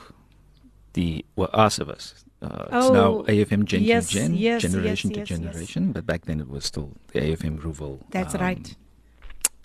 [0.96, 5.28] die oase was Uh, it's Oh, now AFM Gen yes, to Gen, yes, generation yes,
[5.28, 8.00] to generation, but back then it was still the AFM Ruval.
[8.10, 8.74] that's um, right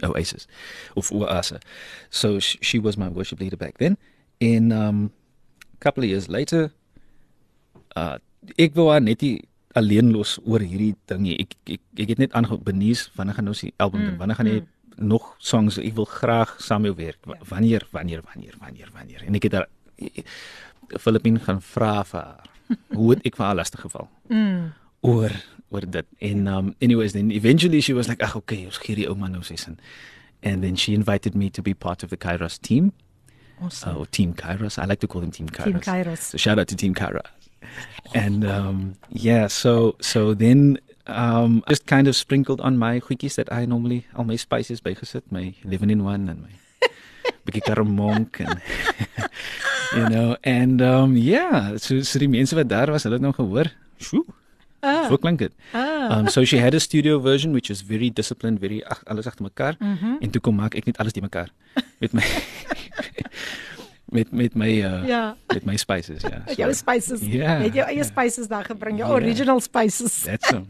[0.03, 0.45] Oasis
[0.95, 1.57] of Oasa.
[2.11, 3.97] So sh- she was my worship leader back then.
[4.39, 5.09] In um,
[5.73, 6.69] a couple of years later,
[7.97, 8.17] uh,
[8.61, 9.41] ek wou haar net nie
[9.73, 11.35] alleen los oor hierdie ding nie.
[11.41, 14.17] Ek ek ek het net aangehou Benies wanneer gaan ons die album doen?
[14.21, 14.59] Wanneer gaan jy
[15.01, 15.79] nog songs?
[15.81, 17.17] Ek wil graag saam jou werk.
[17.25, 19.25] Wa- Wanneer wanneer wanneer wanneer wanneer?
[19.25, 19.67] En ek het haar
[21.01, 22.45] Filippin gaan vra vir haar.
[22.95, 24.09] Hoe het ek vir haar lastig geval?
[24.27, 24.73] mm.
[24.99, 25.31] oor
[25.69, 26.05] oor dit.
[26.19, 29.43] En um anyways then eventually she was like ag okay ons gee die ouma nou
[29.43, 29.79] ses in.
[30.43, 32.93] And then she invited me to be part of the Kairos team.
[33.61, 33.95] Awesome.
[33.95, 34.77] Uh, or team Kairos.
[34.77, 36.19] I like to call them team Kairos Team Kairos.
[36.31, 37.25] So shout out to team Kairos.
[38.13, 43.51] And um yeah so so then um just kind of sprinkled on my goedjies that
[43.51, 46.53] I normally al my spices by bygesit my 11 in 1 and my
[47.47, 48.59] bietjie karamonk en
[49.97, 53.33] you know and um yeah so so die mense wat daar was hulle het nou
[53.37, 54.25] gehoor Sjoe.
[54.85, 55.07] Ah.
[55.09, 55.53] So klink dit.
[55.73, 59.25] ah Um so she had a studio version which is very disciplined, very ag, alles
[59.27, 59.75] agter mekaar.
[59.79, 60.15] Mm -hmm.
[60.21, 61.49] En toe kom maak ek net alles die mekaar
[62.01, 62.23] met my
[64.15, 66.43] met met my uh ja met my spices, ja.
[66.45, 67.19] Met jou spices.
[67.21, 69.15] Ja, Met jou eie spices daar gebring, jou Ja.
[69.15, 70.21] original spices.
[70.23, 70.63] That's so.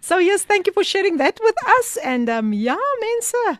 [0.00, 3.58] So yes, thank you for sharing that with us and um ja, mense.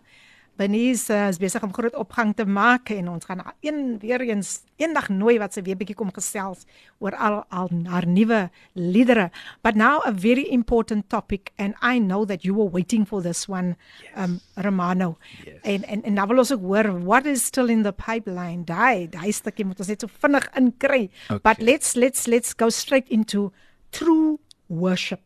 [0.58, 4.56] Benies uh, is besig om groot opgang te maak en ons gaan een weer eens
[4.82, 6.64] eendag nooi wat sy weer bietjie kom gesels
[6.98, 8.40] oor al al haar nuwe
[8.74, 9.28] liedere.
[9.62, 13.46] But now a very important topic and I know that you were waiting for this
[13.46, 13.76] one
[14.16, 15.18] um Romano.
[15.46, 15.60] Yes.
[15.62, 18.64] En en en nou wil ons ook hoor what is still in the pipeline.
[18.66, 21.06] Daai daai stukkie moet ons net so vinnig inkry.
[21.28, 21.38] Okay.
[21.38, 23.52] But let's let's let's go straight into
[23.94, 25.22] true worship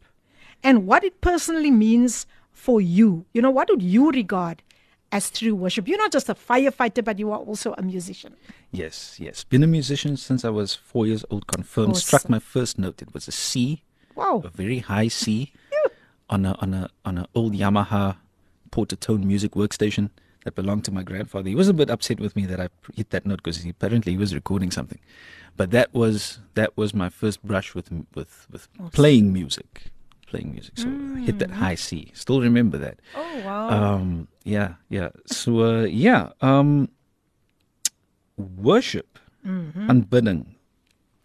[0.63, 3.25] and what it personally means for you.
[3.33, 4.63] You know, what would you regard
[5.13, 5.87] as true worship?
[5.87, 8.35] You're not just a firefighter, but you are also a musician.
[8.71, 9.45] Yes, yes.
[9.45, 11.97] Been a musician since I was 4 years old confirmed.
[11.99, 13.03] Struck my first note.
[13.03, 13.83] It was a C,
[14.15, 14.43] Wow.
[14.45, 15.53] a very high C
[16.31, 18.17] on a on a on a old Yamaha
[18.71, 20.11] Portatone music workstation
[20.45, 21.49] that belonged to my grandfather.
[21.49, 24.19] He was a bit upset with me that I hit that note because apparently he
[24.19, 24.99] was recording something.
[25.57, 29.91] But that was that was my first brush with with with playing music,
[30.33, 30.75] playing music.
[30.81, 32.11] So I hit that high C.
[32.17, 32.97] Still remember that.
[33.15, 33.69] Oh wow.
[33.71, 35.11] Um, yeah, yeah.
[35.29, 36.89] So uh, yeah, um,
[38.37, 40.47] worship, aanbidding.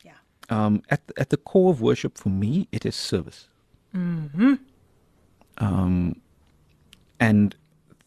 [0.04, 0.20] Yeah.
[0.50, 3.48] Um, at at the core of worship for me, it is service.
[3.96, 4.54] Mm-hmm.
[5.58, 6.22] Um,
[7.20, 7.56] and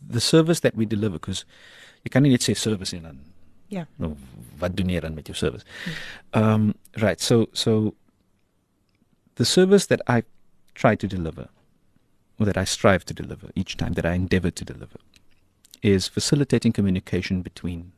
[0.09, 1.45] the service that we deliver because
[2.05, 3.19] you can't net sê service in dan
[3.71, 3.85] Ja.
[4.03, 4.17] nou
[4.59, 5.65] wat doen jy dan met jou service?
[6.35, 7.95] Um right, so so
[9.37, 10.23] the service that I
[10.75, 11.49] try to deliver
[12.39, 14.99] or that I strive to deliver each time that I endeavor to deliver
[15.83, 17.93] is facilitating communication between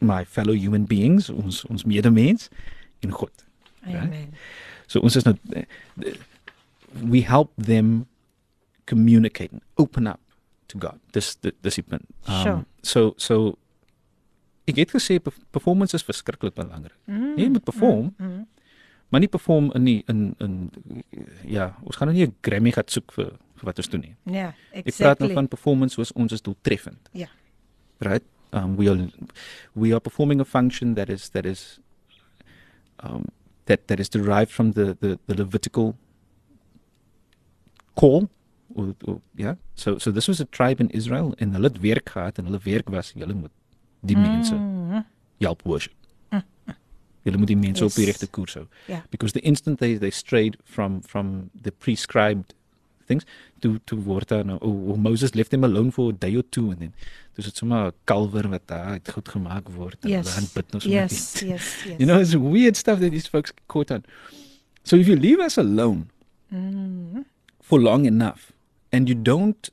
[0.00, 2.48] my fellow human beings, ons ons medemens
[3.02, 3.32] en God.
[3.86, 4.34] Amen.
[4.86, 5.64] So ons is nou eh,
[6.06, 6.14] eh,
[7.02, 8.06] we help them
[8.86, 10.20] communicate and open up
[10.68, 10.98] to God.
[11.12, 12.06] Dis di- dis die punt.
[12.42, 12.64] Sure.
[12.82, 13.58] so so
[14.68, 16.94] ek het gesê pe- performance is verskriklik belangrik.
[17.08, 18.14] Mm, jy moet perform.
[18.18, 18.46] Mm, mm.
[19.10, 20.70] Maar nie perform in die in in
[21.46, 23.24] ja, ons gaan nou nie 'n Grammy gaan soek vir
[23.56, 24.14] vir wat ons doen nie.
[24.24, 25.32] Ja, Ek praat nou exactly.
[25.34, 27.08] van performance soos ons is doeltreffend.
[27.12, 27.26] Ja.
[27.98, 28.22] Right?
[28.52, 29.08] Um we are
[29.74, 31.80] we are performing a function that is that is
[33.02, 33.24] um
[33.64, 35.94] that that is derived from the the, the Levitical
[37.94, 38.28] call
[38.74, 39.54] or, or yeah.
[39.74, 42.60] So so this was a tribe in Israel en hulle het werk gehad en hulle
[42.64, 43.50] werk was julle moet
[44.00, 45.02] die mense Mhm.
[45.40, 45.94] help worship.
[47.28, 48.64] Julle moet die mense op die regte koers hou.
[48.90, 49.02] Ja.
[49.12, 52.54] Because the instant they they strayed from from the prescribed
[53.08, 53.24] things
[53.64, 56.44] to to word daar nou oh, oh, Moses left them alone for a day or
[56.52, 56.92] two and then
[57.36, 60.26] dis dit sommer 'n kalwer wat daar uit goed gemaak word en Yes.
[60.26, 61.48] hulle gaan bid nou sommer Yes, net.
[61.50, 61.96] yes, yes.
[61.98, 64.04] You know it's weird stuff that these folks caught on.
[64.82, 66.06] So if you leave us alone
[66.50, 67.24] Mhm.
[67.60, 68.52] for long enough
[68.92, 69.70] and you don't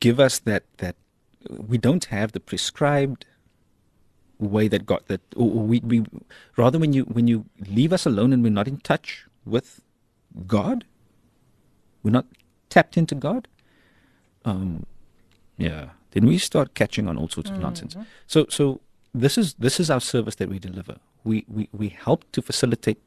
[0.00, 0.94] give us that that
[1.68, 3.24] we don't have the prescribed
[4.38, 6.04] way that God that or or we we
[6.56, 9.80] rather when you when you leave us alone and we're not in touch with
[10.46, 10.84] God
[12.02, 12.26] we're not
[12.68, 13.48] tapped into God
[14.44, 14.86] um
[15.56, 18.80] yeah then we start catching on all sorts of nonsense so so
[19.14, 22.98] this is this is our service that we deliver we we we help to facilitate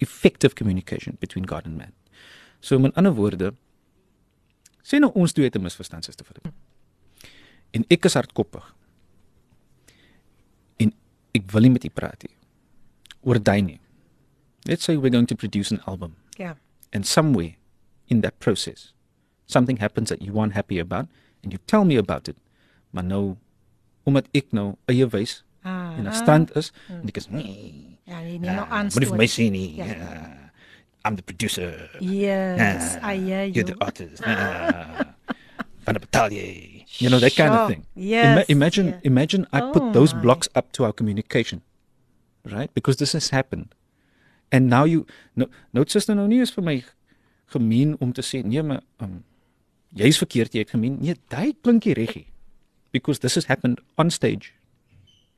[0.00, 1.92] effective communication between God and man.
[2.60, 3.52] So met ander woorde
[4.84, 6.52] sê nou ons twee het 'n misverstand sister Philip.
[7.70, 8.74] En ek is hardkoppig.
[11.34, 12.34] Ek wil nie met u praat nie.
[13.26, 13.80] Oor daai nie.
[14.66, 16.54] Let's say we're going to produce an album Ja.
[16.92, 17.54] and somewhere
[18.08, 18.92] in that process
[19.46, 21.06] something happens that you aren't happy about
[21.42, 22.36] and you tell me about it.
[22.90, 23.36] Maar nou
[24.04, 25.96] omdat ek nou eie wys Ah.
[25.98, 29.00] en 'n stand is en ek is nee, Ja, jy nie nou Ah, aanstoot.
[29.02, 29.76] Moenie vir my sê nie.
[29.76, 29.84] Ja.
[29.86, 30.50] Ja.
[31.06, 31.90] I'm the producer.
[32.00, 34.22] Yes, Ah, I hear You're the artist.
[34.24, 35.14] Ah.
[35.84, 36.73] Van 'n batalje.
[36.98, 37.86] You know that kind of thing.
[37.94, 39.00] Yes, imagine yeah.
[39.02, 40.20] imagine I Oh put those my.
[40.22, 41.62] blocks up to our communication.
[42.44, 42.72] Right?
[42.74, 43.74] Because this has happened.
[44.52, 46.76] And now you no nou sister nou nie is vir my
[47.50, 49.24] gemeen om te sê nee maar um,
[49.94, 50.98] jy's verkeerd jy het gemeen.
[51.00, 52.26] Nee, daai klink nie reggie.
[52.92, 54.52] Because this has happened on stage.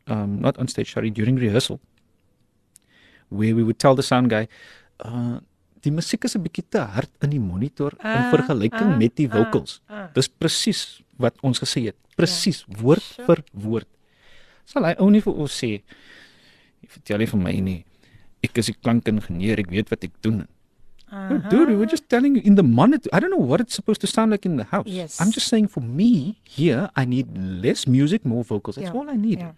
[0.06, 1.80] Um not on stage, sorry, during rehearsal.
[3.28, 4.46] Where we would tell the sound guy,
[5.00, 5.40] uh
[5.82, 9.14] die musiek is 'n bietjie te hard in die monitor in Ah, vergelyking ah, met
[9.16, 9.80] die ah, vocals.
[9.88, 10.08] ah.
[10.14, 11.96] Dis presies wat ons gesê het.
[12.16, 13.26] Presies woord Sure.
[13.26, 13.88] vir woord.
[14.64, 15.82] Sal hy ou nie vir ons sê
[16.82, 17.84] jy vertel nie vir my nie.
[18.42, 20.46] Ek is 'n klankingenieur, ek weet wat ek doen.
[21.12, 23.08] No, dude, we were just telling you in the monitor.
[23.12, 24.86] I don't know what it's supposed to sound like in the house.
[24.86, 25.20] Yes.
[25.20, 28.74] I'm just saying for me here, I need less music, more vocals.
[28.76, 29.38] That's Yeah, all I need.
[29.38, 29.52] yeah.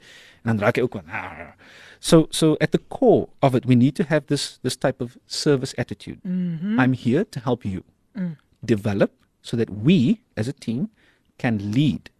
[0.44, 1.54] And dan raak hy ook van.
[2.00, 5.16] So so at the core of it, we need to have this this type of
[5.26, 6.20] service attitude.
[6.22, 6.78] Mm-hmm.
[6.78, 7.82] I'm here to help you
[8.18, 8.36] Mm.
[8.64, 9.10] develop
[9.42, 10.88] so that we as a team
[11.38, 12.10] can lead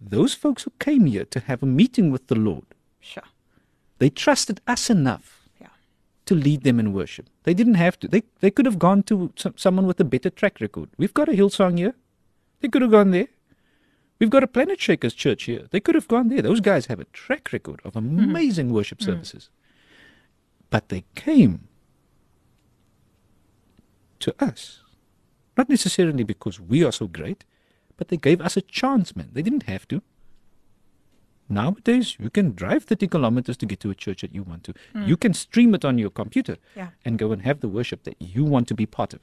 [0.00, 2.64] those folks who came here to have a meeting with the Lord.
[3.00, 3.26] Sure.
[3.98, 5.37] They trusted us enough.
[6.28, 7.30] To lead them in worship.
[7.44, 8.08] They didn't have to.
[8.08, 10.90] They they could have gone to some, someone with a better track record.
[10.98, 11.94] We've got a Hillsong here.
[12.60, 13.28] They could have gone there.
[14.18, 15.66] We've got a Planet Shakers church here.
[15.70, 16.42] They could have gone there.
[16.42, 18.18] Those guys have a track record of mm-hmm.
[18.18, 19.12] amazing worship mm-hmm.
[19.12, 19.48] services.
[20.68, 21.68] But they came
[24.18, 24.82] to us.
[25.56, 27.44] Not necessarily because we are so great,
[27.96, 29.30] but they gave us a chance, man.
[29.32, 30.02] They didn't have to.
[31.48, 34.74] Nowadays, you can drive 30 kilometers to get to a church that you want to.
[34.94, 36.88] You can stream it on your computer Yeah.
[37.04, 39.20] and go and have the worship that you want to be part of.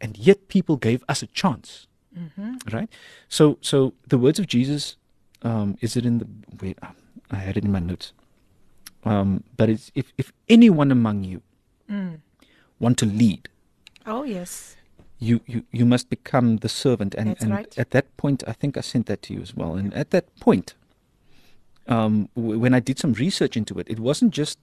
[0.00, 1.86] And yet, people gave us a chance.
[2.72, 2.88] Right?
[3.28, 4.96] So, so the words of Jesus,
[5.42, 6.26] um, is it in the.
[6.60, 6.94] Wait, um,
[7.30, 8.12] I had it in my notes.
[9.04, 11.42] Um, but it's, if, if anyone among you
[12.78, 13.48] want to lead,
[14.06, 14.76] Oh, yes.
[15.18, 17.14] you, you, you must become the servant.
[17.16, 17.78] And, That's and right.
[17.78, 19.74] at that point, I think I sent that to you as well.
[19.74, 20.74] And at that point,
[21.86, 24.58] um, w- when I did some research into it, it wasn't just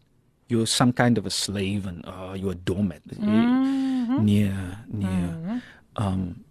[0.47, 3.01] you're some kind of a slave and oh, you're a doormat.
[3.07, 4.27] Mm-hmm.
[4.27, 5.59] Yeah, yeah.
[5.95, 6.43] Um,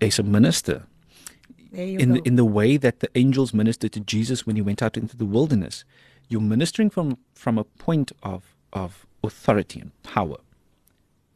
[0.00, 0.86] as a minister,
[1.72, 2.14] in go.
[2.14, 5.16] the, in the way that the angels ministered to Jesus when he went out into
[5.16, 5.84] the wilderness,
[6.28, 10.38] you're ministering from from a point of of authority and power,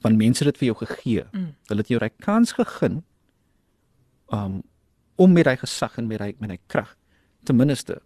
[0.04, 1.22] Want mense het dit vir jou gegee.
[1.32, 1.54] Mm.
[1.70, 3.00] Hulle het jou daai kans gegee
[4.32, 4.62] um
[5.16, 6.90] om met hy gesag en met hy met hy krag
[7.46, 8.02] te minister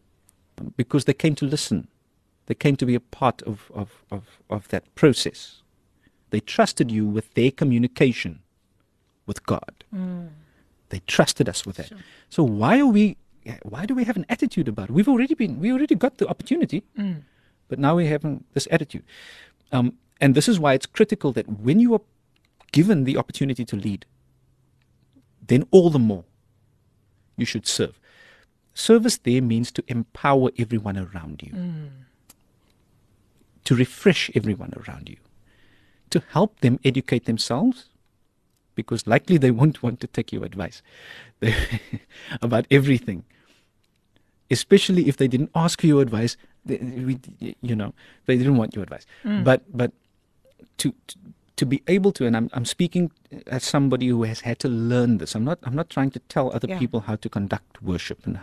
[0.77, 1.89] because they came to listen
[2.47, 5.63] they came to be a part of of of of that process
[6.31, 8.41] they trusted you with their communication
[9.27, 10.29] with God mm.
[10.89, 11.99] they trusted us with that sure.
[12.29, 13.17] so why are we
[13.63, 16.29] why do we have an attitude about it we've already been we already got the
[16.29, 17.23] opportunity mm.
[17.69, 19.05] but now we're having this attitude
[19.73, 22.03] um and this is why it's critical that when you are
[22.73, 24.05] given the opportunity to lead
[25.49, 26.25] then all the more
[27.39, 27.99] you should serve.
[28.79, 31.89] Service there means to empower everyone around you, mm.
[33.65, 35.17] to refresh everyone around you,
[36.11, 37.87] to help them educate themselves,
[38.77, 40.81] because likely they won't want to take your advice
[42.41, 43.25] about everything.
[44.49, 46.79] Especially if they didn't ask for your advice, they,
[47.61, 47.93] you know,
[48.27, 49.07] they didn't want your advice.
[49.25, 49.43] Mm.
[49.43, 49.91] But but
[50.79, 51.17] to, to
[51.59, 53.11] to be able to and I'm I'm speaking
[53.47, 55.35] as somebody who has had to learn this.
[55.35, 56.79] I'm not I'm not trying to tell other yeah.
[56.79, 58.39] people how to conduct worship and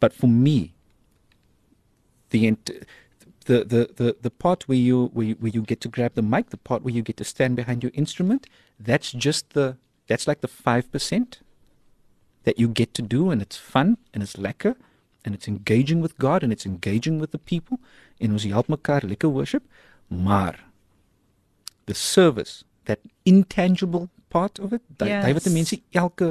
[0.00, 0.74] but for me
[2.30, 2.56] the
[3.46, 6.22] the, the, the, the part where you where, you where you get to grab the
[6.22, 8.46] mic, the part where you get to stand behind your instrument,
[8.78, 9.76] that's just the
[10.06, 11.40] that's like the five percent
[12.44, 14.74] that you get to do and it's fun and it's lekker
[15.24, 17.78] and it's engaging with God and it's engaging with the people
[18.20, 19.62] en ons help mekaar lekker worship
[20.08, 20.58] maar
[21.92, 22.54] the service
[22.88, 22.98] that
[23.34, 25.36] intangible part of it daai yes.
[25.38, 26.28] wat mense elke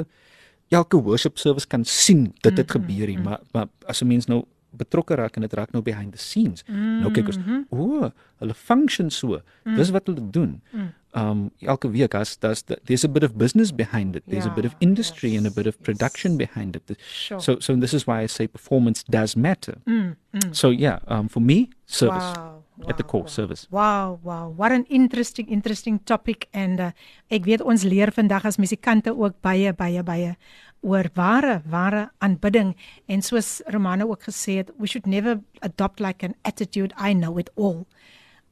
[0.78, 2.70] elke worship service kan sien dit het mm -hmm.
[2.70, 6.12] gebeur hier maar maar as 'n mens nou betrokke raak en dit raak nou behind
[6.12, 7.00] the scenes mm -hmm.
[7.00, 7.64] nou kyk ons mm-hmm.
[7.68, 8.10] o oh,
[8.40, 9.76] hulle function so mm.
[9.76, 10.88] dis wat hulle doen mm.
[11.22, 14.64] um elke week as there's a bit of business behind it there's yeah, a bit
[14.64, 16.48] of industry yes, and a bit of production yes.
[16.48, 17.40] behind it sure.
[17.40, 20.54] so so this is why i say performance does matter mm, mm.
[20.54, 23.28] so yeah um for me service wow wow, at the core wow.
[23.28, 23.66] service.
[23.70, 24.48] Wow, wow.
[24.48, 26.90] What an interesting interesting topic and uh,
[27.30, 30.36] ek weet ons leer vandag as musikante ook baie baie baie
[30.82, 32.74] oor ware ware aanbidding
[33.08, 37.38] en soos Romano ook gesê het, we should never adopt like an attitude I know
[37.38, 37.86] it all.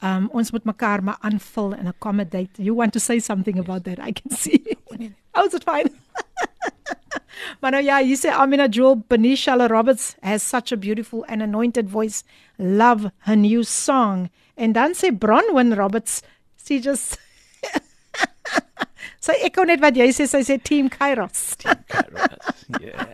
[0.00, 2.62] Um ons moet mekaar maar aanvul en accommodate.
[2.62, 3.98] You want to say something about that?
[3.98, 4.62] I can see.
[5.34, 5.90] Oh, How's it fine?
[7.60, 11.88] maar nou ja, you say Amina Jewel Benisha Roberts has such a beautiful and anointed
[11.88, 12.24] voice.
[12.58, 14.30] Love her new song.
[14.56, 16.22] And dan Bronwyn Roberts,
[16.56, 17.18] she just
[19.20, 21.54] So ek kon net wat jy sê, sy sê Team Kairos.
[21.60, 22.56] Team Kairos.
[22.80, 23.10] Yeah.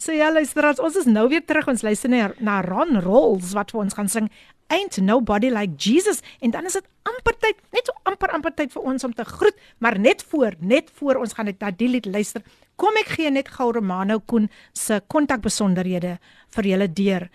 [0.00, 1.68] So ja, luister, ons is nou weer terug.
[1.68, 4.30] Ons luister na, na Ron Rolls wat vir ons gaan sing
[4.72, 8.72] ain't nobody like Jesus en dan is dit amper tyd net so amper amper tyd
[8.72, 11.90] vir ons om te groet maar net voor net voor ons gaan net na die
[11.92, 12.44] lied luister
[12.80, 16.16] kom ek gee net gou Romano Koen se kontakbesonderhede
[16.56, 17.28] vir julle deur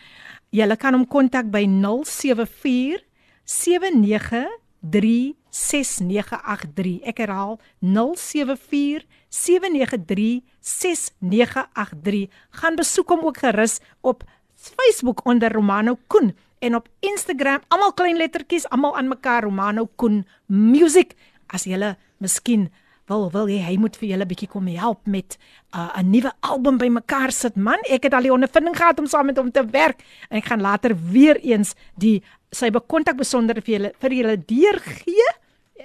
[0.55, 3.03] julle kan hom kontak by 074
[3.45, 12.27] 793 6983 ek herhaal 074 793 6983
[12.61, 14.23] gaan besoek hom ook gerus op
[14.57, 20.25] Facebook onder Romano Koen en op Instagram almal klein lettertjies almal aan mekaar Romano Koen
[20.45, 21.13] Music.
[21.47, 22.69] As jy miskien
[23.07, 25.37] wil wil jy hy moet vir julle bietjie kom help met
[25.73, 27.55] uh, 'n nuwe album bymekaar sit.
[27.55, 30.45] Man ek het al die ondervinding gehad om saam met hom te werk en ek
[30.45, 32.21] gaan later weer eens die
[32.51, 35.27] sy bekontak besonder vir julle vir julle deurgee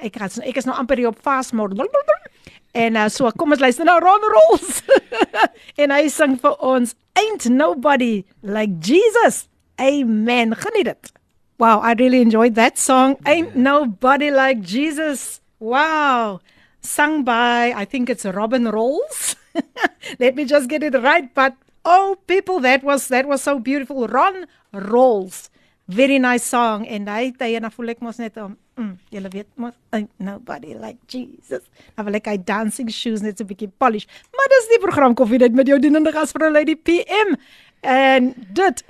[0.01, 1.77] ek gaan ek is nou amper hier op fast mode
[2.73, 4.82] en uh, so kom ons luister nou Ron Rolls
[5.82, 9.47] en hy sing vir ons ain't nobody like Jesus
[9.82, 10.55] Amen.
[10.55, 11.12] Geniet dit.
[11.59, 13.16] Wow, I really enjoyed that song.
[13.27, 15.40] Ain't nobody like Jesus.
[15.59, 16.40] Wow.
[16.81, 19.36] Sung by I think it's Robin Rolls.
[20.19, 21.55] Let me just get it right, but
[21.85, 24.06] oh people that was that was so beautiful.
[24.09, 25.51] Ron Rolls.
[25.86, 29.30] Very nice song en hy het hy en voel ek mos net om mm, julle
[29.32, 31.64] weet mos ain't nobody like Jesus.
[31.96, 34.06] Have like I dancing shoes net 'n bietjie polish.
[34.30, 37.34] Maar dis die program koffie dit met jou dienende gas vir Lady PM.
[37.82, 38.84] En dit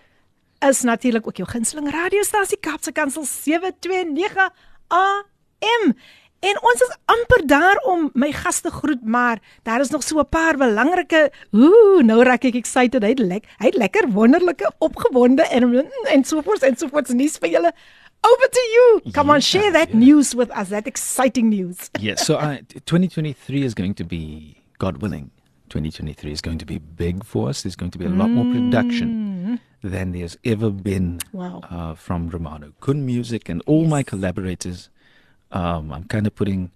[0.69, 4.51] is natuurlik ook jou gunsteling radiostasie Kapse Kansel 729
[4.89, 5.97] AM.
[6.43, 10.29] En ons is amper daar om my gaste groet, maar daar is nog so 'n
[10.29, 13.03] paar belangrike ooh, nou raak ek excited.
[13.03, 17.51] Hy't lekker, hy't lekker wonderlike opgewonde en en so voort en so voort nuus vir
[17.51, 17.73] julle.
[18.23, 19.13] Over to you.
[19.13, 19.99] Come yeah, on, share that yeah.
[19.99, 20.69] news with us.
[20.69, 21.91] That exciting news.
[22.01, 25.31] yes, so uh, 2023 is going to be God willing.
[25.69, 27.63] 2023 is going to be big for us.
[27.63, 29.91] There's going to be a lot more production mm.
[29.91, 31.61] than there's ever been wow.
[31.71, 33.91] uh, from Romano Koen Music and all yes.
[33.91, 34.91] my collaborators.
[35.53, 36.71] Um, I'm kind of putting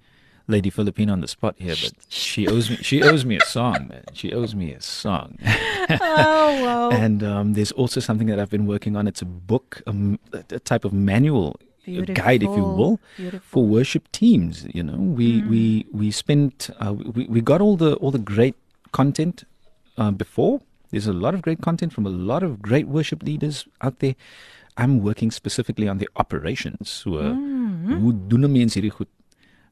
[0.48, 3.88] Lady Philippine on the spot here, but she owes me she owes me a song,
[3.88, 4.04] man.
[4.12, 5.38] She owes me a song.
[5.90, 6.90] oh wow!
[6.90, 9.06] and um, there's also something that I've been working on.
[9.06, 10.18] It's a book, a,
[10.50, 13.40] a type of manual a guide, if you will, beautiful.
[13.48, 14.66] for worship teams.
[14.74, 18.56] You know, we we we spent uh, we we got all the all the great
[18.92, 19.44] content
[19.96, 20.60] uh, before.
[20.90, 24.14] There's a lot of great content from a lot of great worship leaders out there.
[24.76, 26.90] I'm working specifically on the operations.
[26.90, 27.34] So, uh,
[28.00, 29.08] hoe doen 'n mens hierdie goed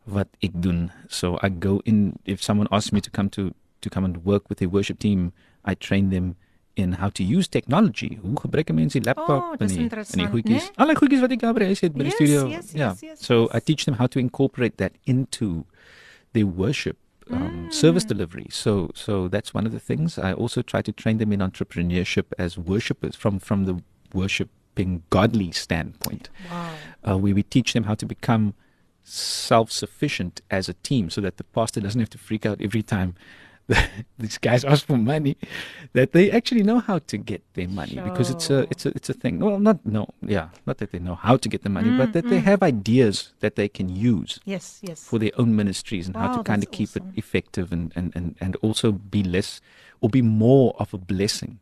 [0.04, 0.90] wat ek doen?
[1.08, 3.50] So I go in if someone asks me to come to
[3.80, 5.32] to come and work with a worship team,
[5.64, 6.36] I train them
[6.76, 8.18] in how to use technology.
[8.22, 10.64] Hoe gebruik 'n mens die laptop Oh, en die en die goedjies?
[10.70, 10.74] né?
[10.76, 12.48] Alle goedjies wat ek daar by die huis het by die Yes, studio.
[12.48, 12.88] yes, ja.
[12.90, 13.54] yes, yes, so yes.
[13.54, 15.64] I teach them how to incorporate that into
[16.32, 16.96] their worship
[17.30, 18.46] um, service delivery.
[18.50, 20.18] So so that's one of the things.
[20.18, 23.76] I also try to train them in entrepreneurship as worshippers from from the
[24.74, 26.28] worshiping godly standpoint.
[26.50, 26.74] Wow.
[27.06, 28.54] Uh, where we teach them how to become
[29.02, 33.14] self-sufficient as a team, so that the pastor doesn't have to freak out every time
[34.18, 35.36] these guys ask for money.
[35.92, 39.10] That they actually know how to get their money because it's a it's a it's
[39.10, 39.40] a thing.
[39.40, 42.28] Well, not no, yeah, not that they know how to get the money, but that
[42.28, 45.04] they have ideas that they can use Yes, yes.
[45.04, 47.12] for their own ministries and how to kind of keep awesome.
[47.14, 49.60] it effective and, and, and, and also be less
[50.00, 51.58] or be more of a blessing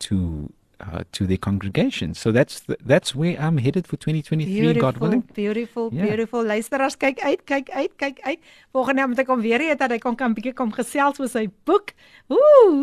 [0.00, 2.14] to uh, to their congregation.
[2.14, 5.20] So that's the, that's where I'm headed for 2023, God willing.
[5.34, 6.02] Beautiful, Ja.
[6.06, 6.42] beautiful.
[6.44, 8.38] Luisteraars kyk uit, kyk uit, kyk uit.
[8.72, 11.46] Volgende moet ek hom weer hê dat hy kon kan bietjie kom gesels oor sy
[11.68, 11.92] boek.
[12.32, 12.38] Ooh,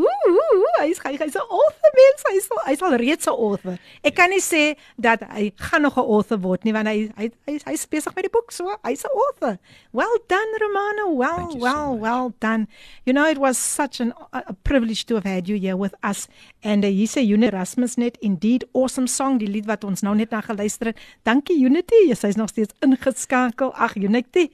[0.06, 3.78] ooh, ooh, hy's hy, hy's 'n author mens, hy's al hy's al reeds 'n author.
[4.04, 7.32] Ek kan nie sê dat hy gaan nog 'n author word nie want hy hy
[7.48, 9.58] hy's hy besig met die boek, so hy's 'n author.
[9.92, 11.10] Well done Romano.
[11.12, 12.68] Well, you so well, well done.
[13.06, 15.96] You know it was such an, a, a privilege to have had you here with
[16.04, 16.28] us.
[16.64, 17.56] And uh, hier sê Unity
[17.90, 20.98] Erasmus net indeed awesome song die lied wat ons nou net na geluister het.
[21.26, 23.72] Dankie Unity, sy's nog steeds ingeskakel.
[23.74, 24.50] Ag Unity,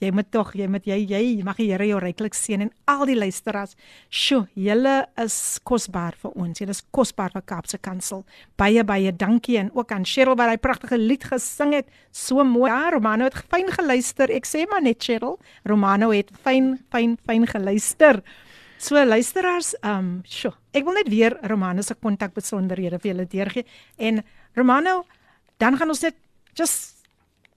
[0.00, 3.04] jy moet tog, jy moet jy jy mag die Here jou ryklik seën en al
[3.06, 3.76] die luisteraars.
[4.08, 6.60] Sjoe, julle is kosbaar vir ons.
[6.60, 8.24] Julle is kosbaar vir Kaapse Kansel.
[8.56, 11.88] Baie baie dankie en ook aan Cheryl wat hy pragtige lied gesing het.
[12.12, 12.70] So mooi.
[12.70, 14.30] Ja, Romano het fyn geluister.
[14.30, 18.22] Ek sê maar net Cheryl, Romano het fyn fyn fyn geluister.
[18.78, 23.64] So luisteraars, ehm, um, sjoe, ek wil net weer Romano se kontakbesonderhede vir julle deurgee
[23.96, 24.22] en
[24.54, 25.04] Romano,
[25.58, 26.14] dan gaan ons net
[26.54, 26.94] just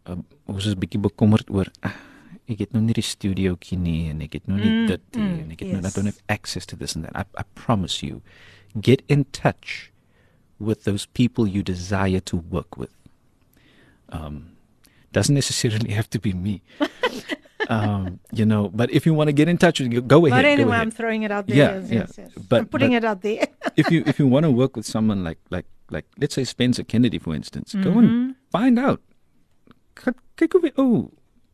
[0.08, 0.16] uh,
[0.48, 1.98] ons is bietjie bekommerd oor ah,
[2.48, 5.22] ek het nou nie die studioetjie nie en ek het nou nie Mm, dit nie
[5.22, 7.14] mm, en ek het nou I don't have access to this and that.
[7.16, 8.20] I, I promise you,
[8.80, 9.92] get in touch
[10.58, 12.90] with those people you desire to work with.
[14.10, 14.56] Um,
[15.12, 16.62] doesn't necessarily have to be me.
[17.68, 20.38] um, you know, but if you want to get in touch with you, go ahead.
[20.38, 20.82] But anyway, ahead.
[20.82, 21.56] I'm throwing it out there.
[21.56, 21.98] Yeah, yes, yeah.
[22.00, 22.30] yes, yes.
[22.48, 23.46] But- I'm putting but- it out there.
[23.76, 26.82] if you if you want to work with someone like like like let's say Spencer
[26.82, 27.98] Kennedy for instance, go Mm-hmm.
[27.98, 29.00] and find out.
[29.94, 31.10] Kyk kyk hoe oh,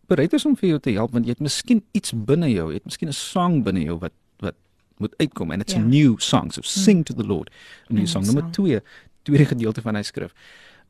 [0.08, 2.78] bereid is om vir jou te help want jy het miskien iets binne jou, jy
[2.80, 4.54] het miskien 'n song binne jou wat wat
[4.98, 5.80] moet uitkom and it's Ja.
[5.80, 6.50] a new song.
[6.52, 7.50] So sing to the Lord.
[7.90, 8.24] 'n Nuwe New song.
[8.24, 8.52] Nommer song.
[8.52, 8.80] 2,
[9.22, 10.32] tweede gedeelte van hy skrif.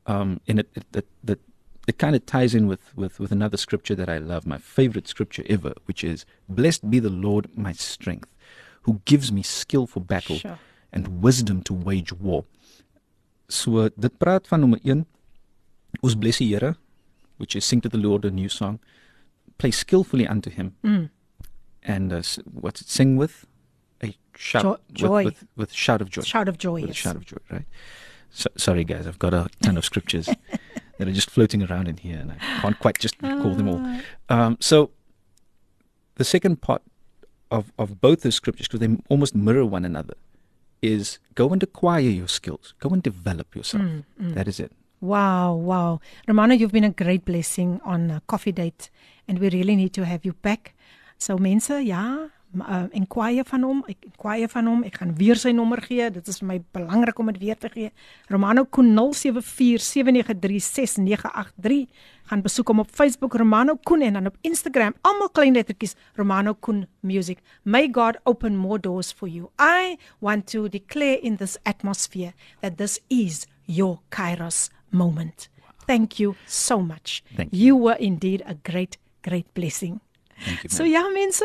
[0.07, 1.39] Um and it it it, it,
[1.87, 5.07] it kind of ties in with with with another scripture that I love, my favorite
[5.07, 8.29] scripture ever, which is blessed be the Lord my strength,
[8.85, 10.57] who gives me skill for battle Sure.
[10.91, 12.45] and wisdom to wage war.
[13.47, 15.05] So dit praat van nommer 1
[16.01, 16.75] ons bless die Here
[17.37, 18.79] which is sing to the Lord a new song
[19.59, 21.09] play skillfully unto him Mm.
[21.83, 22.21] and uh,
[22.63, 23.45] what's it sing with
[24.01, 25.23] a shout Jo- joy.
[25.25, 26.81] With, with, shout of joy Shout of joy.
[26.81, 26.95] with a Yes.
[27.05, 27.65] shout of joy right
[28.31, 30.27] so, sorry guys I've got a ton of scriptures
[30.97, 33.81] that are just floating around in here and I can't quite just recall them all
[34.29, 34.91] um, so
[36.15, 36.81] the second part
[37.51, 40.13] of, of both those scriptures, because they almost mirror one another,
[40.81, 42.73] is go and acquire your skills.
[42.79, 43.83] Go and develop yourself.
[43.83, 44.03] Mm,
[44.35, 44.71] That is it.
[45.01, 46.01] Wow, wow.
[46.27, 48.89] Romano, you've been a great blessing on uh, Coffee Date
[49.27, 50.75] and we really need to have you back.
[51.17, 53.83] So mense, ja, uh, enquire van hom.
[53.87, 54.83] Ek enquire van hom.
[54.87, 56.09] Ek gaan weer sy nommer gee.
[56.11, 57.91] Dit is vir my belangrik om dit weer te gee.
[58.31, 59.01] Romano Koen 0747936983.
[62.29, 66.51] Gaan besoek hom op Facebook Romano Koen en dan op Instagram almal klein lettertjies Romano
[66.59, 67.37] Koen Music.
[67.63, 69.49] May God open more doors for you.
[69.59, 75.49] I want to declare in this atmosphere that this is your Kairos moment.
[75.87, 77.23] Thank you so much.
[77.35, 77.65] Thank you.
[77.65, 79.99] you were indeed a great great blessing.
[80.45, 80.69] You.
[80.69, 81.43] So ja mense,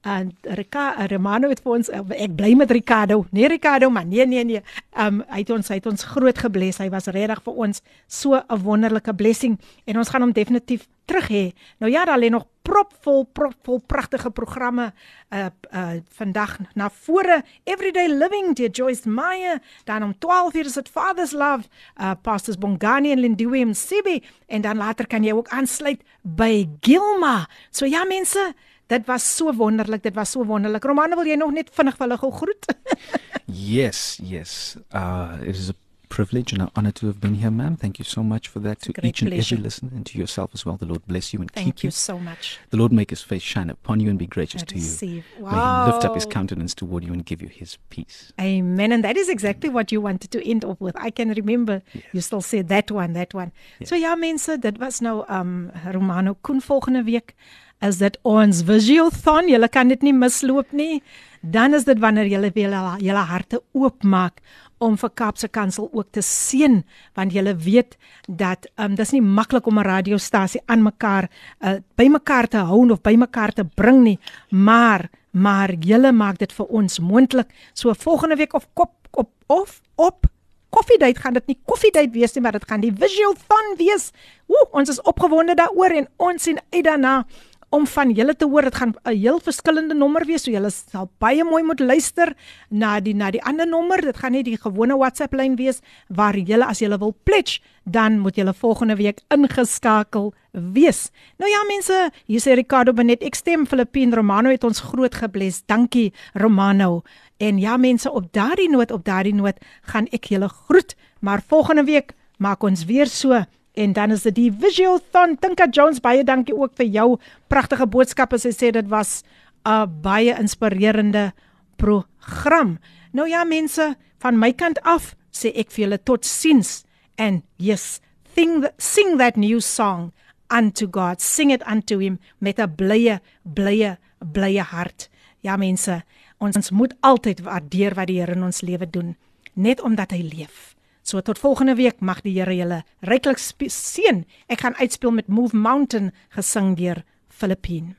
[0.00, 3.24] en Rika Romano het vir ons ek bly met Ricardo.
[3.30, 4.62] Nee Ricardo man, nee nee nee.
[4.98, 6.78] Um hy het ons hy het ons groot gebless.
[6.78, 11.28] Hy was regtig vir ons so 'n wonderlike blessing en ons gaan hom definitief terug
[11.28, 11.52] hê.
[11.78, 14.92] Nou ja, daar lê nog propvol propvol pragtige programme
[15.32, 17.42] uh uh vandag na vore.
[17.64, 21.68] Everyday Living deur Joyce Meyer, dan om 12:00 is dit Father's Love,
[22.00, 27.48] uh Pastors Bongani en Lindiwe Msibi en dan later kan jy ook aansluit by Gilma.
[27.70, 28.54] So ja mense,
[28.88, 30.84] Dit was so wonderlik, dit was so wonderlik.
[30.88, 32.70] Romane, wil jy nog net vinnig vir hulle gou groet?
[33.46, 34.76] yes, yes.
[34.92, 35.74] Uh it is a
[36.08, 37.76] privilege and an honor to have been here, ma'am.
[37.76, 39.56] Thank you so much for that to each and pleasure.
[39.56, 40.78] every listener and to yourself as well.
[40.78, 42.14] The Lord bless you and Thank keep you Thank you.
[42.14, 42.58] so much.
[42.70, 44.80] The Lord make his face shine upon you and be gracious I to you.
[44.80, 45.24] receive.
[45.38, 48.32] May he lift up his countenance toward you and give you his peace.
[48.40, 48.90] Amen.
[48.92, 50.96] And that is exactly what you wanted to end off with.
[50.96, 51.82] I can remember
[52.14, 53.52] you still said that one, that one.
[53.84, 57.34] So ja mense, dit was nou um Romano Koen volgende week
[57.83, 59.49] is dit ons visualthon.
[59.51, 61.01] Julle kan dit nie misloop nie.
[61.41, 64.39] Dan is dit wanneer julle weer julle, julle harte oopmaak
[64.83, 66.81] om vir Kaapse Kansel ook te seën
[67.17, 67.97] want julle weet
[68.27, 71.29] dat um dis nie maklik om 'n radiostasie aan mekaar
[71.61, 74.19] uh, by mekaar te hou of by mekaar te bring nie
[74.49, 79.81] maar maar julle maak dit vir ons moontlik so volgende week of kop op of
[79.95, 80.27] op
[80.73, 84.09] Koffiedייט gaan dit nie koffiedייט wees nie maar dit gaan die visualthon wees.
[84.49, 87.27] Ooh, ons is opgewonde daaroor en ons sien uit daarna
[87.70, 88.62] om van julle te hoor.
[88.62, 92.34] Dit gaan 'n heel verskillende nommer wees so julle sal baie mooi moet luister
[92.70, 94.00] na die na die ander nommer.
[94.00, 98.18] Dit gaan nie die gewone WhatsApp lyn wees waar julle as julle wil pledge dan
[98.18, 101.10] moet julle volgende week ingeskakel wees.
[101.38, 105.62] Nou ja mense hier sê Ricardo Benet ek stem Filippin Romano het ons groot gebless.
[105.66, 107.02] Dankie Romano.
[107.38, 110.96] En ja mense op daardie noot op daardie noot gaan ek julle groet.
[111.20, 113.44] Maar volgende week maak ons weer so
[113.78, 115.36] En dan is dit die Visualthon.
[115.38, 117.08] Tinka Jones, baie dankie ook vir jou
[117.52, 119.22] pragtige boodskap as jy sê dit was
[119.64, 121.32] 'n baie inspirerende
[121.76, 122.78] program.
[123.12, 126.84] Nou ja mense, van my kant af sê ek vir julle totsiens
[127.16, 128.00] and yes,
[128.34, 130.12] sing the, sing that new song
[130.50, 131.20] unto God.
[131.20, 133.98] Sing it unto him met 'n blye blye
[134.32, 135.08] blye hart.
[135.40, 136.02] Ja mense,
[136.38, 139.16] ons moet altyd waardeer wat die Here in ons lewe doen,
[139.54, 140.77] net omdat hy leef.
[141.08, 144.26] So tot volgende week mag die Here julle ryklik seën.
[144.52, 147.00] Ek gaan uitspeel met Move Mountain gesing deur
[147.32, 147.96] Filippine.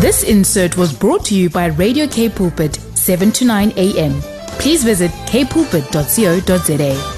[0.00, 4.18] This insert was brought to you by Radio K Pulpit, 7 to 9 a.m.
[4.58, 7.17] Please visit kpulpit.co.za.